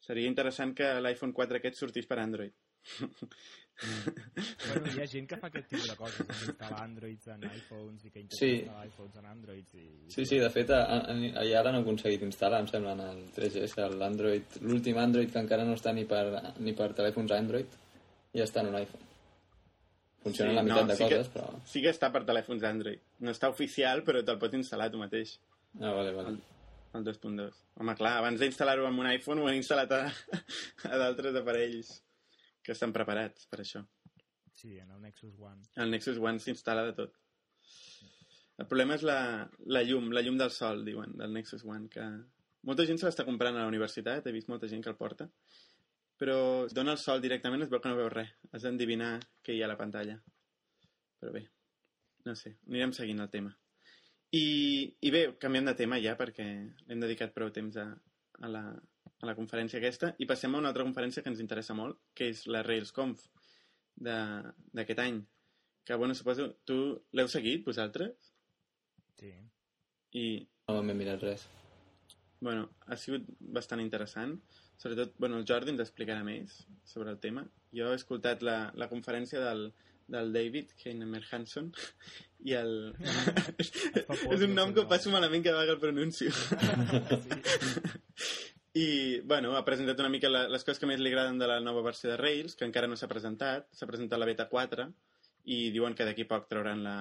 Seria 0.00 0.30
interessant 0.32 0.72
que 0.76 0.88
l'iPhone 1.04 1.36
4 1.36 1.60
aquest 1.60 1.76
sortís 1.76 2.08
per 2.08 2.18
Android. 2.22 2.54
Bueno, 3.80 4.86
hi 4.94 5.00
ha 5.00 5.06
gent 5.08 5.26
que 5.30 5.36
fa 5.40 5.48
aquest 5.48 5.68
tipus 5.70 5.86
de 5.88 5.96
coses, 5.96 6.26
que 6.28 6.46
instal·la 6.50 6.80
Androids 6.84 7.28
en 7.32 7.44
iPhones 7.48 8.04
i 8.04 8.10
que 8.12 8.20
intenta 8.20 8.36
Sí. 8.40 8.50
instal·lar 8.60 8.86
iPhones 8.90 9.16
en 9.22 9.26
Androids 9.30 9.74
i... 9.74 9.86
Sí, 10.12 10.26
sí, 10.26 10.38
de 10.42 10.50
fet, 10.52 10.70
a, 10.76 10.80
a, 10.84 10.98
a, 11.14 11.44
ja 11.48 11.62
l'han 11.64 11.78
aconseguit 11.80 12.24
instal·lar, 12.26 12.60
em 12.64 12.68
sembla, 12.70 12.92
en 12.98 13.04
el 13.06 13.22
3GS, 13.36 13.86
l'Android, 14.00 14.58
l'últim 14.62 14.98
Android 15.00 15.32
que 15.32 15.40
encara 15.40 15.64
no 15.64 15.76
està 15.78 15.94
ni 15.96 16.04
per, 16.08 16.24
ni 16.60 16.74
per 16.76 16.90
telèfons 16.98 17.32
Android, 17.36 17.78
ja 18.36 18.44
està 18.44 18.60
en 18.64 18.68
un 18.74 18.78
iPhone. 18.82 19.06
Funciona 20.20 20.50
Sí, 20.52 20.56
la 20.58 20.62
meitat 20.66 20.82
no, 20.84 20.88
de 20.92 20.96
sí 20.98 21.04
que- 21.08 21.16
coses, 21.16 21.32
però... 21.32 21.46
Sí 21.64 21.80
que 21.80 21.90
està 21.94 22.10
per 22.12 22.24
telèfons 22.28 22.62
Android. 22.68 23.00
No 23.24 23.32
està 23.32 23.48
oficial, 23.48 24.02
però 24.04 24.20
te'l 24.24 24.38
pots 24.42 24.58
instal·lar 24.58 24.90
tu 24.92 25.00
mateix. 25.00 25.38
Ah, 25.80 25.94
vale, 25.96 26.12
vale. 26.12 26.36
El 26.92 27.04
2.2. 27.06 27.54
Home, 27.80 27.94
clar, 27.96 28.16
abans 28.18 28.40
d'instal·lar-ho 28.42 28.84
en 28.88 28.98
un 28.98 29.06
iPhone 29.08 29.40
ho 29.40 29.48
han 29.48 29.56
instal·lat 29.56 29.92
a, 29.96 30.02
a 30.92 30.98
d'altres 31.00 31.36
aparells 31.40 32.02
que 32.62 32.74
estan 32.76 32.92
preparats 32.96 33.46
per 33.50 33.62
això. 33.62 33.82
Sí, 34.54 34.76
en 34.78 34.90
el 34.90 35.00
Nexus 35.00 35.38
One. 35.38 35.62
El 35.80 35.90
Nexus 35.94 36.18
One 36.20 36.42
s'instal·la 36.42 36.84
de 36.90 36.96
tot. 36.98 37.16
El 38.60 38.68
problema 38.68 38.98
és 38.98 39.04
la, 39.08 39.20
la 39.72 39.82
llum, 39.86 40.10
la 40.12 40.20
llum 40.20 40.36
del 40.40 40.52
sol, 40.52 40.84
diuen, 40.84 41.14
del 41.16 41.32
Nexus 41.32 41.64
One, 41.64 41.88
que 41.92 42.04
molta 42.68 42.84
gent 42.88 43.00
se 43.00 43.08
l'està 43.08 43.24
comprant 43.24 43.56
a 43.56 43.62
la 43.64 43.70
universitat, 43.70 44.26
he 44.26 44.34
vist 44.36 44.50
molta 44.52 44.68
gent 44.68 44.84
que 44.84 44.92
el 44.92 44.98
porta, 45.00 45.30
però 46.20 46.66
dona 46.76 46.92
el 46.92 47.00
sol 47.00 47.22
directament 47.24 47.64
es 47.64 47.72
veu 47.72 47.80
que 47.80 47.88
no 47.88 47.96
veu 47.96 48.10
res. 48.12 48.34
Has 48.52 48.66
d'endevinar 48.66 49.14
què 49.40 49.56
hi 49.56 49.62
ha 49.62 49.68
a 49.70 49.72
la 49.72 49.78
pantalla. 49.80 50.18
Però 51.20 51.32
bé, 51.32 51.46
no 52.28 52.36
sé, 52.36 52.58
anirem 52.68 52.92
seguint 52.96 53.24
el 53.24 53.32
tema. 53.32 53.54
I, 54.36 54.44
i 55.00 55.10
bé, 55.10 55.22
canviem 55.42 55.70
de 55.70 55.74
tema 55.78 55.98
ja 56.04 56.12
perquè 56.18 56.44
hem 56.44 57.00
dedicat 57.00 57.32
prou 57.34 57.48
temps 57.54 57.80
a, 57.80 57.86
a, 58.38 58.50
la, 58.52 58.62
a 59.20 59.26
la 59.28 59.34
conferència 59.36 59.78
aquesta 59.80 60.14
i 60.18 60.26
passem 60.26 60.54
a 60.54 60.58
una 60.62 60.68
altra 60.72 60.84
conferència 60.86 61.22
que 61.22 61.28
ens 61.32 61.40
interessa 61.42 61.74
molt, 61.76 61.96
que 62.14 62.24
és 62.32 62.46
la 62.48 62.62
RailsConf 62.66 63.18
de- 63.96 64.52
d'aquest 64.72 64.98
any. 65.04 65.18
Que, 65.84 65.94
bueno, 65.96 66.14
suposo, 66.14 66.54
tu 66.64 66.76
l'heu 67.12 67.28
seguit, 67.28 67.64
vosaltres? 67.66 68.32
Sí. 69.18 69.32
I, 70.16 70.48
No 70.68 70.82
m'he 70.86 70.94
mirat 70.94 71.22
res. 71.22 71.46
bueno, 72.40 72.70
ha 72.86 72.96
sigut 72.96 73.22
bastant 73.40 73.80
interessant. 73.82 74.38
Sobretot, 74.80 75.12
bueno, 75.18 75.36
el 75.36 75.44
Jordi 75.44 75.70
ens 75.74 75.80
explicarà 75.84 76.22
més 76.24 76.62
sobre 76.84 77.10
el 77.10 77.18
tema. 77.20 77.44
Jo 77.76 77.90
he 77.92 77.96
escoltat 77.98 78.40
la, 78.42 78.70
la 78.74 78.88
conferència 78.88 79.40
del, 79.44 79.72
del 80.08 80.32
David 80.32 80.70
Heinemer 80.84 81.22
Hanson 81.30 81.72
i 82.48 82.52
el... 82.56 82.94
és 84.32 84.40
un 84.46 84.54
nom 84.56 84.72
que 84.72 84.86
passo 84.88 85.10
malament 85.12 85.44
cada 85.44 85.58
vegada 85.60 85.66
que 85.66 85.72
el 85.76 85.80
pronuncio. 85.84 86.30
I, 88.78 89.20
bueno, 89.26 89.56
ha 89.58 89.64
presentat 89.66 89.98
una 89.98 90.12
mica 90.12 90.28
la, 90.30 90.44
les 90.48 90.62
coses 90.62 90.78
que 90.78 90.86
més 90.86 91.00
li 91.02 91.10
agraden 91.10 91.40
de 91.40 91.48
la 91.50 91.58
nova 91.64 91.82
versió 91.82 92.12
de 92.12 92.18
Rails, 92.20 92.54
que 92.54 92.68
encara 92.68 92.86
no 92.86 92.98
s'ha 92.98 93.10
presentat. 93.10 93.66
S'ha 93.74 93.88
presentat 93.90 94.20
la 94.20 94.28
beta 94.28 94.46
4 94.50 94.86
i 95.50 95.58
diuen 95.74 95.96
que 95.98 96.06
d'aquí 96.06 96.26
poc 96.30 96.46
trauran 96.50 96.84
la, 96.84 96.94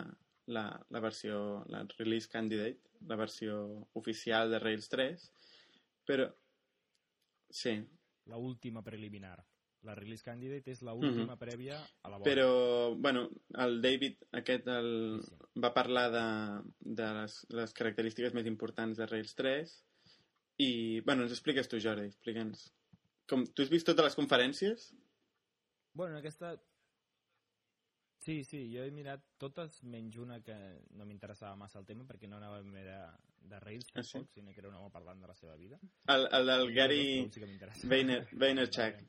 la, 0.49 0.65
la 0.89 1.03
versió, 1.03 1.63
la 1.69 1.83
release 1.97 2.31
candidate, 2.31 2.81
la 3.07 3.19
versió 3.19 3.61
oficial 4.01 4.49
de 4.49 4.59
Rails 4.63 4.89
3. 4.89 5.29
Però, 6.09 6.25
sí, 7.49 7.77
La 8.29 8.37
última 8.37 8.83
preliminar. 8.83 9.39
La 9.87 9.95
release 9.95 10.25
candidate 10.25 10.73
és 10.73 10.81
la 10.83 10.93
última 10.93 11.37
prèvia 11.39 11.77
a 12.03 12.09
la 12.11 12.17
bona. 12.17 12.25
però, 12.27 12.95
bueno, 12.99 13.29
el 13.63 13.79
David 13.81 14.25
aquest 14.35 14.67
el, 14.67 14.89
Sí, 15.23 15.37
va 15.63 15.71
parlar 15.73 16.09
de, 16.11 16.25
de 16.99 17.07
les, 17.15 17.37
les 17.55 17.73
característiques 17.73 18.35
més 18.35 18.49
importants 18.51 18.99
de 18.99 19.07
Rails 19.07 19.33
3 19.39 19.71
i, 20.59 20.99
bueno, 21.07 21.23
ens 21.23 21.31
expliques 21.35 21.69
tu, 21.71 21.79
Jordi, 21.81 22.07
explica'ns. 22.11 22.65
Com, 23.29 23.45
tu 23.53 23.63
has 23.63 23.69
vist 23.71 23.85
totes 23.87 24.03
les 24.09 24.15
conferències? 24.17 24.89
Bueno, 25.93 26.13
en 26.15 26.19
aquesta... 26.23 26.55
Sí, 28.19 28.43
sí, 28.43 28.65
jo 28.73 28.83
he 28.83 28.91
mirat 28.91 29.21
totes 29.39 29.77
menys 29.87 30.17
una 30.19 30.41
que 30.43 30.55
no 30.99 31.05
m'interessava 31.07 31.55
massa 31.55 31.79
el 31.79 31.85
tema 31.87 32.03
perquè 32.07 32.27
no 32.27 32.35
anava 32.37 32.57
més 32.67 32.83
de, 32.83 32.97
de 33.53 33.59
Rails 33.63 33.87
Ah, 33.95 34.03
sí? 34.03 34.17
tampoc, 34.17 34.33
sinó 34.35 34.51
que 34.53 34.59
era 34.59 34.67
un 34.69 34.75
home 34.75 34.91
parlant 34.91 35.21
de 35.23 35.29
la 35.31 35.35
seva 35.37 35.55
vida. 35.55 35.79
El, 36.11 36.27
el 36.35 36.51
del 36.51 36.73
Gary 36.75 37.29
sí. 37.31 37.87
Vayner, 37.87 38.25
Vaynerchuk. 38.43 38.99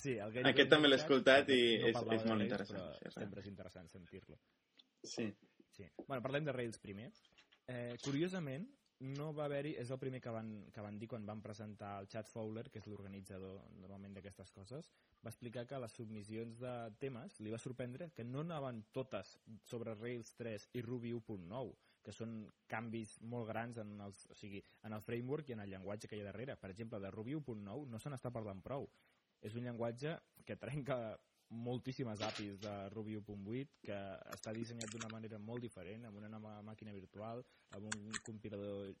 Sí, 0.00 0.14
el 0.16 0.32
Gary 0.32 0.48
Aquest 0.54 0.70
també 0.72 0.88
l'he 0.88 0.96
escoltat 0.96 1.50
i 1.52 1.60
no 1.82 1.90
és- 1.92 2.00
és 2.16 2.24
molt 2.30 2.46
interessant, 2.46 2.80
Però 2.80 2.96
sí, 2.96 3.12
sempre 3.18 3.44
és 3.44 3.50
interessant 3.52 3.88
sentir-lo. 3.92 4.38
Sí. 5.04 5.28
Sí. 5.76 5.84
Bueno, 6.06 6.22
parlem 6.24 6.48
de 6.48 6.52
Rails 6.56 6.78
primer. 6.80 7.10
Eh, 7.68 7.98
curiosament, 8.02 8.64
no 9.00 9.30
va 9.36 9.46
haver-hi... 9.48 9.74
És 9.80 9.90
el 9.90 9.98
primer 10.00 10.20
que 10.20 10.32
van, 10.34 10.50
que 10.74 10.84
van 10.84 10.98
dir 11.00 11.08
quan 11.08 11.26
van 11.26 11.40
presentar 11.42 11.94
el 12.00 12.08
Chad 12.12 12.28
Fowler, 12.28 12.66
que 12.70 12.80
és 12.82 12.88
l'organitzador 12.88 13.60
normalment 13.80 14.16
d'aquestes 14.16 14.52
coses, 14.52 14.90
va 15.24 15.32
explicar 15.32 15.66
que 15.68 15.80
les 15.80 15.94
submissions 15.96 16.60
de 16.60 16.74
temes 17.00 17.38
li 17.40 17.52
va 17.52 17.60
sorprendre 17.60 18.10
que 18.16 18.24
no 18.24 18.44
anaven 18.44 18.82
totes 18.96 19.36
sobre 19.68 19.96
Rails 19.96 20.34
3 20.36 20.68
i 20.76 20.84
Ruby 20.84 21.14
1.9, 21.16 21.72
que 22.04 22.12
són 22.16 22.36
canvis 22.68 23.16
molt 23.32 23.48
grans 23.48 23.80
en, 23.80 23.96
els, 24.04 24.26
o 24.32 24.36
sigui, 24.36 24.62
en 24.84 24.96
el 24.96 25.04
framework 25.04 25.48
i 25.48 25.56
en 25.56 25.64
el 25.64 25.72
llenguatge 25.72 26.08
que 26.08 26.18
hi 26.18 26.24
ha 26.24 26.28
darrere. 26.28 26.56
Per 26.60 26.72
exemple, 26.72 27.00
de 27.00 27.12
Ruby 27.12 27.36
1.9 27.40 27.88
no 27.88 28.00
se 28.00 28.12
n'està 28.12 28.32
parlant 28.32 28.60
prou. 28.64 28.88
És 29.40 29.56
un 29.56 29.64
llenguatge 29.64 30.18
que 30.44 30.56
trenca 30.60 31.00
moltíssimes 31.50 32.20
APIs 32.22 32.60
de 32.62 32.72
Ruby 32.94 33.16
1.8 33.18 33.80
que 33.82 33.96
està 34.34 34.52
dissenyat 34.54 34.92
d'una 34.92 35.10
manera 35.12 35.38
molt 35.42 35.64
diferent, 35.66 36.06
amb 36.06 36.20
una 36.20 36.30
nova 36.30 36.60
màquina 36.62 36.94
virtual, 36.94 37.42
amb 37.74 37.88
un 37.90 38.12
compilador 38.26 38.92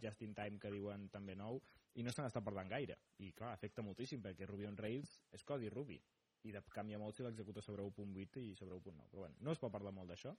just 0.00 0.22
in 0.22 0.34
time 0.36 0.60
que 0.60 0.72
diuen 0.72 1.08
també 1.12 1.36
nou, 1.36 1.60
i 1.94 2.02
no 2.02 2.12
se 2.12 2.22
n'està 2.22 2.42
parlant 2.44 2.68
gaire. 2.68 2.98
I 3.24 3.30
clar, 3.32 3.54
afecta 3.54 3.82
moltíssim 3.82 4.22
perquè 4.22 4.48
Ruby 4.50 4.68
on 4.68 4.76
Rails 4.76 5.16
és 5.32 5.44
codi 5.48 5.70
Ruby 5.72 6.00
i 6.44 6.52
de, 6.52 6.60
canvia 6.74 7.00
molt 7.00 7.16
si 7.16 7.24
l'executa 7.24 7.62
sobre 7.64 7.86
1.8 7.86 8.42
i 8.44 8.52
sobre 8.58 8.76
1.9. 8.76 9.08
Però 9.10 9.24
bueno, 9.24 9.40
no 9.40 9.54
es 9.54 9.62
pot 9.62 9.72
parlar 9.72 9.94
molt 9.96 10.12
d'això. 10.12 10.34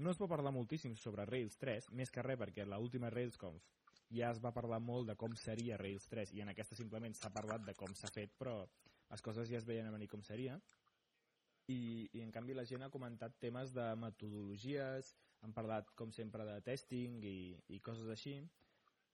No 0.00 0.14
es 0.14 0.20
pot 0.20 0.30
parlar 0.30 0.54
moltíssim 0.56 0.94
sobre 0.96 1.26
Rails 1.28 1.58
3, 1.60 1.90
més 2.00 2.10
que 2.14 2.24
res 2.24 2.38
perquè 2.40 2.64
l'última 2.64 3.10
RailsConf 3.12 3.66
ja 4.10 4.30
es 4.32 4.40
va 4.42 4.54
parlar 4.54 4.80
molt 4.82 5.10
de 5.10 5.14
com 5.18 5.34
seria 5.38 5.76
Rails 5.78 6.08
3 6.10 6.32
i 6.34 6.40
en 6.42 6.50
aquesta 6.50 6.78
simplement 6.78 7.14
s'ha 7.14 7.30
parlat 7.34 7.66
de 7.66 7.74
com 7.78 7.92
s'ha 7.94 8.10
fet, 8.10 8.32
però 8.38 8.56
les 9.10 9.22
coses 9.22 9.50
ja 9.50 9.58
es 9.58 9.66
veien 9.68 9.86
a 9.86 9.92
venir 9.94 10.08
com 10.10 10.22
seria 10.26 10.56
i, 11.70 12.08
i 12.18 12.22
en 12.24 12.32
canvi 12.34 12.56
la 12.56 12.66
gent 12.68 12.84
ha 12.84 12.92
comentat 12.92 13.36
temes 13.42 13.74
de 13.76 13.86
metodologies, 14.00 15.14
han 15.44 15.54
parlat 15.56 15.92
com 15.98 16.12
sempre 16.12 16.46
de 16.48 16.56
testing 16.66 17.20
i, 17.24 17.38
i 17.74 17.80
coses 17.84 18.10
així. 18.12 18.38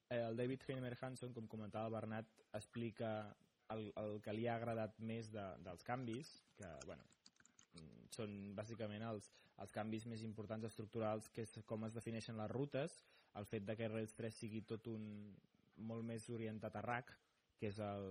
Eh, 0.09 0.23
el 0.23 0.39
David 0.39 0.65
Heinemer 0.67 0.97
Hanson, 1.01 1.35
com 1.37 1.49
comentava 1.51 1.93
Bernat, 1.99 2.31
explica 2.59 3.11
el, 3.75 3.91
el 4.03 4.21
que 4.23 4.35
li 4.35 4.47
ha 4.47 4.57
agradat 4.57 4.99
més 5.11 5.31
de, 5.35 5.45
dels 5.67 5.85
canvis, 5.87 6.33
que, 6.59 6.71
bueno, 6.87 7.07
són 8.15 8.33
bàsicament 8.57 9.05
els, 9.07 9.29
els 9.63 9.75
canvis 9.75 10.07
més 10.09 10.23
importants 10.27 10.67
estructurals, 10.69 11.29
que 11.35 11.45
és 11.47 11.59
com 11.69 11.85
es 11.89 11.97
defineixen 11.97 12.39
les 12.41 12.51
rutes, 12.53 13.03
el 13.37 13.49
fet 13.49 13.67
de 13.69 13.77
que 13.77 13.91
Rails 13.93 14.15
3 14.17 14.41
sigui 14.45 14.63
tot 14.65 14.89
un 14.93 15.05
molt 15.91 16.07
més 16.09 16.29
orientat 16.33 16.79
a 16.79 16.85
RAC, 16.87 17.13
que 17.61 17.69
és 17.69 17.81
el, 17.85 18.07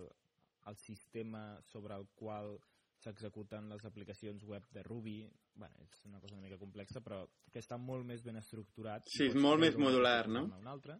el 0.70 0.78
sistema 0.82 1.44
sobre 1.72 1.98
el 1.98 2.06
qual 2.20 2.60
s'executen 2.98 3.70
les 3.70 3.86
aplicacions 3.86 4.44
web 4.44 4.64
de 4.72 4.84
Ruby. 4.84 5.30
bueno, 5.56 5.76
és 5.84 6.06
una 6.06 6.20
cosa 6.20 6.34
una 6.36 6.42
mica 6.44 6.58
complexa, 6.58 7.00
però 7.02 7.30
que 7.52 7.60
està 7.60 7.78
molt 7.78 8.04
més 8.06 8.22
ben 8.24 8.36
estructurat. 8.36 9.04
Sí, 9.08 9.26
és 9.28 9.36
molt 9.36 9.60
més 9.60 9.78
modular, 9.78 10.28
no? 10.28 10.50
a 10.54 10.58
Un 10.58 10.68
altre. 10.68 11.00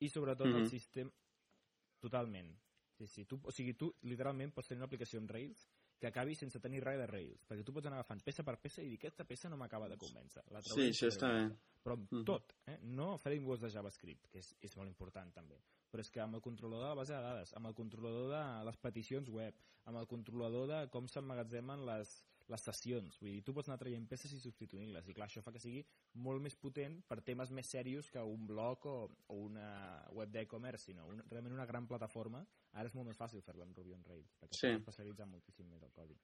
I 0.00 0.08
sobretot 0.08 0.46
Mhm. 0.48 0.56
el 0.56 0.68
sistema... 0.68 1.10
Totalment. 2.00 2.56
Sí, 2.98 3.06
sí. 3.06 3.24
Tu, 3.24 3.38
o 3.42 3.50
sigui, 3.52 3.74
tu 3.74 3.92
literalment 4.02 4.52
pots 4.52 4.68
tenir 4.68 4.80
una 4.80 4.86
aplicació 4.86 5.18
en 5.20 5.28
Rails 5.28 5.68
que 5.98 6.08
acabi 6.08 6.34
sense 6.34 6.58
tenir 6.58 6.82
res 6.82 6.98
de 6.98 7.06
Rails, 7.06 7.44
perquè 7.46 7.62
tu 7.64 7.72
pots 7.72 7.86
anar 7.86 8.00
agafant 8.00 8.20
peça 8.24 8.42
per 8.42 8.56
peça 8.60 8.82
i 8.82 8.88
dir 8.88 8.96
aquesta 8.98 9.24
peça 9.24 9.48
no 9.48 9.56
m'acaba 9.56 9.88
de 9.88 9.96
convèncer. 9.96 10.42
La 10.50 10.60
Sí, 10.62 10.88
això 10.90 11.06
està 11.08 11.30
bé. 11.32 11.54
però 11.84 11.92
amb 11.94 12.10
Mhm. 12.12 12.24
tot, 12.24 12.52
eh? 12.66 12.78
no 12.82 13.16
frameworks 13.18 13.62
de 13.62 13.70
JavaScript, 13.70 14.26
que 14.30 14.38
és, 14.38 14.56
és 14.60 14.76
molt 14.76 14.88
important 14.88 15.32
també, 15.32 15.60
però 15.92 16.02
és 16.04 16.10
que 16.10 16.22
amb 16.24 16.38
el 16.38 16.42
controlador 16.44 16.86
de 16.86 16.90
la 16.94 16.98
base 16.98 17.12
de 17.14 17.22
dades, 17.22 17.54
amb 17.58 17.68
el 17.70 17.76
controlador 17.78 18.30
de 18.32 18.42
les 18.68 18.78
peticions 18.80 19.28
web, 19.30 19.58
amb 19.84 20.00
el 20.00 20.06
controlador 20.10 20.68
de 20.70 20.78
com 20.94 21.08
s'emmagatzemen 21.10 21.84
les, 21.86 22.14
les 22.48 22.64
sessions, 22.68 23.18
vull 23.20 23.30
dir, 23.36 23.42
tu 23.46 23.54
pots 23.54 23.68
anar 23.68 23.78
traient 23.82 24.08
peces 24.08 24.32
i 24.34 24.40
substituint-les, 24.42 25.08
i 25.08 25.14
clar, 25.16 25.28
això 25.28 25.42
fa 25.44 25.52
que 25.54 25.62
sigui 25.62 25.84
molt 26.24 26.42
més 26.42 26.56
potent 26.56 26.98
per 27.08 27.20
temes 27.22 27.52
més 27.54 27.70
serios 27.76 28.10
que 28.10 28.22
un 28.24 28.46
blog 28.48 28.86
o, 28.90 28.96
o 29.28 29.40
una 29.46 29.68
web 30.16 30.32
d'e-commerce, 30.34 30.88
sinó 30.90 31.06
un, 31.12 31.22
realment 31.30 31.54
una 31.58 31.68
gran 31.68 31.86
plataforma, 31.90 32.44
ara 32.72 32.88
és 32.88 32.94
molt 32.98 33.10
més 33.12 33.20
fàcil 33.20 33.44
fer-la 33.44 33.68
amb 33.68 33.76
Ruby 33.76 33.94
on 33.98 34.06
Rails, 34.08 34.34
perquè 34.40 34.58
Sí. 34.58 34.72
especialitzat 34.80 35.28
moltíssim 35.28 35.68
més 35.70 35.82
el 35.82 35.92
codi. 35.92 36.18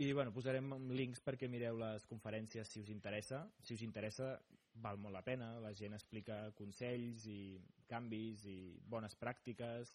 I 0.00 0.14
bueno, 0.16 0.32
posarem 0.32 0.70
links 0.96 1.20
perquè 1.20 1.48
mireu 1.52 1.76
les 1.76 2.06
conferències 2.08 2.70
si 2.72 2.80
us 2.80 2.88
interessa. 2.88 3.42
Si 3.60 3.74
us 3.76 3.82
interessa, 3.84 4.30
val 4.82 4.98
molt 4.98 5.16
la 5.16 5.24
pena. 5.26 5.52
La 5.62 5.72
gent 5.76 5.96
explica 5.96 6.42
consells 6.58 7.26
i 7.30 7.58
canvis 7.90 8.46
i 8.50 8.58
bones 8.94 9.16
pràctiques. 9.20 9.92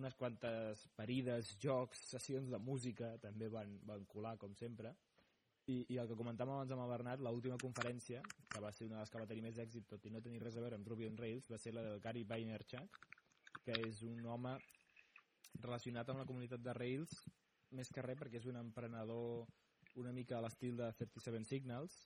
Unes 0.00 0.14
quantes 0.14 0.84
parides, 0.96 1.56
jocs, 1.62 2.02
sessions 2.12 2.50
de 2.50 2.60
música 2.62 3.16
també 3.22 3.48
van, 3.50 3.78
van 3.86 4.04
colar, 4.10 4.36
com 4.38 4.54
sempre. 4.54 4.94
I, 5.70 5.82
I 5.94 5.98
el 6.02 6.08
que 6.10 6.18
comentàvem 6.18 6.54
abans 6.54 6.72
amb 6.74 6.84
el 6.84 6.92
Bernat, 6.92 7.22
l'última 7.22 7.58
conferència, 7.60 8.22
que 8.50 8.62
va 8.62 8.70
ser 8.72 8.86
una 8.86 8.98
de 8.98 9.02
les 9.02 9.10
que 9.12 9.22
va 9.22 9.28
tenir 9.30 9.44
més 9.44 9.58
èxit, 9.62 9.86
tot 9.90 10.06
i 10.06 10.12
no 10.14 10.22
tenir 10.22 10.40
res 10.42 10.56
a 10.56 10.62
veure 10.64 10.78
amb 10.78 10.88
Ruby 10.88 11.10
on 11.10 11.18
Rails, 11.18 11.50
va 11.50 11.58
ser 11.58 11.74
la 11.74 11.84
del 11.86 12.00
Gary 12.02 12.24
Vaynerchuk, 12.26 13.00
que 13.66 13.76
és 13.86 14.02
un 14.06 14.24
home 14.26 14.54
relacionat 15.60 16.08
amb 16.08 16.22
la 16.22 16.26
comunitat 16.26 16.62
de 16.64 16.74
Rails 16.78 17.18
més 17.76 17.90
que 17.94 18.02
res 18.02 18.18
perquè 18.18 18.40
és 18.40 18.48
un 18.50 18.58
emprenedor 18.58 19.46
una 20.00 20.12
mica 20.14 20.38
a 20.38 20.44
l'estil 20.44 20.78
de 20.78 20.88
37 20.98 21.44
Signals 21.48 21.96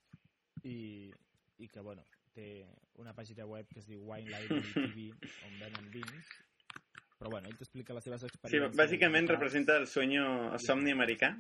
i, 0.64 1.12
i 1.59 1.68
que, 1.68 1.80
bueno, 1.80 2.02
té 2.34 2.64
una 2.98 3.14
pàgina 3.14 3.46
web 3.46 3.68
que 3.70 3.80
es 3.80 3.86
diu 3.86 4.02
Wine 4.11 4.30
Library 4.30 4.72
TV 4.74 5.11
on 5.46 5.61
venen 5.61 5.90
vins 5.94 6.34
però 7.14 7.30
bueno, 7.30 7.48
ell 7.48 7.57
t'explica 7.57 7.94
les 7.94 8.05
seves 8.05 8.20
Sí, 8.20 8.26
experiències 8.26 8.74
bàsicament 8.76 9.22
digitals. 9.24 9.38
representa 9.38 9.76
el 9.80 9.86
sueño, 9.86 10.24
el 10.52 10.61
somni 10.61 10.92
americà. 10.92 11.30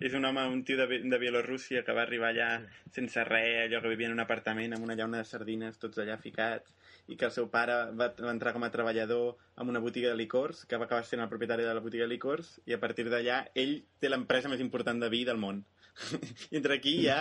És 0.00 0.16
un 0.18 0.24
home, 0.24 0.42
un 0.50 0.64
tio 0.66 0.78
de, 0.80 0.86
de 1.04 1.18
Bielorússia 1.20 1.84
que 1.86 1.94
va 1.94 2.02
arribar 2.02 2.30
allà 2.32 2.48
sense 2.96 3.22
res, 3.28 3.68
allò 3.68 3.82
que 3.84 3.92
vivia 3.92 4.08
en 4.08 4.16
un 4.16 4.24
apartament 4.24 4.72
amb 4.74 4.82
una 4.88 4.96
llauna 4.98 5.20
de 5.20 5.28
sardines, 5.28 5.78
tots 5.78 6.00
allà 6.02 6.16
ficats, 6.18 6.74
i 7.06 7.18
que 7.20 7.28
el 7.28 7.34
seu 7.36 7.46
pare 7.52 7.76
va, 7.92 8.08
va 8.18 8.32
entrar 8.32 8.54
com 8.56 8.64
a 8.66 8.72
treballador 8.74 9.36
en 9.60 9.70
una 9.70 9.84
botiga 9.84 10.10
de 10.10 10.18
licors, 10.18 10.64
que 10.64 10.80
va 10.80 10.88
acabar 10.88 11.04
sent 11.06 11.22
el 11.22 11.30
propietari 11.30 11.68
de 11.68 11.76
la 11.76 11.84
botiga 11.84 12.08
de 12.08 12.14
licors, 12.16 12.56
i 12.66 12.74
a 12.74 12.80
partir 12.82 13.06
d'allà 13.12 13.44
ell 13.54 13.82
té 14.00 14.10
l'empresa 14.10 14.50
més 14.50 14.64
important 14.64 14.98
de 14.98 15.12
vi 15.12 15.22
del 15.28 15.38
món. 15.38 15.62
I 16.52 16.56
entre 16.56 16.74
aquí 16.78 16.94
hi 17.02 17.08
ha, 17.12 17.18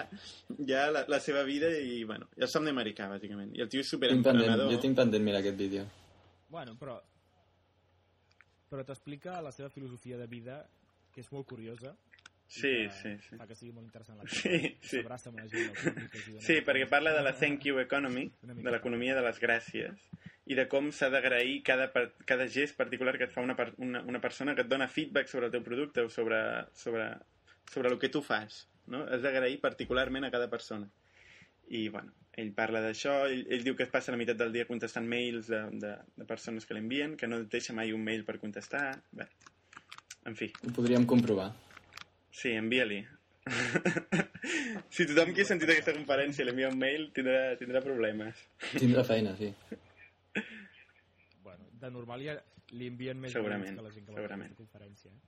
hi 0.58 0.74
ha 0.74 0.86
la, 0.92 1.06
la 1.12 1.20
seva 1.20 1.44
vida 1.44 1.70
i, 1.78 2.04
bueno, 2.08 2.30
el 2.38 2.48
somni 2.48 2.72
americà, 2.72 3.10
bàsicament. 3.12 3.52
I 3.58 3.62
el 3.66 3.70
tio 3.70 3.82
és 3.84 3.90
superemprenedor. 3.92 4.72
jo 4.72 4.80
tinc 4.80 4.96
pendent 4.98 5.24
mirar 5.24 5.42
aquest 5.44 5.58
vídeo. 5.60 5.88
Bueno, 6.52 6.78
però 6.80 7.00
però 8.72 8.86
t'explica 8.88 9.42
la 9.44 9.52
seva 9.52 9.70
filosofia 9.70 10.18
de 10.18 10.28
vida 10.32 10.62
que 11.12 11.20
és 11.22 11.32
molt 11.34 11.48
curiosa 11.50 11.96
Sí, 12.52 12.68
que 12.68 12.90
sí, 12.92 13.12
sí. 13.30 13.38
fa 13.40 13.46
que 13.48 13.56
sigui 13.56 13.72
molt 13.72 13.86
interessant 13.88 14.18
la 14.20 14.26
Sí, 14.28 14.74
sí. 14.84 14.98
s'abraça 15.00 15.30
amb 15.32 15.40
la 15.40 15.46
gent 15.48 15.70
dona- 15.72 16.42
Sí, 16.44 16.58
perquè 16.68 16.88
parla 16.92 17.14
de 17.16 17.22
la 17.24 17.32
thank 17.40 17.64
you 17.64 17.80
economy, 17.80 18.26
de 18.44 18.72
l'economia 18.72 19.16
de 19.16 19.22
les 19.24 19.40
gràcies, 19.40 20.02
i 20.52 20.56
de 20.60 20.66
com 20.68 20.90
s'ha 20.92 21.08
d'agrair 21.10 21.62
cada, 21.64 21.88
cada 22.28 22.48
gest 22.52 22.76
particular 22.76 23.16
que 23.18 23.24
et 23.30 23.32
fa 23.32 23.40
una, 23.44 23.56
una, 23.78 24.02
una 24.04 24.20
persona 24.20 24.54
que 24.56 24.66
et 24.66 24.68
dona 24.72 24.90
feedback 24.92 25.28
sobre 25.32 25.46
el 25.48 25.52
teu 25.54 25.64
producte 25.64 26.02
o 26.04 26.10
sobre, 26.10 26.42
sobre, 26.76 27.08
sobre 27.72 27.90
el 27.90 27.98
que 28.02 28.10
tu 28.12 28.22
fas. 28.26 28.66
No? 28.92 29.06
Has 29.08 29.24
d'agrair 29.24 29.62
particularment 29.64 30.28
a 30.28 30.32
cada 30.34 30.50
persona. 30.52 30.90
I, 31.72 31.86
bueno, 31.94 32.12
ell 32.36 32.50
parla 32.56 32.82
d'això, 32.84 33.14
ell, 33.32 33.46
ell 33.48 33.64
diu 33.64 33.78
que 33.80 33.86
es 33.88 33.92
passa 33.94 34.12
la 34.12 34.20
meitat 34.20 34.36
del 34.40 34.52
dia 34.52 34.68
contestant 34.68 35.08
mails 35.08 35.48
de, 35.48 35.62
de, 35.80 35.94
de 36.20 36.28
persones 36.28 36.68
que 36.68 36.76
l'envien, 36.76 37.16
que 37.16 37.30
no 37.32 37.40
et 37.46 37.50
deixa 37.54 37.76
mai 37.78 37.94
un 37.96 38.04
mail 38.04 38.26
per 38.28 38.36
contestar... 38.44 38.84
Bé, 39.16 39.30
en 40.28 40.36
fi, 40.38 40.52
Ho 40.68 40.74
podríem 40.76 41.08
comprovar. 41.10 41.48
sí, 42.36 42.52
envia-li. 42.60 43.00
si 44.94 45.08
tothom 45.10 45.32
que 45.34 45.42
ha 45.42 45.48
sentit 45.50 45.72
aquesta 45.74 45.96
conferència 45.96 46.46
l'envia 46.46 46.70
un 46.70 46.78
mail 46.78 47.08
tindrà, 47.16 47.56
tindrà 47.58 47.82
problemes. 47.82 48.44
Tindrà 48.76 49.04
feina, 49.08 49.34
sí. 49.40 49.50
bueno, 51.42 51.66
de 51.82 51.90
normal 51.92 52.22
ja 52.28 52.36
li 52.76 52.88
envien 52.92 53.18
més 53.20 53.34
Segurament, 53.34 53.66
mails 53.72 53.80
que 53.80 53.88
la 53.88 53.94
gent 53.96 54.06
que 54.06 54.12
va 54.14 54.20
a 54.20 54.22
segurament. 54.22 54.52
aquesta 54.54 54.64
conferència 54.68 55.10
eh? 55.12 55.20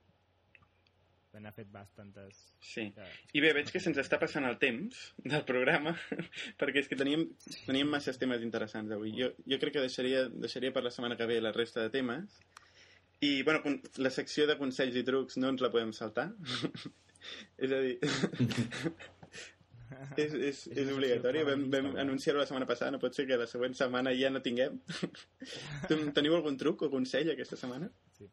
N'ha 1.42 1.52
fet 1.54 1.70
bastantes 1.72 2.40
Sí. 2.64 2.86
I 3.34 3.42
bé, 3.42 3.52
veig 3.56 3.70
que 3.72 3.80
se'ns 3.82 3.98
està 4.00 4.18
passant 4.22 4.46
el 4.48 4.56
temps 4.62 5.00
del 5.24 5.44
programa, 5.48 5.94
perquè 6.60 6.82
és 6.82 6.90
que 6.90 6.98
teníem, 6.98 7.26
teníem 7.66 7.90
masses 7.90 8.18
temes 8.20 8.44
interessants 8.46 8.94
avui. 8.94 9.14
Jo, 9.18 9.32
jo 9.50 9.60
crec 9.62 9.76
que 9.76 9.84
deixaria, 9.84 10.26
deixaria 10.30 10.72
per 10.74 10.84
la 10.86 10.92
setmana 10.94 11.18
que 11.20 11.28
ve 11.30 11.40
la 11.42 11.54
resta 11.56 11.84
de 11.84 11.92
temes. 11.94 12.38
I, 13.24 13.42
bueno, 13.46 13.76
la 14.02 14.12
secció 14.12 14.46
de 14.50 14.58
consells 14.60 14.96
i 15.00 15.04
trucs 15.06 15.38
no 15.40 15.52
ens 15.54 15.62
la 15.64 15.72
podem 15.74 15.92
saltar. 15.96 16.30
és 17.64 17.72
a 17.72 17.82
dir... 17.84 17.98
és, 20.16 20.32
és, 20.34 20.62
És 20.74 20.90
obligatori. 20.92 21.44
Vam, 21.46 21.66
vam 21.72 21.90
anunciar-ho 22.02 22.40
la 22.40 22.46
setmana 22.48 22.68
passada, 22.68 22.92
no 22.94 23.02
pot 23.02 23.16
ser 23.16 23.26
que 23.28 23.38
la 23.40 23.48
següent 23.50 23.76
setmana 23.78 24.14
ja 24.18 24.30
no 24.32 24.42
tinguem. 24.44 24.80
Teniu 25.88 26.36
algun 26.36 26.58
truc 26.60 26.86
o 26.86 26.90
consell 26.92 27.32
aquesta 27.32 27.58
setmana? 27.60 27.90
Sí. 28.18 28.28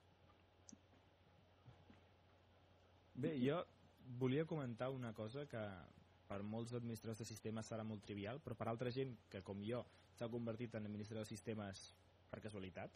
Bé, 3.21 3.35
jo 3.37 3.59
volia 4.17 4.47
comentar 4.49 4.89
una 4.89 5.13
cosa 5.13 5.45
que 5.49 5.61
per 6.27 6.39
molts 6.47 6.73
administradors 6.77 7.21
de 7.21 7.27
sistemes 7.27 7.67
serà 7.69 7.83
molt 7.85 8.03
trivial, 8.07 8.39
però 8.41 8.55
per 8.57 8.67
altra 8.71 8.91
gent 8.95 9.13
que, 9.29 9.43
com 9.45 9.61
jo, 9.67 9.83
s'ha 10.17 10.29
convertit 10.31 10.75
en 10.75 10.87
administrador 10.87 11.27
de 11.27 11.29
sistemes 11.29 11.83
per 12.31 12.39
casualitat, 12.43 12.95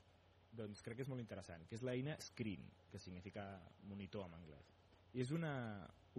doncs 0.55 0.81
crec 0.81 0.97
que 0.97 1.05
és 1.05 1.11
molt 1.11 1.21
interessant, 1.21 1.65
que 1.67 1.75
és 1.75 1.83
l'eina 1.83 2.15
Screen, 2.23 2.63
que 2.91 3.01
significa 3.01 3.45
monitor 3.91 4.25
en 4.29 4.37
anglès. 4.39 4.71
És 5.13 5.31
una, 5.35 5.53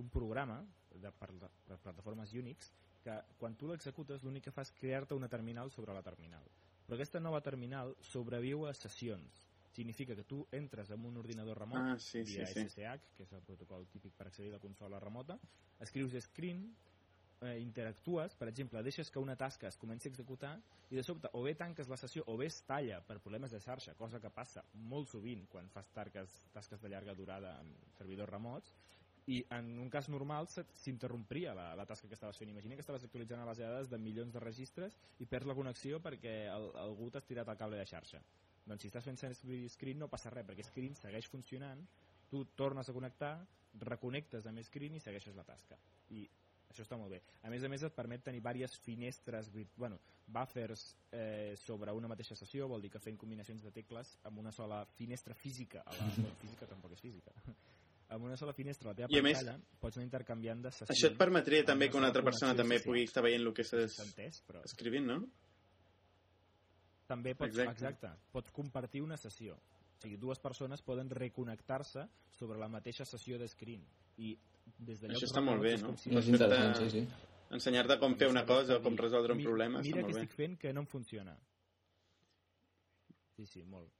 un 0.00 0.10
programa 0.12 0.60
de, 0.92 1.12
per, 1.12 1.30
per 1.66 1.80
plataformes 1.82 2.34
Unix 2.36 2.70
que 3.04 3.16
quan 3.40 3.56
tu 3.56 3.68
l'executes 3.70 4.24
l'únic 4.26 4.48
que 4.48 4.54
fa 4.54 4.64
és 4.66 4.72
crear-te 4.76 5.16
una 5.16 5.30
terminal 5.32 5.70
sobre 5.70 5.94
la 5.94 6.04
terminal. 6.04 6.46
Però 6.86 6.96
aquesta 6.98 7.22
nova 7.22 7.40
terminal 7.42 7.94
sobreviu 8.02 8.66
a 8.66 8.74
sessions. 8.74 9.45
Significa 9.76 10.14
que 10.16 10.24
tu 10.24 10.40
entres 10.56 10.90
en 10.94 11.04
un 11.04 11.18
ordinador 11.20 11.58
remot 11.60 11.82
Ah, 11.82 11.98
sí, 11.98 12.24
sí, 12.24 12.32
via 12.32 12.46
sí. 12.48 12.64
SSH, 12.64 13.12
que 13.16 13.26
és 13.26 13.32
el 13.36 13.42
protocol 13.44 13.84
típic 13.92 14.14
per 14.16 14.30
accedir 14.30 14.48
a 14.54 14.56
la 14.56 14.62
consola 14.62 15.00
remota, 15.02 15.36
escrius 15.84 16.16
screen, 16.24 16.62
eh, 17.42 17.58
interactues, 17.60 18.34
per 18.40 18.48
exemple, 18.48 18.82
deixes 18.82 19.10
que 19.12 19.20
una 19.20 19.36
tasca 19.36 19.68
es 19.68 19.76
comenci 19.76 20.08
a 20.08 20.14
executar 20.14 20.54
i 20.88 20.96
de 20.96 21.04
sobte 21.04 21.28
o 21.36 21.42
bé 21.44 21.52
tanques 21.60 21.90
la 21.92 21.98
sessió 22.00 22.24
o 22.32 22.38
bé 22.40 22.48
es 22.48 22.62
talla 22.64 23.02
per 23.04 23.18
problemes 23.20 23.52
de 23.52 23.60
xarxa, 23.60 23.94
cosa 24.00 24.20
que 24.22 24.32
passa 24.32 24.64
molt 24.72 25.12
sovint 25.12 25.44
quan 25.52 25.68
fas 25.74 25.92
tasques, 25.92 26.38
tasques 26.54 26.80
de 26.80 26.88
llarga 26.88 27.14
durada 27.18 27.58
amb 27.60 27.92
servidors 27.98 28.32
remots, 28.32 28.72
i 29.26 29.40
en 29.50 29.72
un 29.82 29.90
cas 29.90 30.08
normal 30.08 30.46
s'interrompria 30.48 31.52
la, 31.58 31.72
la 31.74 31.84
tasca 31.84 32.08
que 32.08 32.14
estaves 32.14 32.38
fent. 32.38 32.52
Imagina 32.52 32.76
que 32.78 32.84
estaves 32.84 33.04
actualitzant 33.04 33.44
base 33.44 33.64
de 33.64 33.68
dades 33.68 33.90
de 33.90 33.98
milions 33.98 34.32
de 34.32 34.40
registres 34.40 34.96
i 35.18 35.26
perds 35.26 35.50
la 35.50 35.56
connexió 35.58 35.98
perquè 36.00 36.46
el, 36.52 36.70
algú 36.78 37.10
t'ha 37.10 37.24
estirat 37.24 37.50
el 37.50 37.58
cable 37.58 37.80
de 37.80 37.88
xarxa. 37.90 38.22
Doncs 38.66 38.82
si 38.82 38.90
estàs 38.90 39.06
fent 39.06 39.18
servir 39.20 39.60
Screen 39.70 40.00
no 40.02 40.10
passa 40.10 40.32
res, 40.34 40.46
perquè 40.48 40.64
Screen 40.66 40.96
segueix 40.98 41.28
funcionant, 41.30 41.84
tu 42.30 42.42
tornes 42.58 42.88
a 42.88 42.94
connectar, 42.96 43.36
reconnectes 43.86 44.48
amb 44.50 44.62
Screen 44.66 44.96
i 44.96 45.02
segueixes 45.02 45.36
la 45.38 45.46
tasca. 45.46 45.78
I 46.10 46.26
això 46.70 46.82
està 46.82 46.98
molt 46.98 47.14
bé. 47.14 47.22
A 47.46 47.52
més 47.52 47.64
a 47.64 47.70
més 47.70 47.84
et 47.86 47.94
permet 47.94 48.24
tenir 48.26 48.42
diverses 48.42 48.80
finestres, 48.82 49.52
bueno, 49.76 50.00
buffers 50.26 50.82
eh, 51.12 51.54
sobre 51.60 51.94
una 51.94 52.10
mateixa 52.10 52.36
sessió, 52.36 52.66
vol 52.68 52.82
dir 52.82 52.90
que 52.90 53.02
fent 53.02 53.16
combinacions 53.20 53.62
de 53.62 53.72
tecles 53.72 54.16
amb 54.26 54.42
una 54.42 54.52
sola 54.52 54.82
finestra 54.98 55.34
física, 55.34 55.84
a 55.86 55.96
la 55.96 56.10
física 56.42 56.66
tampoc 56.66 56.96
és 56.96 57.04
física, 57.04 57.32
amb 58.14 58.26
una 58.26 58.36
sola 58.36 58.54
finestra 58.56 58.90
a 58.90 58.92
la 58.92 58.98
teva 59.00 59.14
I 59.14 59.20
a 59.20 59.24
més, 59.24 59.38
pantalla 59.38 59.80
pots 59.82 59.98
anar 59.98 60.08
intercanviant 60.08 60.66
de 60.66 60.74
sessions. 60.74 60.94
Això 60.96 61.12
et 61.12 61.18
permetria 61.20 61.62
amb 61.62 61.72
també 61.72 61.90
que 61.90 62.00
una 62.00 62.10
altra 62.10 62.24
persona 62.26 62.58
també 62.58 62.82
pugui 62.82 63.06
estar 63.06 63.22
veient 63.24 63.46
el 63.46 63.54
que 63.54 63.66
estàs 63.66 64.00
escrivint, 64.64 65.06
no? 65.06 65.22
També 67.06 67.34
pots, 67.34 67.56
Exacte. 67.56 67.86
exacte. 67.86 68.10
pots 68.32 68.52
compartir 68.52 69.02
una 69.02 69.16
sessió 69.16 69.56
O 69.56 70.00
sigui, 70.02 70.18
dues 70.20 70.38
persones 70.38 70.82
poden 70.82 71.08
reconnectar-se 71.08 72.04
sobre 72.36 72.58
la 72.60 72.68
mateixa 72.68 73.06
sessió 73.08 73.38
de 73.38 73.48
screen 73.48 73.86
i 74.18 74.36
des 74.76 75.00
de 75.00 75.08
Això 75.08 75.28
està 75.30 75.40
molt 75.40 75.62
bé, 75.62 75.76
no? 75.80 75.94
És 75.94 76.28
interessant, 76.28 76.76
sí, 76.76 76.90
sí. 76.90 77.06
Ensenyar-te 77.56 77.98
com 78.02 78.16
fer 78.18 78.28
una 78.28 78.44
cosa 78.44 78.76
o 78.76 78.82
com 78.82 78.96
resoldre 78.98 79.32
un 79.32 79.42
problema 79.42 79.80
Mira 79.80 80.02
què 80.02 80.16
estic 80.16 80.34
fent 80.34 80.58
que 80.58 80.72
no 80.74 80.82
em 80.82 80.90
funciona. 80.90 81.36
Sí, 83.36 83.46
sí, 83.46 83.62
molt. 83.64 83.92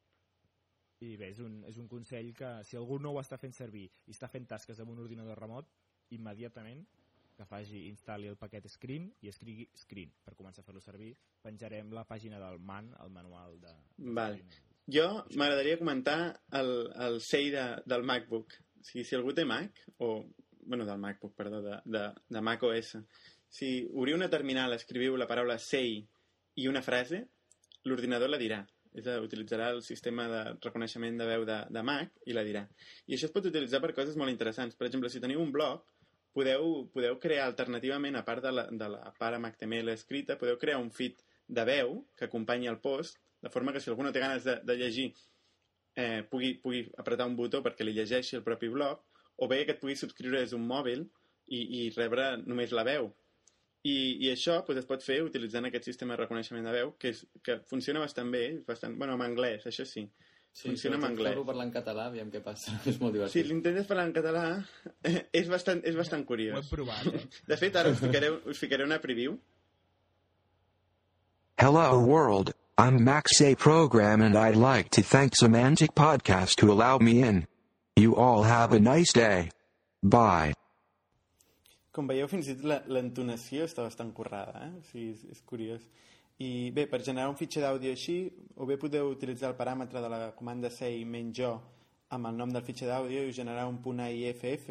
I 1.04 1.16
bé, 1.20 1.28
és 1.28 1.40
un, 1.44 1.58
és 1.68 1.76
un 1.78 1.88
consell 1.88 2.32
que 2.34 2.50
si 2.64 2.76
algú 2.76 2.96
no 2.98 3.12
ho 3.12 3.20
està 3.20 3.36
fent 3.38 3.52
servir 3.52 3.84
i 4.06 4.14
està 4.14 4.30
fent 4.32 4.46
tasques 4.48 4.80
amb 4.80 4.94
un 4.94 5.02
ordinador 5.04 5.38
remot, 5.38 5.68
immediatament 6.16 6.86
que 7.36 7.46
faci, 7.48 7.86
instal·li 7.90 8.30
el 8.30 8.38
paquet 8.40 8.66
Screen 8.72 9.10
i 9.22 9.30
escrigui 9.32 9.66
Screen 9.76 10.12
per 10.24 10.34
començar 10.38 10.62
a 10.62 10.66
fer-lo 10.66 10.82
servir. 10.84 11.12
Penjarem 11.44 11.92
la 11.94 12.06
pàgina 12.08 12.40
del 12.42 12.58
MAN, 12.58 12.92
el 13.04 13.12
manual 13.14 13.60
de... 13.62 13.74
Vale. 14.18 14.42
Jo 14.86 15.06
m'agradaria 15.34 15.78
comentar 15.80 16.18
el, 16.54 16.72
el 17.06 17.20
SEI 17.20 17.50
de, 17.54 17.64
del 17.90 18.06
MacBook. 18.06 18.54
O 18.80 18.84
sigui, 18.86 19.04
si 19.04 19.16
algú 19.18 19.34
té 19.34 19.44
Mac, 19.44 19.82
o... 19.98 20.24
bueno, 20.66 20.86
del 20.86 20.98
MacBook, 20.98 21.34
perdó, 21.34 21.62
de, 21.62 21.80
de, 21.84 22.04
de 22.28 22.40
Mac 22.42 22.62
OS. 22.62 22.96
Si 23.48 23.70
obriu 23.94 24.16
una 24.16 24.30
terminal, 24.30 24.74
escriviu 24.74 25.16
la 25.16 25.28
paraula 25.30 25.58
SEI 25.58 26.00
i 26.62 26.66
una 26.70 26.82
frase, 26.82 27.24
l'ordinador 27.84 28.30
la 28.30 28.40
dirà. 28.40 28.62
És 28.96 29.06
a, 29.10 29.18
utilitzarà 29.20 29.68
el 29.74 29.82
sistema 29.84 30.24
de 30.30 30.42
reconeixement 30.64 31.18
de 31.20 31.26
veu 31.28 31.44
de, 31.48 31.58
de 31.68 31.82
Mac 31.84 32.14
i 32.26 32.36
la 32.36 32.46
dirà. 32.46 32.64
I 33.06 33.16
això 33.16 33.28
es 33.28 33.34
pot 33.34 33.46
utilitzar 33.50 33.82
per 33.84 33.92
coses 33.96 34.16
molt 34.16 34.32
interessants. 34.32 34.78
Per 34.78 34.88
exemple, 34.88 35.10
si 35.12 35.20
teniu 35.22 35.42
un 35.42 35.52
blog, 35.52 35.84
podeu, 36.36 36.84
podeu 36.92 37.16
crear 37.22 37.46
alternativament, 37.48 38.18
a 38.18 38.24
part 38.26 38.44
de 38.44 38.52
la, 38.52 38.66
de 38.68 38.90
la 38.92 39.14
part 39.16 39.38
amb 39.38 39.48
HTML 39.48 39.94
escrita, 39.94 40.36
podeu 40.40 40.58
crear 40.60 40.78
un 40.82 40.92
feed 40.92 41.24
de 41.48 41.64
veu 41.64 42.02
que 42.18 42.28
acompanyi 42.28 42.68
el 42.68 42.80
post, 42.84 43.18
de 43.42 43.52
forma 43.52 43.72
que 43.72 43.80
si 43.80 43.90
algú 43.90 44.04
no 44.04 44.12
té 44.12 44.20
ganes 44.20 44.44
de, 44.44 44.58
de 44.66 44.76
llegir 44.76 45.10
eh, 45.96 46.22
pugui, 46.30 46.54
pugui 46.62 46.84
apretar 47.00 47.26
un 47.28 47.36
botó 47.38 47.62
perquè 47.64 47.86
li 47.86 47.94
llegeixi 47.96 48.36
el 48.38 48.44
propi 48.46 48.68
blog, 48.72 49.00
o 49.36 49.48
bé 49.48 49.64
que 49.64 49.76
et 49.76 49.80
pugui 49.80 49.96
subscriure 49.96 50.40
des 50.42 50.52
d'un 50.52 50.64
mòbil 50.66 51.06
i, 51.46 51.60
i 51.60 51.80
rebre 51.96 52.34
només 52.44 52.74
la 52.76 52.84
veu. 52.86 53.10
I, 53.86 53.96
i 54.26 54.30
això 54.32 54.60
pues, 54.66 54.80
es 54.80 54.88
pot 54.88 55.04
fer 55.04 55.20
utilitzant 55.22 55.68
aquest 55.68 55.86
sistema 55.86 56.14
de 56.14 56.24
reconeixement 56.24 56.64
de 56.66 56.72
veu, 56.74 56.94
que, 57.00 57.12
és, 57.14 57.22
que 57.46 57.60
funciona 57.70 58.02
bastant 58.02 58.32
bé, 58.32 58.46
bastant, 58.66 58.96
bueno, 58.98 59.14
en 59.14 59.24
anglès, 59.28 59.68
això 59.70 59.86
sí. 59.86 60.08
Sí, 60.56 60.70
Funciona 60.70 60.96
en 60.96 61.04
anglès. 61.04 61.34
Fer-ho 61.34 61.42
parlar 61.44 61.66
en 61.66 61.72
català, 61.74 62.06
aviam 62.08 62.30
què 62.32 62.40
passa. 62.40 62.72
És 62.88 62.96
molt 63.00 63.12
Si 63.12 63.18
divertit. 63.18 63.46
l'intentes 63.50 63.86
parlar 63.90 64.06
en 64.08 64.12
català, 64.16 64.44
és 65.36 65.50
bastant, 65.52 65.82
és 65.84 65.96
bastant 65.98 66.22
Ho 66.22 66.24
hem 66.24 66.28
curiós. 66.30 66.70
provat, 66.70 67.10
eh? 67.12 67.26
De 67.50 67.58
fet, 67.60 67.76
ara 67.76 67.90
us 67.92 68.00
ficaré, 68.00 68.30
us 68.48 68.58
ficaré 68.62 68.86
una 68.88 68.96
preview. 69.02 69.36
Hello 71.58 71.98
world, 72.00 72.52
I'm 72.78 73.02
Max 73.04 73.40
A 73.42 73.54
Program 73.54 74.20
and 74.22 74.36
I'd 74.36 74.56
like 74.56 74.90
to 74.96 75.02
thank 75.02 75.34
Semantic 75.36 75.94
Podcast 75.94 76.56
to 76.60 76.70
allow 76.72 76.98
me 76.98 77.22
in. 77.22 77.46
You 77.96 78.14
all 78.16 78.42
have 78.44 78.72
a 78.72 78.80
nice 78.80 79.12
day. 79.12 79.50
Bye. 80.02 80.52
Com 81.92 82.06
veieu, 82.08 82.28
fins 82.28 82.48
i 82.48 82.54
tot 82.58 82.64
la- 82.68 82.82
l'entonació 82.92 83.64
està 83.64 83.82
bastant 83.86 84.12
currada, 84.12 84.66
eh? 84.66 84.72
O 84.76 84.82
sigui, 84.90 85.12
és, 85.14 85.22
és 85.32 85.40
curiós. 85.48 85.80
I 86.38 86.70
bé, 86.70 86.84
per 86.86 87.00
generar 87.00 87.30
un 87.30 87.36
fitxer 87.36 87.62
d'àudio 87.64 87.94
així, 87.96 88.18
o 88.56 88.66
bé 88.68 88.76
podeu 88.76 89.08
utilitzar 89.08 89.50
el 89.50 89.56
paràmetre 89.56 90.02
de 90.04 90.10
la 90.12 90.20
comanda 90.36 90.68
menys 91.06 91.36
jo 91.38 91.54
amb 92.10 92.26
el 92.26 92.36
nom 92.36 92.52
del 92.52 92.62
fitxer 92.62 92.88
d'àudio 92.88 93.24
i 93.24 93.32
generar 93.32 93.66
un 93.66 93.80
punt 93.82 94.00
AIFF, 94.00 94.70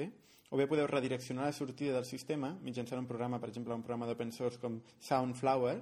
o 0.52 0.58
bé 0.58 0.68
podeu 0.68 0.88
redireccionar 0.88 1.46
la 1.46 1.52
sortida 1.52 1.94
del 1.94 2.06
sistema 2.06 2.56
mitjançant 2.62 3.00
un 3.00 3.08
programa, 3.08 3.40
per 3.40 3.50
exemple, 3.50 3.74
un 3.74 3.82
programa 3.82 4.06
d'open 4.06 4.32
source 4.32 4.60
com 4.60 4.80
Soundflower, 5.00 5.82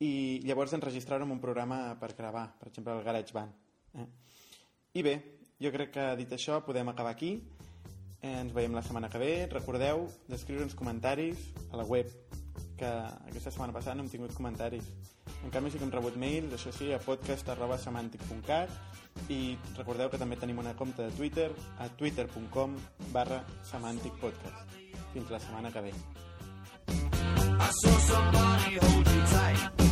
i 0.00 0.40
llavors 0.44 0.72
enregistrar-ho 0.72 1.24
en 1.24 1.32
un 1.32 1.40
programa 1.40 1.96
per 2.00 2.14
gravar, 2.16 2.46
per 2.58 2.68
exemple, 2.68 2.92
el 2.92 3.04
GarageBand. 3.04 3.52
Eh? 3.94 4.06
I 4.94 5.02
bé, 5.02 5.14
jo 5.60 5.72
crec 5.72 5.92
que 5.92 6.06
dit 6.16 6.32
això 6.32 6.60
podem 6.64 6.88
acabar 6.88 7.12
aquí. 7.12 7.34
Eh, 8.20 8.32
ens 8.32 8.52
veiem 8.56 8.76
la 8.76 8.82
setmana 8.84 9.10
que 9.12 9.20
ve. 9.20 9.32
Recordeu 9.52 10.06
d'escriure'ns 10.28 10.76
comentaris 10.76 11.50
a 11.70 11.80
la 11.80 11.84
web, 11.84 12.08
que 12.80 12.90
aquesta 13.28 13.50
setmana 13.52 13.74
passada 13.76 13.94
no 13.98 14.02
hem 14.04 14.10
tingut 14.12 14.32
comentaris. 14.36 14.84
En 15.44 15.50
canvi 15.52 15.70
sí 15.70 15.78
que 15.78 15.84
hem 15.86 15.92
rebut 15.92 16.16
mails, 16.20 16.52
això 16.56 16.70
sí, 16.74 16.86
a 16.96 17.00
podcast.semantic.cat 17.04 18.70
i 19.28 19.58
recordeu 19.76 20.08
que 20.10 20.18
també 20.20 20.36
tenim 20.40 20.58
una 20.62 20.74
compte 20.78 21.02
de 21.02 21.10
Twitter 21.18 21.50
a 21.78 21.88
twitter.com 22.00 22.70
barra 23.12 23.38
semanticpodcast. 23.70 24.58
Fins 25.12 25.30
la 25.30 25.40
setmana 25.42 25.72
que 25.74 25.80
ve. 25.90 25.94
I 27.60 27.62
saw 27.82 27.98
somebody 28.08 28.78
hold 28.80 29.06
you 29.06 29.22
tight. 29.34 29.89